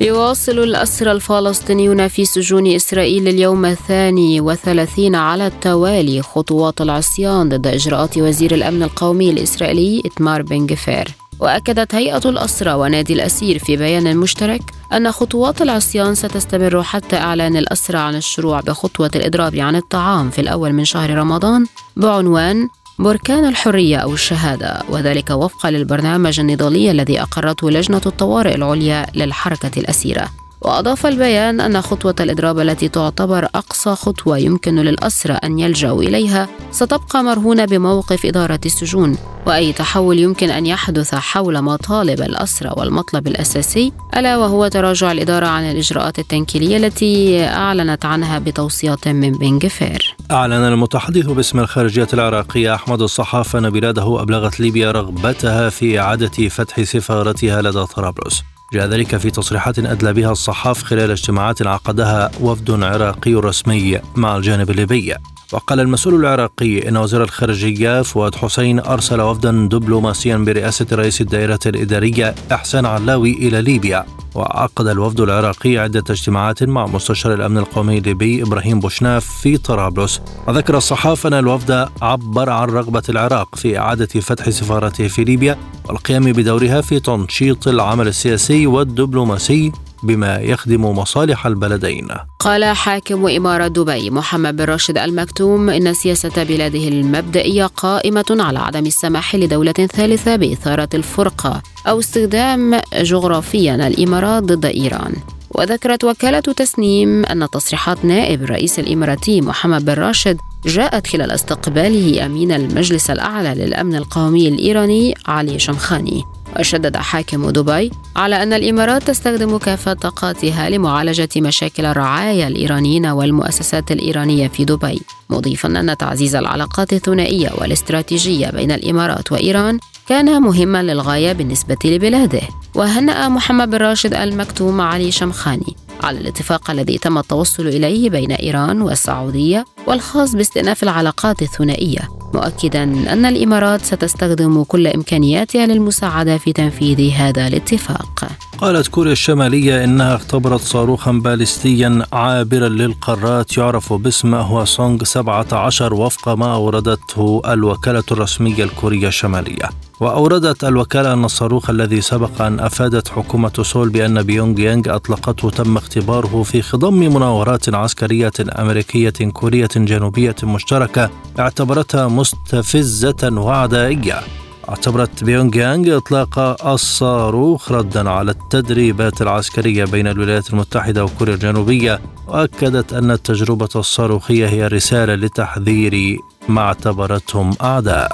يواصل 0.00 0.58
الأسرى 0.58 1.12
الفلسطينيون 1.12 2.08
في 2.08 2.24
سجون 2.24 2.66
إسرائيل 2.66 3.28
اليوم 3.28 3.64
الثاني 3.64 4.40
وثلاثين 4.40 5.14
على 5.14 5.46
التوالي 5.46 6.22
خطوات 6.22 6.80
العصيان 6.80 7.48
ضد 7.48 7.66
إجراءات 7.66 8.18
وزير 8.18 8.54
الأمن 8.54 8.82
القومي 8.82 9.30
الإسرائيلي 9.30 10.02
إتمار 10.06 10.42
بن 10.42 10.66
جفير. 10.66 11.08
وأكدت 11.40 11.94
هيئة 11.94 12.22
الأسرى 12.24 12.74
ونادي 12.74 13.12
الأسير 13.12 13.58
في 13.58 13.76
بيان 13.76 14.16
مشترك 14.16 14.60
أن 14.92 15.12
خطوات 15.12 15.62
العصيان 15.62 16.14
ستستمر 16.14 16.82
حتى 16.82 17.16
إعلان 17.16 17.56
الأسرى 17.56 17.98
عن 17.98 18.14
الشروع 18.14 18.60
بخطوة 18.60 19.10
الإضراب 19.14 19.56
عن 19.56 19.76
الطعام 19.76 20.30
في 20.30 20.40
الأول 20.40 20.72
من 20.72 20.84
شهر 20.84 21.10
رمضان 21.10 21.66
بعنوان 21.96 22.68
بركان 23.00 23.44
الحرية 23.44 23.96
أو 23.96 24.12
الشهادة 24.14 24.82
وذلك 24.88 25.30
وفقا 25.30 25.70
للبرنامج 25.70 26.40
النضالي 26.40 26.90
الذي 26.90 27.22
أقرته 27.22 27.70
لجنة 27.70 28.00
الطوارئ 28.06 28.54
العليا 28.54 29.06
للحركة 29.14 29.80
الأسيرة. 29.80 30.39
وأضاف 30.60 31.06
البيان 31.06 31.60
أن 31.60 31.80
خطوة 31.82 32.14
الإضراب 32.20 32.60
التي 32.60 32.88
تعتبر 32.88 33.44
أقصى 33.44 33.94
خطوة 33.94 34.38
يمكن 34.38 34.74
للأسرى 34.74 35.32
أن 35.32 35.58
يلجأوا 35.58 36.02
إليها 36.02 36.48
ستبقى 36.70 37.22
مرهونة 37.22 37.64
بموقف 37.64 38.26
إدارة 38.26 38.60
السجون 38.66 39.18
وأي 39.46 39.72
تحول 39.72 40.18
يمكن 40.18 40.50
أن 40.50 40.66
يحدث 40.66 41.14
حول 41.14 41.62
مطالب 41.62 42.20
الأسرى 42.20 42.72
والمطلب 42.76 43.26
الأساسي 43.26 43.92
ألا 44.16 44.36
وهو 44.36 44.68
تراجع 44.68 45.12
الإدارة 45.12 45.46
عن 45.46 45.70
الإجراءات 45.70 46.18
التنكيلية 46.18 46.76
التي 46.76 47.44
أعلنت 47.44 48.04
عنها 48.04 48.38
بتوصيات 48.38 49.08
من 49.08 49.32
بن 49.32 49.58
جفير 49.58 50.16
أعلن 50.30 50.52
المتحدث 50.52 51.26
باسم 51.26 51.58
الخارجية 51.58 52.08
العراقية 52.14 52.74
أحمد 52.74 53.02
الصحاف 53.02 53.58
أن 53.58 53.70
بلاده 53.70 54.22
أبلغت 54.22 54.60
ليبيا 54.60 54.90
رغبتها 54.90 55.68
في 55.68 56.00
إعادة 56.00 56.48
فتح 56.48 56.82
سفارتها 56.82 57.62
لدى 57.62 57.84
طرابلس. 57.84 58.42
جاء 58.72 58.86
ذلك 58.86 59.16
في 59.16 59.30
تصريحات 59.30 59.78
أدلى 59.78 60.12
بها 60.12 60.32
الصحاف 60.32 60.82
خلال 60.82 61.10
اجتماعات 61.10 61.66
عقدها 61.66 62.30
وفد 62.40 62.82
عراقي 62.82 63.34
رسمي 63.34 64.00
مع 64.16 64.36
الجانب 64.36 64.70
الليبي. 64.70 65.14
وقال 65.52 65.80
المسؤول 65.80 66.14
العراقي 66.14 66.88
إن 66.88 66.96
وزير 66.96 67.22
الخارجية 67.22 68.02
فؤاد 68.02 68.34
حسين 68.34 68.80
أرسل 68.80 69.20
وفدا 69.20 69.68
دبلوماسيا 69.70 70.36
برئاسة 70.36 70.86
رئيس 70.92 71.20
الدائرة 71.20 71.58
الإدارية 71.66 72.34
إحسان 72.52 72.86
علاوي 72.86 73.32
إلى 73.32 73.62
ليبيا 73.62 74.06
وعقد 74.34 74.86
الوفد 74.86 75.20
العراقي 75.20 75.78
عدة 75.78 76.04
اجتماعات 76.10 76.62
مع 76.62 76.86
مستشار 76.86 77.34
الأمن 77.34 77.58
القومي 77.58 77.98
الليبي 77.98 78.42
إبراهيم 78.42 78.80
بوشناف 78.80 79.26
في 79.26 79.56
طرابلس. 79.56 80.20
وذكر 80.48 80.76
الصحافة 80.76 81.28
أن 81.28 81.34
الوفد 81.34 81.88
عبر 82.02 82.50
عن 82.50 82.68
رغبة 82.68 83.02
العراق 83.08 83.54
في 83.54 83.78
إعادة 83.78 84.06
فتح 84.06 84.50
سفارته 84.50 85.08
في 85.08 85.24
ليبيا 85.24 85.58
والقيام 85.88 86.32
بدورها 86.32 86.80
في 86.80 87.00
تنشيط 87.00 87.68
العمل 87.68 88.08
السياسي 88.08 88.66
والدبلوماسي 88.66 89.72
بما 90.02 90.38
يخدم 90.38 90.84
مصالح 90.84 91.46
البلدين. 91.46 92.08
قال 92.38 92.64
حاكم 92.64 93.26
إمارة 93.26 93.66
دبي 93.66 94.10
محمد 94.10 94.56
بن 94.56 94.64
راشد 94.64 94.98
المكتوم 94.98 95.70
إن 95.70 95.94
سياسة 95.94 96.42
بلاده 96.44 96.88
المبدئية 96.88 97.66
قائمة 97.66 98.36
على 98.40 98.58
عدم 98.58 98.86
السماح 98.86 99.34
لدولة 99.34 99.72
ثالثة 99.72 100.36
بإثارة 100.36 100.88
الفرقة 100.94 101.62
أو 101.86 101.98
استخدام 101.98 102.80
جغرافيا 102.94 103.74
الإمارات 103.86 104.42
ضد 104.42 104.64
إيران. 104.64 105.14
وذكرت 105.50 106.04
وكالة 106.04 106.40
تسنيم 106.40 107.24
أن 107.24 107.50
تصريحات 107.52 108.04
نائب 108.04 108.42
الرئيس 108.42 108.78
الإماراتي 108.78 109.40
محمد 109.40 109.84
بن 109.84 109.92
راشد 109.92 110.36
جاءت 110.66 111.06
خلال 111.06 111.30
استقباله 111.30 112.26
أمين 112.26 112.52
المجلس 112.52 113.10
الأعلى 113.10 113.54
للأمن 113.54 113.96
القومي 113.96 114.48
الإيراني 114.48 115.14
علي 115.26 115.58
شمخاني. 115.58 116.24
وشدد 116.58 116.96
حاكم 116.96 117.50
دبي 117.50 117.90
على 118.16 118.42
أن 118.42 118.52
الإمارات 118.52 119.02
تستخدم 119.02 119.58
كافة 119.58 119.92
طاقاتها 119.92 120.70
لمعالجة 120.70 121.28
مشاكل 121.36 121.86
الرعايا 121.86 122.48
الإيرانيين 122.48 123.06
والمؤسسات 123.06 123.92
الإيرانية 123.92 124.48
في 124.48 124.64
دبي 124.64 125.02
مضيفا 125.30 125.68
أن 125.68 125.96
تعزيز 125.96 126.34
العلاقات 126.34 126.92
الثنائية 126.92 127.50
والاستراتيجية 127.58 128.50
بين 128.50 128.72
الإمارات 128.72 129.32
وإيران 129.32 129.78
كان 130.08 130.42
مهما 130.42 130.82
للغاية 130.82 131.32
بالنسبة 131.32 131.76
لبلاده 131.84 132.40
وهنأ 132.74 133.28
محمد 133.28 133.70
بن 133.70 133.76
راشد 133.76 134.14
المكتوم 134.14 134.80
علي 134.80 135.10
شمخاني. 135.10 135.76
على 136.02 136.20
الاتفاق 136.20 136.70
الذي 136.70 136.98
تم 136.98 137.18
التوصل 137.18 137.66
إليه 137.66 138.10
بين 138.10 138.32
إيران 138.32 138.82
والسعودية 138.82 139.64
والخاص 139.86 140.34
باستئناف 140.34 140.82
العلاقات 140.82 141.42
الثنائية 141.42 142.08
مؤكدا 142.34 142.82
أن 142.82 143.24
الإمارات 143.24 143.84
ستستخدم 143.84 144.62
كل 144.62 144.86
إمكانياتها 144.86 145.66
للمساعدة 145.66 146.38
في 146.38 146.52
تنفيذ 146.52 147.10
هذا 147.10 147.46
الاتفاق. 147.46 148.28
قالت 148.58 148.88
كوريا 148.88 149.12
الشمالية 149.12 149.84
إنها 149.84 150.16
اختبرت 150.16 150.60
صاروخا 150.60 151.12
باليستيا 151.12 152.06
عابرا 152.12 152.68
للقارات 152.68 153.56
يعرف 153.56 153.92
باسم 153.92 154.34
هو 154.34 154.64
سونغ 154.64 155.04
17 155.04 155.94
وفق 155.94 156.28
ما 156.28 156.54
أوردته 156.54 157.42
الوكالة 157.46 158.04
الرسمية 158.10 158.64
الكورية 158.64 159.08
الشمالية. 159.08 159.89
وأوردت 160.00 160.64
الوكالة 160.64 161.12
أن 161.12 161.24
الصاروخ 161.24 161.70
الذي 161.70 162.00
سبق 162.00 162.42
أن 162.42 162.60
أفادت 162.60 163.08
حكومة 163.08 163.52
سول 163.62 163.88
بأن 163.88 164.22
بيونغ 164.22 164.60
يانغ 164.60 164.96
أطلقته 164.96 165.50
تم 165.50 165.76
اختباره 165.76 166.42
في 166.42 166.62
خضم 166.62 166.94
مناورات 166.94 167.74
عسكرية 167.74 168.32
أمريكية 168.58 169.30
كورية 169.32 169.68
جنوبية 169.76 170.34
مشتركة 170.42 171.10
اعتبرتها 171.38 172.08
مستفزة 172.08 173.30
وعدائية. 173.32 174.20
اعتبرت 174.68 175.24
بيونغ 175.24 175.56
يانغ 175.56 175.96
إطلاق 175.96 176.66
الصاروخ 176.66 177.72
ردا 177.72 178.10
على 178.10 178.30
التدريبات 178.30 179.22
العسكرية 179.22 179.84
بين 179.84 180.06
الولايات 180.06 180.50
المتحدة 180.50 181.04
وكوريا 181.04 181.34
الجنوبية 181.34 182.00
وأكدت 182.28 182.92
أن 182.92 183.10
التجربة 183.10 183.68
الصاروخية 183.76 184.46
هي 184.46 184.66
رسالة 184.66 185.14
لتحذير 185.14 186.18
ما 186.48 186.60
اعتبرتهم 186.60 187.54
أعداء. 187.62 188.12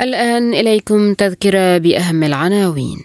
الآن 0.00 0.54
إليكم 0.54 1.14
تذكرة 1.14 1.78
بأهم 1.78 2.22
العناوين. 2.22 3.04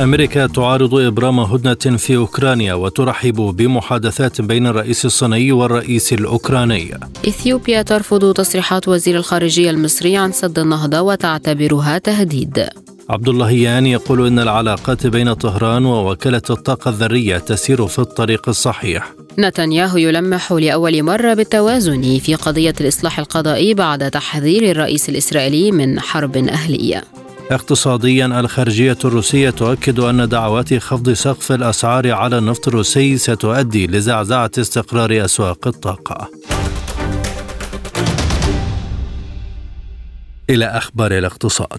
أمريكا 0.00 0.46
تعارض 0.46 0.94
إبرام 0.94 1.40
هدنة 1.40 1.96
في 1.96 2.16
أوكرانيا 2.16 2.74
وترحب 2.74 3.34
بمحادثات 3.34 4.40
بين 4.40 4.66
الرئيس 4.66 5.04
الصيني 5.04 5.52
والرئيس 5.52 6.12
الأوكراني. 6.12 6.98
إثيوبيا 7.28 7.82
ترفض 7.82 8.32
تصريحات 8.32 8.88
وزير 8.88 9.16
الخارجية 9.16 9.70
المصري 9.70 10.16
عن 10.16 10.32
سد 10.32 10.58
النهضة 10.58 11.00
وتعتبرها 11.00 11.98
تهديد. 11.98 12.83
عبد 13.10 13.28
اللهيان 13.28 13.86
يقول 13.86 14.26
إن 14.26 14.38
العلاقات 14.38 15.06
بين 15.06 15.32
طهران 15.32 15.86
ووكالة 15.86 16.42
الطاقة 16.50 16.88
الذرية 16.88 17.38
تسير 17.38 17.86
في 17.86 17.98
الطريق 17.98 18.48
الصحيح 18.48 19.12
نتنياهو 19.38 19.96
يلمح 19.96 20.52
لأول 20.52 21.02
مرة 21.02 21.34
بالتوازن 21.34 22.18
في 22.18 22.34
قضية 22.34 22.74
الإصلاح 22.80 23.18
القضائي 23.18 23.74
بعد 23.74 24.10
تحذير 24.10 24.70
الرئيس 24.70 25.08
الإسرائيلي 25.08 25.72
من 25.72 26.00
حرب 26.00 26.36
أهلية 26.36 27.04
اقتصاديا 27.50 28.26
الخارجية 28.40 28.98
الروسية 29.04 29.50
تؤكد 29.50 30.00
أن 30.00 30.28
دعوات 30.28 30.74
خفض 30.74 31.12
سقف 31.12 31.52
الأسعار 31.52 32.12
على 32.12 32.38
النفط 32.38 32.68
الروسي 32.68 33.16
ستؤدي 33.16 33.86
لزعزعة 33.86 34.50
استقرار 34.58 35.24
أسواق 35.24 35.66
الطاقة. 35.66 36.30
إلى 40.50 40.64
أخبار 40.64 41.18
الاقتصاد. 41.18 41.78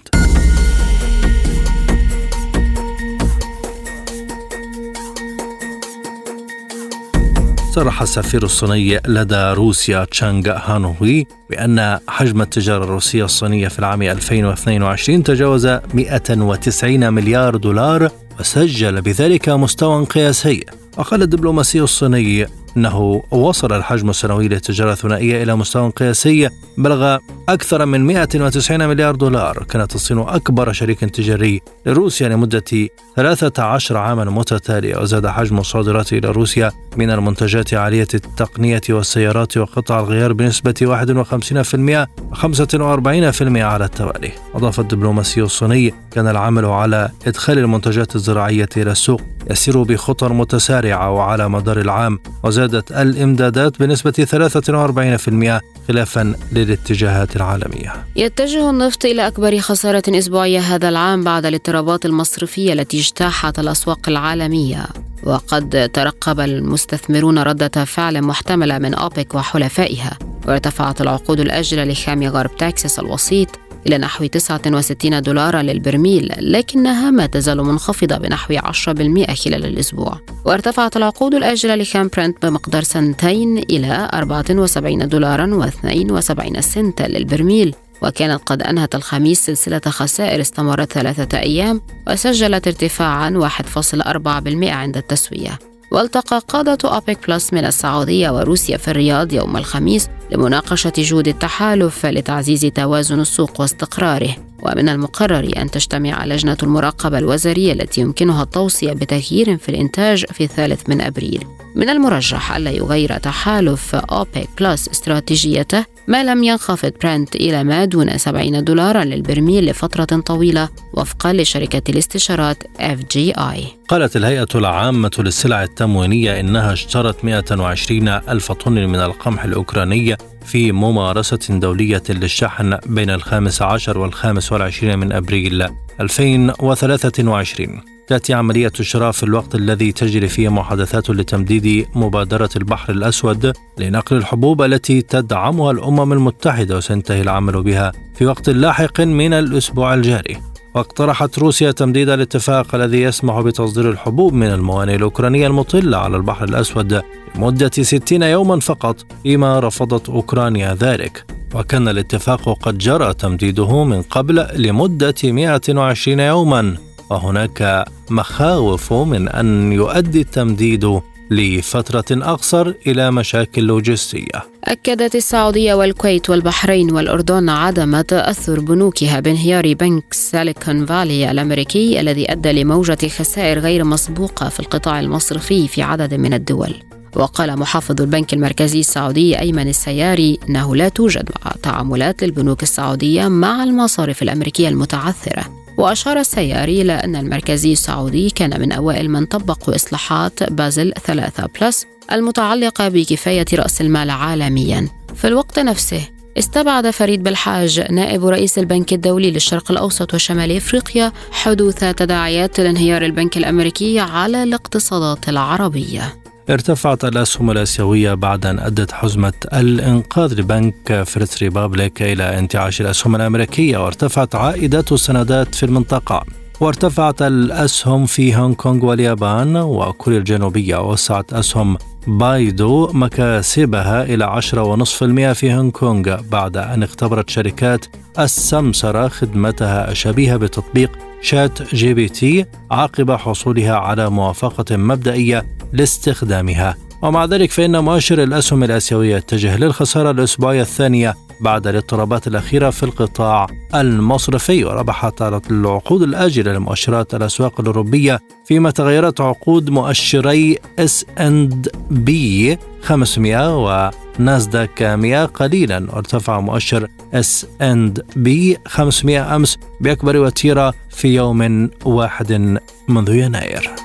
صرح 7.75 8.01
السفير 8.01 8.43
الصيني 8.43 8.99
لدى 9.07 9.53
روسيا 9.53 10.05
تشانغ 10.05 10.49
هانوي 10.49 11.27
بأن 11.49 11.99
حجم 12.07 12.41
التجارة 12.41 12.83
الروسية 12.83 13.25
الصينية 13.25 13.67
في 13.67 13.79
العام 13.79 14.01
2022 14.01 15.23
تجاوز 15.23 15.67
190 15.93 17.13
مليار 17.13 17.55
دولار 17.55 18.09
وسجل 18.39 19.01
بذلك 19.01 19.49
مستوى 19.49 20.05
قياسي 20.05 20.65
وقال 20.97 21.21
الدبلوماسي 21.21 21.81
الصيني 21.81 22.47
أنه 22.77 23.23
وصل 23.31 23.73
الحجم 23.73 24.09
السنوي 24.09 24.47
للتجارة 24.47 24.91
الثنائية 24.91 25.43
إلى 25.43 25.55
مستوى 25.55 25.89
قياسي 25.89 26.49
بلغ 26.77 27.17
أكثر 27.49 27.85
من 27.85 28.05
190 28.05 28.87
مليار 28.87 29.15
دولار. 29.15 29.63
كانت 29.69 29.95
الصين 29.95 30.19
أكبر 30.19 30.71
شريك 30.71 30.99
تجاري 30.99 31.61
لروسيا 31.85 32.29
لمدة 32.29 32.89
13 33.15 33.97
عاما 33.97 34.23
متتالية 34.23 34.97
وزاد 34.97 35.27
حجم 35.27 35.57
الصادرات 35.57 36.13
إلى 36.13 36.31
روسيا 36.31 36.71
من 36.97 37.09
المنتجات 37.11 37.73
عالية 37.73 38.07
التقنية 38.13 38.81
والسيارات 38.89 39.57
وقطع 39.57 39.99
الغيار 39.99 40.33
بنسبة 40.33 40.73
51% 40.81 42.07
و45% 42.33 43.57
على 43.57 43.85
التوالي. 43.85 44.31
أضاف 44.55 44.79
الدبلوماسي 44.79 45.41
الصيني 45.41 45.93
كان 46.11 46.27
العمل 46.27 46.65
على 46.65 47.09
إدخال 47.27 47.57
المنتجات 47.57 48.15
الزراعية 48.15 48.69
إلى 48.77 48.91
السوق 48.91 49.21
يسير 49.51 49.83
بخطى 49.83 50.27
متسارعة 50.27 51.11
وعلى 51.11 51.49
مدار 51.49 51.79
العام 51.79 52.19
وزادت 52.43 52.91
الإمدادات 52.91 53.79
بنسبة 53.79 54.11
43% 54.11 55.61
خلافا 55.87 56.33
للاتجاهات 56.51 57.35
العالمية. 57.35 57.93
يتجه 58.15 58.69
النفط 58.69 59.05
إلى 59.05 59.27
أكبر 59.27 59.59
خسارة 59.59 60.03
أسبوعية 60.09 60.59
هذا 60.59 60.89
العام 60.89 61.23
بعد 61.23 61.45
الاضطرابات 61.45 62.05
المصرفية 62.05 62.73
التي 62.73 62.99
اجتاحت 62.99 63.59
الأسواق 63.59 63.99
العالمية. 64.07 64.85
وقد 65.23 65.89
ترقب 65.93 66.39
المستثمرون 66.39 67.39
ردة 67.39 67.85
فعل 67.85 68.21
محتملة 68.21 68.77
من 68.77 68.93
أوبك 68.93 69.35
وحلفائها 69.35 70.17
وارتفعت 70.47 71.01
العقود 71.01 71.39
الأجلة 71.39 71.83
لخام 71.83 72.23
غرب 72.23 72.57
تكساس 72.57 72.99
الوسيط 72.99 73.49
إلى 73.87 73.97
نحو 73.97 74.25
69 74.25 75.21
دولارا 75.21 75.61
للبرميل 75.61 76.33
لكنها 76.37 77.11
ما 77.11 77.25
تزال 77.25 77.57
منخفضة 77.57 78.17
بنحو 78.17 78.53
10% 78.53 79.33
خلال 79.33 79.65
الأسبوع. 79.65 80.19
وارتفعت 80.45 80.97
العقود 80.97 81.35
الآجلة 81.35 81.75
لخام 81.75 82.09
برنت 82.17 82.45
بمقدار 82.45 82.83
سنتين 82.83 83.57
إلى 83.57 84.09
74 84.13 85.07
دولارا 85.07 85.71
و72 85.71 86.59
سنتا 86.59 87.03
للبرميل 87.03 87.75
وكانت 88.01 88.41
قد 88.45 88.61
أنهت 88.61 88.95
الخميس 88.95 89.45
سلسلة 89.45 89.81
خسائر 89.85 90.41
استمرت 90.41 90.93
ثلاثة 90.93 91.39
أيام 91.39 91.81
وسجلت 92.07 92.67
ارتفاعا 92.67 93.29
1.4% 93.29 94.63
عند 94.63 94.97
التسوية. 94.97 95.59
والتقى 95.91 96.41
قادة 96.47 96.89
أوبك 96.89 97.27
بلس 97.27 97.53
من 97.53 97.65
السعودية 97.65 98.29
وروسيا 98.29 98.77
في 98.77 98.87
الرياض 98.87 99.33
يوم 99.33 99.57
الخميس 99.57 100.09
لمناقشة 100.31 100.93
جهود 100.97 101.27
التحالف 101.27 102.05
لتعزيز 102.05 102.61
توازن 102.61 103.19
السوق 103.19 103.61
واستقراره. 103.61 104.35
ومن 104.61 104.89
المقرر 104.89 105.51
أن 105.57 105.71
تجتمع 105.71 106.25
لجنة 106.25 106.57
المراقبة 106.63 107.17
الوزارية 107.17 107.73
التي 107.73 108.01
يمكنها 108.01 108.43
التوصية 108.43 108.93
بتغيير 108.93 109.57
في 109.57 109.69
الإنتاج 109.69 110.25
في 110.25 110.43
الثالث 110.43 110.89
من 110.89 111.01
أبريل. 111.01 111.43
من 111.75 111.89
المرجح 111.89 112.55
ألا 112.55 112.71
يغير 112.71 113.17
تحالف 113.17 113.95
أوبك 113.95 114.49
بلس 114.59 114.89
استراتيجيته 114.89 115.85
ما 116.07 116.23
لم 116.23 116.43
ينخفض 116.43 116.91
برنت 117.03 117.35
إلى 117.35 117.63
ما 117.63 117.85
دون 117.85 118.17
70 118.17 118.63
دولارا 118.63 119.03
للبرميل 119.03 119.65
لفترة 119.65 120.19
طويلة 120.19 120.69
وفقا 120.93 121.33
لشركة 121.33 121.91
الاستشارات 121.91 122.63
FGI 122.79 123.59
قالت 123.87 124.15
الهيئة 124.15 124.47
العامة 124.55 125.11
للسلع 125.19 125.63
التموينية 125.63 126.39
إنها 126.39 126.73
اشترت 126.73 127.25
120 127.25 128.07
ألف 128.07 128.51
طن 128.51 128.71
من 128.73 128.95
القمح 128.99 129.43
الأوكراني 129.43 130.15
في 130.45 130.71
ممارسة 130.71 131.39
دولية 131.49 132.03
للشحن 132.09 132.77
بين 132.85 133.09
الخامس 133.09 133.61
عشر 133.61 133.97
والخامس 133.97 134.51
والعشرين 134.51 134.99
من 134.99 135.11
أبريل 135.11 135.67
2023 135.99 137.81
تأتي 138.07 138.33
عملية 138.33 138.71
الشراء 138.79 139.11
في 139.11 139.23
الوقت 139.23 139.55
الذي 139.55 139.91
تجري 139.91 140.27
فيه 140.27 140.49
محادثات 140.49 141.09
لتمديد 141.09 141.87
مبادرة 141.95 142.49
البحر 142.55 142.93
الأسود 142.93 143.53
لنقل 143.77 144.17
الحبوب 144.17 144.61
التي 144.61 145.01
تدعمها 145.01 145.71
الأمم 145.71 146.13
المتحدة 146.13 146.77
وسينتهي 146.77 147.21
العمل 147.21 147.63
بها 147.63 147.91
في 148.15 148.25
وقت 148.25 148.49
لاحق 148.49 149.01
من 149.01 149.33
الأسبوع 149.33 149.93
الجاري. 149.93 150.37
واقترحت 150.75 151.39
روسيا 151.39 151.71
تمديد 151.71 152.09
الاتفاق 152.09 152.75
الذي 152.75 153.01
يسمح 153.01 153.39
بتصدير 153.39 153.89
الحبوب 153.89 154.33
من 154.33 154.47
الموانئ 154.47 154.95
الأوكرانية 154.95 155.47
المطلة 155.47 155.97
على 155.97 156.17
البحر 156.17 156.43
الأسود 156.43 157.01
لمدة 157.35 157.71
60 157.81 158.23
يوما 158.23 158.59
فقط 158.59 159.05
فيما 159.23 159.59
رفضت 159.59 160.09
أوكرانيا 160.09 160.73
ذلك. 160.73 161.25
وكان 161.55 161.87
الاتفاق 161.87 162.57
قد 162.61 162.77
جرى 162.77 163.13
تمديده 163.13 163.83
من 163.83 164.01
قبل 164.01 164.47
لمدة 164.55 165.15
120 165.23 166.19
يوما. 166.19 166.77
وهناك 167.09 167.85
مخاوف 168.09 168.93
من 168.93 169.29
أن 169.29 169.73
يؤدي 169.73 170.21
التمديد 170.21 171.01
لفترة 171.31 172.05
أقصر 172.11 172.73
إلى 172.87 173.11
مشاكل 173.11 173.63
لوجستية. 173.63 174.43
أكدت 174.63 175.15
السعودية 175.15 175.73
والكويت 175.73 176.29
والبحرين 176.29 176.91
والأردن 176.91 177.49
عدم 177.49 178.01
تأثر 178.01 178.59
بنوكها 178.59 179.19
بانهيار 179.19 179.73
بنك 179.73 180.13
سيليكون 180.13 180.85
فالي 180.85 181.31
الأمريكي 181.31 181.99
الذي 181.99 182.31
أدى 182.31 182.51
لموجة 182.51 183.07
خسائر 183.07 183.59
غير 183.59 183.83
مسبوقة 183.83 184.49
في 184.49 184.59
القطاع 184.59 184.99
المصرفي 184.99 185.67
في 185.67 185.81
عدد 185.81 186.13
من 186.13 186.33
الدول. 186.33 186.73
وقال 187.15 187.59
محافظ 187.59 188.01
البنك 188.01 188.33
المركزي 188.33 188.79
السعودي 188.79 189.39
أيمن 189.39 189.67
السياري 189.67 190.39
أنه 190.49 190.75
لا 190.75 190.89
توجد 190.89 191.29
تعاملات 191.63 192.23
للبنوك 192.23 192.63
السعودية 192.63 193.27
مع 193.27 193.63
المصارف 193.63 194.21
الأمريكية 194.21 194.67
المتعثرة 194.67 195.64
وأشار 195.77 196.19
السياري 196.19 196.81
إلى 196.81 196.93
أن 196.93 197.15
المركزي 197.15 197.71
السعودي 197.71 198.29
كان 198.29 198.61
من 198.61 198.71
أوائل 198.71 199.09
من 199.09 199.25
طبقوا 199.25 199.75
إصلاحات 199.75 200.51
بازل 200.51 200.93
3 201.05 201.47
بلس 201.61 201.85
المتعلقة 202.11 202.89
بكفاية 202.89 203.45
رأس 203.53 203.81
المال 203.81 204.09
عالميا. 204.09 204.89
في 205.15 205.27
الوقت 205.27 205.59
نفسه 205.59 206.01
استبعد 206.37 206.89
فريد 206.89 207.23
بالحاج 207.23 207.91
نائب 207.91 208.25
رئيس 208.25 208.59
البنك 208.59 208.93
الدولي 208.93 209.31
للشرق 209.31 209.71
الأوسط 209.71 210.13
وشمال 210.13 210.51
إفريقيا 210.51 211.11
حدوث 211.31 211.79
تداعيات 211.79 212.59
لانهيار 212.59 213.05
البنك 213.05 213.37
الأمريكي 213.37 213.99
على 213.99 214.43
الاقتصادات 214.43 215.29
العربية. 215.29 216.24
ارتفعت 216.49 217.05
الأسهم 217.05 217.51
الآسيوية 217.51 218.13
بعد 218.13 218.45
أن 218.45 218.59
أدت 218.59 218.91
حزمة 218.91 219.33
الإنقاذ 219.53 220.39
لبنك 220.39 221.03
فيرست 221.03 221.43
ريبابليك 221.43 222.01
إلى 222.01 222.39
انتعاش 222.39 222.81
الأسهم 222.81 223.15
الأمريكية 223.15 223.77
وارتفعت 223.77 224.35
عائدات 224.35 224.91
السندات 224.91 225.55
في 225.55 225.63
المنطقة. 225.63 226.23
وارتفعت 226.59 227.21
الأسهم 227.21 228.05
في 228.05 228.35
هونغ 228.35 228.53
كونغ 228.53 228.85
واليابان 228.85 229.57
وكوريا 229.57 230.17
الجنوبية 230.17 230.77
ووسعت 230.77 231.33
أسهم 231.33 231.77
بايدو 232.07 232.89
مكاسبها 232.93 234.03
إلى 234.03 234.41
10.5% 234.41 235.33
في 235.33 235.53
هونغ 235.53 235.69
كونغ 235.69 236.21
بعد 236.31 236.57
أن 236.57 236.83
اختبرت 236.83 237.29
شركات 237.29 237.85
السمسرة 238.19 239.07
خدمتها 239.07 239.91
الشبيهة 239.91 240.37
بتطبيق 240.37 240.91
شات 241.21 241.75
جي 241.75 241.93
بي 241.93 242.09
تي 242.09 242.45
عقب 242.71 243.11
حصولها 243.11 243.75
على 243.75 244.09
موافقة 244.09 244.77
مبدئية 244.77 245.45
لاستخدامها. 245.73 246.77
ومع 247.01 247.25
ذلك 247.25 247.51
فإن 247.51 247.83
مؤشر 247.83 248.23
الأسهم 248.23 248.63
الآسيوية 248.63 249.17
اتجه 249.17 249.57
للخسارة 249.57 250.11
الأسبوعية 250.11 250.61
الثانية 250.61 251.15
بعد 251.39 251.67
الاضطرابات 251.67 252.27
الأخيرة 252.27 252.69
في 252.69 252.83
القطاع 252.83 253.47
المصرفي 253.75 254.63
وربحت 254.63 255.21
العقود 255.51 256.01
الآجلة 256.01 256.53
لمؤشرات 256.53 257.15
الأسواق 257.15 257.59
الأوروبية 257.59 258.19
فيما 258.45 258.71
تغيرت 258.71 259.21
عقود 259.21 259.69
مؤشري 259.69 260.59
اس 260.79 261.05
اند 261.19 261.69
بي 261.91 262.57
500 262.81 263.91
وناسداك 264.19 264.83
100 264.83 265.25
قليلا 265.25 265.87
وارتفع 265.93 266.39
مؤشر 266.39 266.87
اس 267.13 267.47
اند 267.61 268.05
بي 268.15 268.57
500 268.67 269.35
أمس 269.35 269.57
بأكبر 269.81 270.17
وتيرة 270.17 270.73
في 270.89 271.07
يوم 271.15 271.69
واحد 271.85 272.59
منذ 272.87 273.15
يناير. 273.15 273.84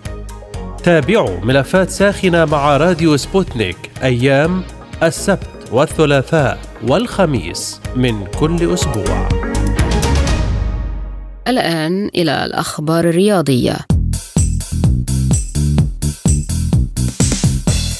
تابعوا 0.83 1.39
ملفات 1.39 1.89
ساخنة 1.89 2.45
مع 2.45 2.77
راديو 2.77 3.17
سبوتنيك 3.17 3.77
أيام 4.03 4.63
السبت 5.03 5.47
والثلاثاء 5.71 6.59
والخميس 6.87 7.81
من 7.95 8.25
كل 8.39 8.73
أسبوع. 8.73 9.29
الآن 11.47 12.09
إلى 12.15 12.45
الأخبار 12.45 13.09
الرياضية. 13.09 13.77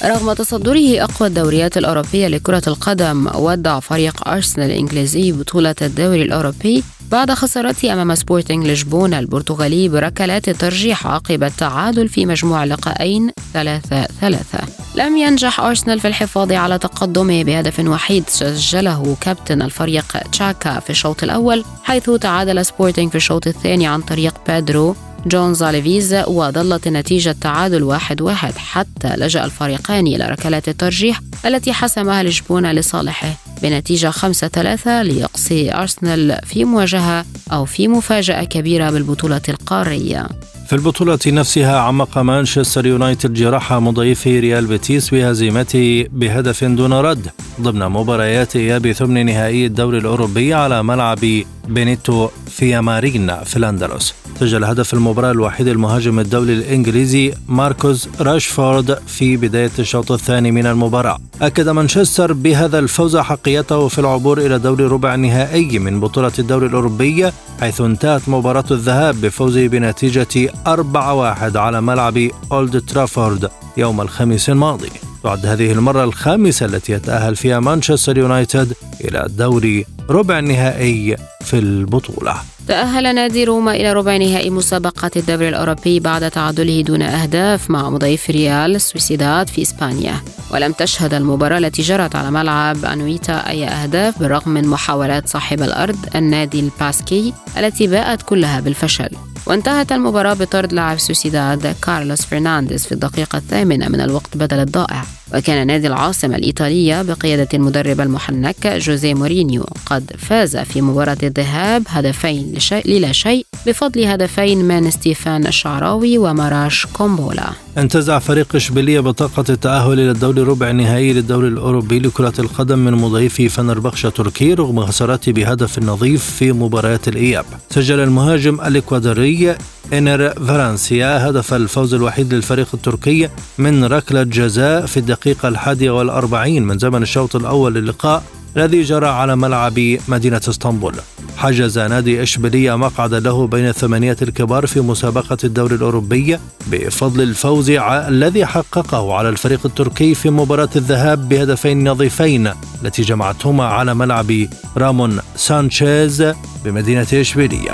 رغم 0.05 0.33
تصدره 0.33 1.03
أقوى 1.03 1.27
الدوريات 1.27 1.77
الأوروبية 1.77 2.27
لكرة 2.27 2.63
القدم 2.67 3.27
ودع 3.35 3.79
فريق 3.79 4.27
أرسنال 4.27 4.71
الإنجليزي 4.71 5.31
بطولة 5.31 5.75
الدوري 5.81 6.21
الأوروبي 6.21 6.83
بعد 7.11 7.31
خسارته 7.31 7.93
أمام 7.93 8.15
سبورتينغ 8.15 8.67
لشبونة 8.67 9.19
البرتغالي 9.19 9.89
بركلات 9.89 10.49
الترجيح 10.49 11.07
عقب 11.07 11.43
التعادل 11.43 12.09
في 12.09 12.25
مجموع 12.25 12.63
لقاءين 12.63 13.31
ثلاثة 13.53 14.03
ثلاثة. 14.03 14.59
لم 14.95 15.17
ينجح 15.17 15.59
أرسنال 15.59 15.99
في 15.99 16.07
الحفاظ 16.07 16.51
على 16.51 16.77
تقدمه 16.77 17.43
بهدف 17.43 17.79
وحيد 17.79 18.23
سجله 18.27 19.17
كابتن 19.21 19.61
الفريق 19.61 20.17
تشاكا 20.31 20.79
في 20.79 20.89
الشوط 20.89 21.23
الأول 21.23 21.63
حيث 21.83 22.09
تعادل 22.09 22.65
سبورتينغ 22.65 23.09
في 23.09 23.15
الشوط 23.15 23.47
الثاني 23.47 23.87
عن 23.87 24.01
طريق 24.01 24.33
بيدرو 24.47 24.95
جونزاليفيز 25.25 26.13
وظلت 26.13 26.87
النتيجة 26.87 27.35
تعادل 27.41 27.83
واحد 27.83 28.21
واحد 28.21 28.53
حتى 28.57 29.15
لجأ 29.17 29.45
الفريقان 29.45 30.07
إلى 30.07 30.25
ركلات 30.25 30.69
الترجيح 30.69 31.21
التي 31.45 31.73
حسمها 31.73 32.23
لشبونة 32.23 32.71
لصالحه. 32.71 33.40
بنتيجة 33.61 34.09
خمسة 34.09 34.47
ثلاثة 34.47 35.03
ليقصي 35.03 35.73
أرسنال 35.73 36.39
في 36.45 36.65
مواجهة 36.65 37.25
أو 37.51 37.65
في 37.65 37.87
مفاجأة 37.87 38.43
كبيرة 38.43 38.89
بالبطولة 38.89 39.41
القارية. 39.49 40.27
في 40.71 40.77
البطولة 40.77 41.19
نفسها 41.27 41.79
عمق 41.79 42.17
مانشستر 42.17 42.85
يونايتد 42.85 43.33
جراح 43.33 43.73
مضيفه 43.73 44.39
ريال 44.39 44.65
بيتيس 44.65 45.09
بهزيمته 45.09 46.05
بهدف 46.11 46.63
دون 46.63 46.93
رد 46.93 47.27
ضمن 47.61 47.79
مباريات 47.79 48.55
إياب 48.55 48.91
ثمن 48.91 49.25
نهائي 49.25 49.65
الدوري 49.65 49.97
الأوروبي 49.97 50.53
على 50.53 50.83
ملعب 50.83 51.19
بينيتو 51.67 52.29
في 52.47 52.81
مارينا 52.81 53.43
في 53.43 53.57
الأندلس. 53.57 54.13
سجل 54.39 54.63
هدف 54.63 54.93
المباراة 54.93 55.31
الوحيد 55.31 55.67
المهاجم 55.67 56.19
الدولي 56.19 56.53
الإنجليزي 56.53 57.33
ماركوس 57.47 58.09
راشفورد 58.19 58.99
في 59.07 59.37
بداية 59.37 59.71
الشوط 59.79 60.11
الثاني 60.11 60.51
من 60.51 60.65
المباراة. 60.65 61.17
أكد 61.41 61.69
مانشستر 61.69 62.33
بهذا 62.33 62.79
الفوز 62.79 63.17
حقيته 63.17 63.87
في 63.87 63.99
العبور 63.99 64.37
إلى 64.37 64.59
دوري 64.59 64.85
ربع 64.85 65.15
النهائي 65.15 65.79
من 65.79 65.99
بطولة 65.99 66.31
الدوري 66.39 66.67
الأوروبي 66.67 67.31
حيث 67.61 67.81
انتهت 67.81 68.29
مباراة 68.29 68.65
الذهاب 68.71 69.21
بفوزه 69.21 69.67
بنتيجة 69.67 70.51
4-1 70.65 71.55
على 71.55 71.81
ملعب 71.81 72.29
أولد 72.51 72.85
ترافورد 72.85 73.51
يوم 73.77 74.01
الخميس 74.01 74.49
الماضي. 74.49 74.89
تعد 75.23 75.45
هذه 75.45 75.71
المرة 75.71 76.03
الخامسة 76.03 76.65
التي 76.65 76.93
يتأهل 76.93 77.35
فيها 77.35 77.59
مانشستر 77.59 78.17
يونايتد 78.17 78.73
إلى 79.01 79.25
دوري 79.29 79.85
ربع 80.09 80.39
النهائي 80.39 81.15
في 81.41 81.59
البطولة. 81.59 82.35
تأهل 82.67 83.15
نادي 83.15 83.43
روما 83.43 83.71
إلى 83.71 83.93
ربع 83.93 84.17
نهائي 84.17 84.49
مسابقة 84.49 85.11
الدوري 85.15 85.49
الأوروبي 85.49 85.99
بعد 85.99 86.31
تعادله 86.31 86.81
دون 86.81 87.01
أهداف 87.01 87.69
مع 87.69 87.89
مضيف 87.89 88.29
ريال 88.29 88.81
سوسيداد 88.81 89.49
في 89.49 89.61
إسبانيا. 89.61 90.21
ولم 90.51 90.71
تشهد 90.71 91.13
المباراة 91.13 91.57
التي 91.57 91.81
جرت 91.81 92.15
على 92.15 92.31
ملعب 92.31 92.85
أنويتا 92.85 93.49
أي 93.49 93.67
أهداف 93.67 94.19
بالرغم 94.19 94.51
من 94.51 94.67
محاولات 94.67 95.29
صاحب 95.29 95.61
الأرض 95.61 95.97
النادي 96.15 96.59
الباسكي 96.59 97.33
التي 97.57 97.87
باءت 97.87 98.21
كلها 98.21 98.59
بالفشل. 98.59 99.09
وانتهت 99.45 99.91
المباراة 99.91 100.33
بطرد 100.33 100.73
لاعب 100.73 100.99
سوسيداد 100.99 101.75
كارلوس 101.83 102.21
فرنانديز 102.21 102.85
في 102.85 102.91
الدقيقة 102.91 103.37
الثامنة 103.37 103.87
من 103.87 104.01
الوقت 104.01 104.37
بدل 104.37 104.59
الضائع. 104.59 105.03
وكان 105.35 105.67
نادي 105.67 105.87
العاصمة 105.87 106.35
الإيطالية 106.35 107.01
بقيادة 107.01 107.47
المدرب 107.53 108.01
المحنك 108.01 108.67
جوزيه 108.67 109.13
مورينيو 109.13 109.65
قد 109.91 110.11
فاز 110.17 110.57
في 110.57 110.81
مباراة 110.81 111.17
الذهاب 111.23 111.83
هدفين 111.87 112.53
للا 112.85 113.11
شيء 113.11 113.45
بفضل 113.67 114.05
هدفين 114.05 114.65
من 114.67 114.91
ستيفان 114.91 115.47
الشعراوي 115.47 116.17
وماراش 116.17 116.85
كومبولا. 116.93 117.49
انتزع 117.77 118.19
فريق 118.19 118.55
إشبيلية 118.55 118.99
بطاقة 118.99 119.43
التأهل 119.49 119.93
إلى 119.93 120.11
الدور 120.11 120.47
ربع 120.47 120.69
النهائي 120.69 121.13
للدوري 121.13 121.47
الأوروبي 121.47 121.99
لكرة 121.99 122.33
القدم 122.39 122.79
من 122.79 122.93
مضيفه 122.93 123.49
فنربخشة 123.49 124.09
التركي 124.09 124.53
رغم 124.53 124.85
خسارته 124.85 125.31
بهدف 125.31 125.79
نظيف 125.79 126.23
في 126.23 126.51
مباريات 126.51 127.07
الإياب. 127.07 127.45
سجل 127.69 127.99
المهاجم 127.99 128.61
الإكوادوري 128.61 129.55
إنر 129.93 130.29
فالنسيا 130.29 131.29
هدف 131.29 131.53
الفوز 131.53 131.93
الوحيد 131.93 132.33
للفريق 132.33 132.67
التركي 132.73 133.29
من 133.57 133.83
ركلة 133.83 134.23
جزاء 134.23 134.85
في 134.85 134.97
الدقيقة 134.97 135.47
الحادية 135.47 135.91
والأربعين 135.91 136.63
من 136.63 136.77
زمن 136.77 137.01
الشوط 137.01 137.35
الأول 137.35 137.73
للقاء. 137.73 138.23
الذي 138.57 138.81
جرى 138.81 139.07
على 139.07 139.35
ملعب 139.35 139.97
مدينة 140.07 140.41
اسطنبول. 140.47 140.95
حجز 141.37 141.79
نادي 141.79 142.23
إشبيلية 142.23 142.75
مقعد 142.75 143.13
له 143.13 143.47
بين 143.47 143.67
الثمانية 143.67 144.17
الكبار 144.21 144.67
في 144.67 144.81
مسابقة 144.81 145.37
الدوري 145.43 145.75
الأوروبي 145.75 146.37
بفضل 146.67 147.21
الفوز 147.21 147.69
الذي 147.69 148.45
حققه 148.45 149.13
على 149.13 149.29
الفريق 149.29 149.65
التركي 149.65 150.15
في 150.15 150.29
مباراة 150.29 150.69
الذهاب 150.75 151.29
بهدفين 151.29 151.89
نظيفين 151.89 152.51
التي 152.83 153.01
جمعتهما 153.01 153.65
على 153.65 153.93
ملعب 153.93 154.31
رامون 154.77 155.19
سانشيز 155.35 156.33
بمدينة 156.65 157.07
إشبيلية. 157.13 157.73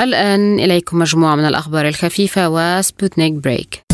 الآن 0.00 0.58
إليكم 0.58 0.98
مجموعة 0.98 1.36
من 1.36 1.44
الأخبار 1.44 1.88
الخفيفة 1.88 2.48
وسبوتنيك 2.48 3.32
break. 3.32 3.91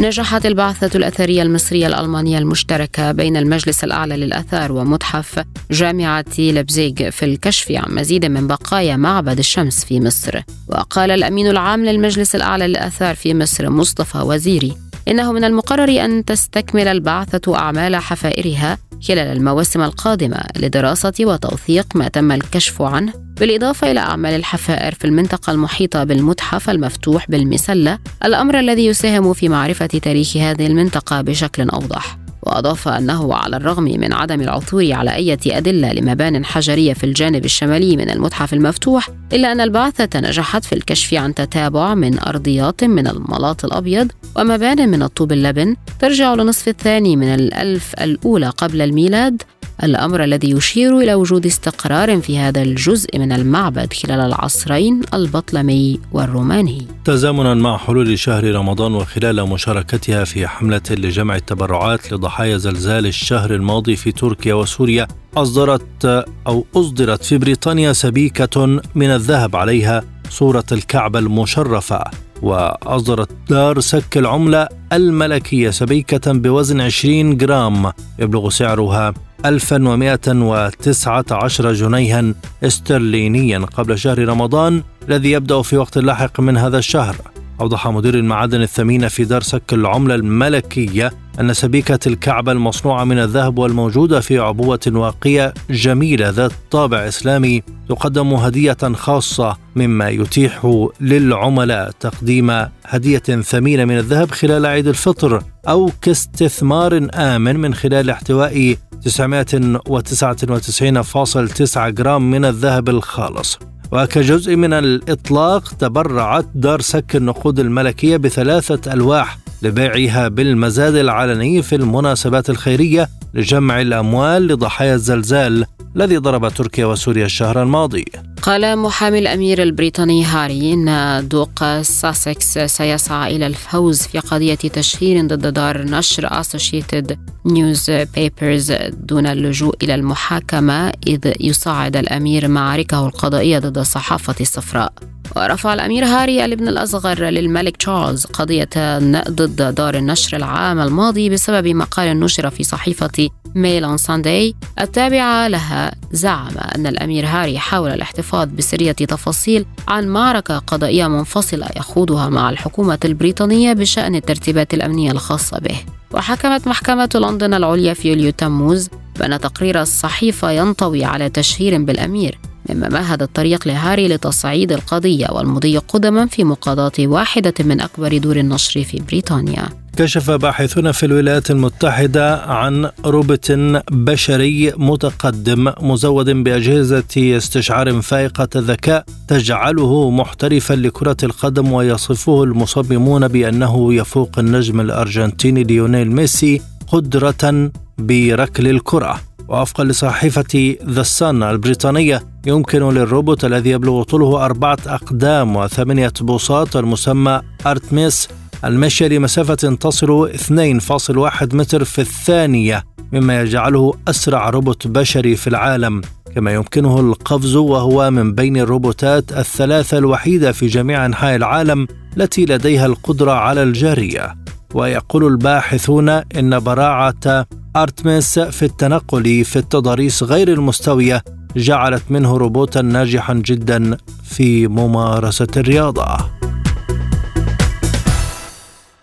نجحت 0.00 0.46
البعثة 0.46 0.90
الأثرية 0.98 1.42
المصرية 1.42 1.86
الألمانية 1.86 2.38
المشتركة 2.38 3.12
بين 3.12 3.36
المجلس 3.36 3.84
الأعلى 3.84 4.16
للآثار 4.16 4.72
ومتحف 4.72 5.44
جامعة 5.70 6.24
لبزيغ 6.38 7.10
في 7.10 7.24
الكشف 7.24 7.70
عن 7.70 7.94
مزيد 7.94 8.24
من 8.24 8.46
بقايا 8.46 8.96
معبد 8.96 9.38
الشمس 9.38 9.84
في 9.84 10.00
مصر. 10.00 10.40
وقال 10.68 11.10
الأمين 11.10 11.46
العام 11.48 11.84
للمجلس 11.84 12.34
الأعلى 12.34 12.66
للآثار 12.66 13.14
في 13.14 13.34
مصر 13.34 13.70
مصطفى 13.70 14.18
وزيري 14.18 14.76
إنه 15.08 15.32
من 15.32 15.44
المقرر 15.44 16.04
أن 16.04 16.24
تستكمل 16.24 16.88
البعثة 16.88 17.56
أعمال 17.56 17.96
حفائرها 17.96 18.78
خلال 19.02 19.36
المواسم 19.36 19.82
القادمة 19.82 20.40
لدراسة 20.56 21.12
وتوثيق 21.20 21.96
ما 21.96 22.08
تم 22.08 22.32
الكشف 22.32 22.82
عنه 22.82 23.12
بالإضافة 23.40 23.90
إلى 23.90 24.00
أعمال 24.00 24.34
الحفائر 24.34 24.94
في 24.94 25.04
المنطقة 25.04 25.50
المحيطة 25.52 26.04
بالمتحف 26.04 26.70
المفتوح 26.70 27.30
بالمسلة 27.30 27.98
الأمر 28.24 28.58
الذي 28.58 28.86
يساهم 28.86 29.32
في 29.32 29.48
معرفة 29.48 29.86
تاريخ 29.86 30.36
هذه 30.36 30.66
المنطقة 30.66 31.20
بشكل 31.20 31.70
أوضح. 31.70 32.27
وأضاف 32.42 32.88
أنه 32.88 33.34
على 33.34 33.56
الرغم 33.56 33.84
من 33.84 34.12
عدم 34.12 34.40
العثور 34.40 34.92
على 34.92 35.14
أي 35.14 35.38
أدلة 35.46 35.92
لمبان 35.92 36.44
حجرية 36.44 36.92
في 36.92 37.04
الجانب 37.04 37.44
الشمالي 37.44 37.96
من 37.96 38.10
المتحف 38.10 38.52
المفتوح 38.52 39.08
إلا 39.32 39.52
أن 39.52 39.60
البعثة 39.60 40.20
نجحت 40.20 40.64
في 40.64 40.72
الكشف 40.72 41.14
عن 41.14 41.34
تتابع 41.34 41.94
من 41.94 42.18
أرضيات 42.18 42.84
من 42.84 43.06
الملاط 43.06 43.64
الأبيض 43.64 44.12
ومبان 44.36 44.88
من 44.88 45.02
الطوب 45.02 45.32
اللبن 45.32 45.76
ترجع 46.00 46.34
لنصف 46.34 46.68
الثاني 46.68 47.16
من 47.16 47.34
الألف 47.34 47.94
الأولى 48.00 48.48
قبل 48.48 48.82
الميلاد. 48.82 49.42
الأمر 49.82 50.24
الذي 50.24 50.50
يشير 50.50 50.98
إلى 50.98 51.14
وجود 51.14 51.46
استقرار 51.46 52.20
في 52.20 52.38
هذا 52.38 52.62
الجزء 52.62 53.18
من 53.18 53.32
المعبد 53.32 53.92
خلال 53.92 54.20
العصرين 54.20 55.00
البطلمي 55.14 56.00
والروماني. 56.12 56.86
تزامنا 57.04 57.54
مع 57.54 57.76
حلول 57.76 58.18
شهر 58.18 58.54
رمضان 58.54 58.94
وخلال 58.94 59.48
مشاركتها 59.48 60.24
في 60.24 60.46
حملة 60.46 60.82
لجمع 60.90 61.36
التبرعات 61.36 62.12
لضحايا 62.12 62.56
زلزال 62.56 63.06
الشهر 63.06 63.54
الماضي 63.54 63.96
في 63.96 64.12
تركيا 64.12 64.54
وسوريا 64.54 65.06
أصدرت 65.36 66.26
أو 66.46 66.66
أصدرت 66.76 67.24
في 67.24 67.38
بريطانيا 67.38 67.92
سبيكة 67.92 68.66
من 68.94 69.10
الذهب 69.10 69.56
عليها 69.56 70.04
صورة 70.30 70.64
الكعبه 70.72 71.18
المشرفة 71.18 72.04
وأصدرت 72.42 73.28
دار 73.50 73.80
سك 73.80 74.18
العملة 74.18 74.68
الملكية 74.92 75.70
سبيكة 75.70 76.32
بوزن 76.32 76.80
20 76.80 77.36
جرام 77.36 77.92
يبلغ 78.18 78.50
سعرها 78.50 79.14
1119 79.46 81.72
جنيها 81.72 82.24
استرلينيا 82.62 83.58
قبل 83.58 83.98
شهر 83.98 84.28
رمضان 84.28 84.82
الذي 85.08 85.30
يبدأ 85.30 85.62
في 85.62 85.76
وقت 85.76 85.98
لاحق 85.98 86.40
من 86.40 86.56
هذا 86.56 86.78
الشهر. 86.78 87.16
أوضح 87.60 87.88
مدير 87.88 88.14
المعادن 88.14 88.62
الثمينة 88.62 89.08
في 89.08 89.24
دار 89.24 89.42
سك 89.42 89.72
العملة 89.72 90.14
الملكية 90.14 91.12
أن 91.40 91.54
سبيكة 91.54 91.98
الكعبة 92.06 92.52
المصنوعة 92.52 93.04
من 93.04 93.18
الذهب 93.18 93.58
والموجودة 93.58 94.20
في 94.20 94.38
عبوة 94.38 94.80
واقية 94.86 95.54
جميلة 95.70 96.28
ذات 96.28 96.52
طابع 96.70 97.08
إسلامي 97.08 97.62
تقدم 97.88 98.34
هدية 98.34 98.76
خاصة 98.94 99.56
مما 99.76 100.08
يتيح 100.08 100.84
للعملاء 101.00 101.90
تقديم 102.00 102.66
هدية 102.86 103.18
ثمينة 103.18 103.84
من 103.84 103.98
الذهب 103.98 104.30
خلال 104.30 104.66
عيد 104.66 104.88
الفطر 104.88 105.42
أو 105.68 105.90
كاستثمار 106.02 107.08
آمن 107.14 107.56
من 107.56 107.74
خلال 107.74 108.10
احتواء 108.10 108.76
999.9 109.08 111.88
جرام 111.88 112.30
من 112.30 112.44
الذهب 112.44 112.88
الخالص. 112.88 113.58
وكجزء 113.92 114.56
من 114.56 114.72
الإطلاق 114.72 115.68
تبرعت 115.78 116.46
دار 116.54 116.80
سك 116.80 117.16
النقود 117.16 117.60
الملكية 117.60 118.16
بثلاثة 118.16 118.92
ألواح 118.92 119.38
لبيعها 119.62 120.28
بالمزاد 120.28 120.94
العلني 120.94 121.62
في 121.62 121.76
المناسبات 121.76 122.50
الخيرية 122.50 123.08
لجمع 123.34 123.80
الأموال 123.80 124.46
لضحايا 124.46 124.94
الزلزال. 124.94 125.64
الذي 125.96 126.16
ضرب 126.16 126.48
تركيا 126.48 126.86
وسوريا 126.86 127.24
الشهر 127.24 127.62
الماضي. 127.62 128.04
قال 128.42 128.78
محامي 128.78 129.18
الأمير 129.18 129.62
البريطاني 129.62 130.24
هاري 130.24 130.72
إن 130.72 131.28
دوق 131.28 131.80
ساسكس 131.82 132.58
سيسعى 132.58 133.36
إلى 133.36 133.46
الفوز 133.46 134.02
في 134.02 134.18
قضية 134.18 134.54
تشهير 134.54 135.26
ضد 135.26 135.46
دار 135.46 135.82
نشر 135.82 136.28
Associated 136.28 137.16
Newspapers 137.46 138.72
دون 138.92 139.26
اللجوء 139.26 139.74
إلى 139.82 139.94
المحاكمة 139.94 140.92
إذ 141.06 141.32
يصعد 141.40 141.96
الأمير 141.96 142.48
معاركه 142.48 143.06
القضائية 143.06 143.58
ضد 143.58 143.78
الصحافة 143.78 144.34
الصفراء. 144.40 144.92
ورفع 145.36 145.74
الأمير 145.74 146.04
هاري 146.04 146.44
الابن 146.44 146.68
الأصغر 146.68 147.24
للملك 147.24 147.76
تشارلز 147.76 148.26
قضية 148.26 148.98
ضد 149.28 149.74
دار 149.74 149.94
النشر 149.94 150.36
العام 150.36 150.80
الماضي 150.80 151.30
بسبب 151.30 151.66
مقال 151.66 152.20
نشر 152.20 152.50
في 152.50 152.64
صحيفة 152.64 153.28
Mail 153.54 153.84
on 153.84 153.96
Sunday 153.96 154.54
التابعة 154.80 155.48
لها 155.48 155.92
زعم 156.12 156.58
أن 156.76 156.86
الأمير 156.86 157.26
هاري 157.26 157.58
حاول 157.58 157.90
الاحتفاظ 157.90 158.48
بسرية 158.48 158.92
تفاصيل 158.92 159.66
عن 159.88 160.08
معركة 160.08 160.58
قضائية 160.58 161.06
منفصلة 161.08 161.66
يخوضها 161.76 162.28
مع 162.28 162.50
الحكومة 162.50 162.98
البريطانية 163.04 163.72
بشأن 163.72 164.14
الترتيبات 164.14 164.74
الأمنية 164.74 165.10
الخاصة 165.10 165.58
به. 165.58 165.76
وحكمت 166.12 166.68
محكمة 166.68 167.10
لندن 167.14 167.54
العليا 167.54 167.94
في 167.94 168.08
يوليو 168.08 168.30
تموز 168.30 168.88
بأن 169.18 169.40
تقرير 169.40 169.80
الصحيفة 169.82 170.50
ينطوي 170.50 171.04
على 171.04 171.28
تشهير 171.28 171.82
بالأمير. 171.82 172.38
مما 172.70 172.88
مهد 172.88 173.22
الطريق 173.22 173.68
لهاري 173.68 174.08
لتصعيد 174.08 174.72
القضية 174.72 175.26
والمضي 175.30 175.78
قدما 175.78 176.26
في 176.26 176.44
مقاضاة 176.44 176.92
واحدة 176.98 177.54
من 177.60 177.80
أكبر 177.80 178.18
دور 178.18 178.36
النشر 178.36 178.84
في 178.84 179.02
بريطانيا. 179.08 179.68
كشف 179.96 180.30
باحثون 180.30 180.92
في 180.92 181.06
الولايات 181.06 181.50
المتحدة 181.50 182.42
عن 182.42 182.90
روبوت 183.04 183.52
بشري 183.90 184.72
متقدم 184.76 185.72
مزود 185.80 186.30
بأجهزة 186.30 187.36
استشعار 187.36 188.02
فائقة 188.02 188.48
الذكاء 188.56 189.04
تجعله 189.28 190.10
محترفا 190.10 190.74
لكرة 190.74 191.16
القدم 191.22 191.72
ويصفه 191.72 192.44
المصممون 192.44 193.28
بأنه 193.28 193.94
يفوق 193.94 194.38
النجم 194.38 194.80
الأرجنتيني 194.80 195.64
ليونيل 195.64 196.10
ميسي 196.12 196.60
قدرة 196.86 197.70
بركل 197.98 198.68
الكرة. 198.68 199.20
ووفقا 199.48 199.84
لصحيفة 199.84 200.76
The 200.84 201.02
Sun 201.02 201.42
البريطانية 201.42 202.22
يمكن 202.48 202.88
للروبوت 202.88 203.44
الذي 203.44 203.70
يبلغ 203.70 204.02
طوله 204.02 204.44
أربعة 204.44 204.78
أقدام 204.86 205.56
وثمانية 205.56 206.12
بوصات 206.20 206.76
المسمى 206.76 207.40
أرتميس 207.66 208.28
المشي 208.64 209.08
لمسافة 209.08 209.54
تصل 209.54 210.30
2.1 210.32 211.54
متر 211.54 211.84
في 211.84 212.00
الثانية 212.00 212.84
مما 213.12 213.40
يجعله 213.40 213.94
أسرع 214.08 214.50
روبوت 214.50 214.86
بشري 214.86 215.36
في 215.36 215.46
العالم. 215.46 216.02
كما 216.34 216.54
يمكنه 216.54 217.00
القفز 217.00 217.56
وهو 217.56 218.10
من 218.10 218.34
بين 218.34 218.56
الروبوتات 218.56 219.32
الثلاثة 219.32 219.98
الوحيدة 219.98 220.52
في 220.52 220.66
جميع 220.66 221.06
أنحاء 221.06 221.36
العالم 221.36 221.86
التي 222.16 222.44
لديها 222.44 222.86
القدرة 222.86 223.32
على 223.32 223.62
الجارية. 223.62 224.34
ويقول 224.74 225.26
الباحثون 225.26 226.08
إن 226.08 226.58
براعة 226.60 227.46
أرتمس 227.76 228.38
في 228.38 228.62
التنقل 228.62 229.44
في 229.44 229.56
التضاريس 229.56 230.22
غير 230.22 230.48
المستوية 230.48 231.22
جعلت 231.56 232.02
منه 232.10 232.36
روبوتا 232.36 232.82
ناجحا 232.82 233.34
جدا 233.34 233.96
في 234.24 234.68
ممارسة 234.68 235.48
الرياضة. 235.56 236.16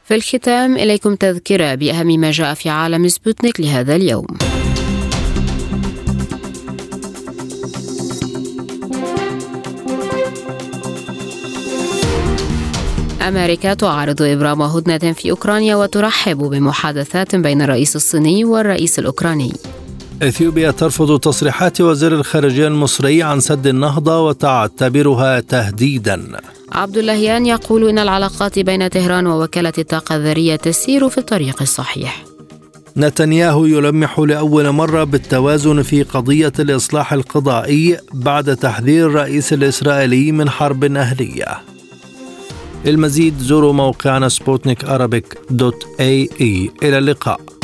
في 0.03 0.16
الختام 0.16 0.76
إليكم 0.76 1.16
تذكرة 1.16 1.76
بأهم 1.76 2.20
ما 2.20 2.32
جاء 2.32 2.53
في 2.53 2.70
عالم 2.70 3.07
سبوتنيك 3.07 3.59
لهذا 3.59 3.95
اليوم. 3.95 4.26
أمريكا 13.28 13.73
تعارض 13.73 14.21
إبرام 14.21 14.61
هدنة 14.61 15.13
في 15.13 15.32
أوكرانيا 15.32 15.76
وترحب 15.76 16.38
بمحادثات 16.38 17.36
بين 17.36 17.61
الرئيس 17.61 17.95
الصيني 17.95 18.45
والرئيس 18.45 18.99
الأوكراني 18.99 19.53
إثيوبيا 20.23 20.71
ترفض 20.71 21.19
تصريحات 21.19 21.82
وزير 21.82 22.13
الخارجية 22.13 22.67
المصري 22.67 23.23
عن 23.23 23.39
سد 23.39 23.67
النهضة 23.67 24.19
وتعتبرها 24.21 25.39
تهديدا. 25.39 26.39
عبد 26.71 26.97
اللهيان 26.97 27.45
يقول 27.45 27.89
إن 27.89 27.99
العلاقات 27.99 28.59
بين 28.59 28.88
طهران 28.88 29.28
ووكالة 29.28 29.73
الطاقة 29.78 30.15
الذرية 30.15 30.55
تسير 30.55 31.09
في 31.09 31.17
الطريق 31.17 31.61
الصحيح. 31.61 32.23
نتنياهو 32.97 33.65
يلمح 33.65 34.19
لأول 34.19 34.69
مرة 34.69 35.03
بالتوازن 35.03 35.82
في 35.82 36.03
قضية 36.03 36.53
الإصلاح 36.59 37.13
القضائي 37.13 37.97
بعد 38.13 38.55
تحذير 38.55 39.07
الرئيس 39.07 39.53
الإسرائيلي 39.53 40.32
من 40.32 40.49
حرب 40.49 40.84
أهلية. 40.84 41.74
للمزيد 42.86 43.38
زوروا 43.38 43.73
موقعنا 43.73 44.29
سبوتنيك 44.29 44.86
دوت 45.49 45.88
اي 45.99 46.29
إي. 46.41 46.71
إلى 46.83 46.97
اللقاء. 46.97 47.54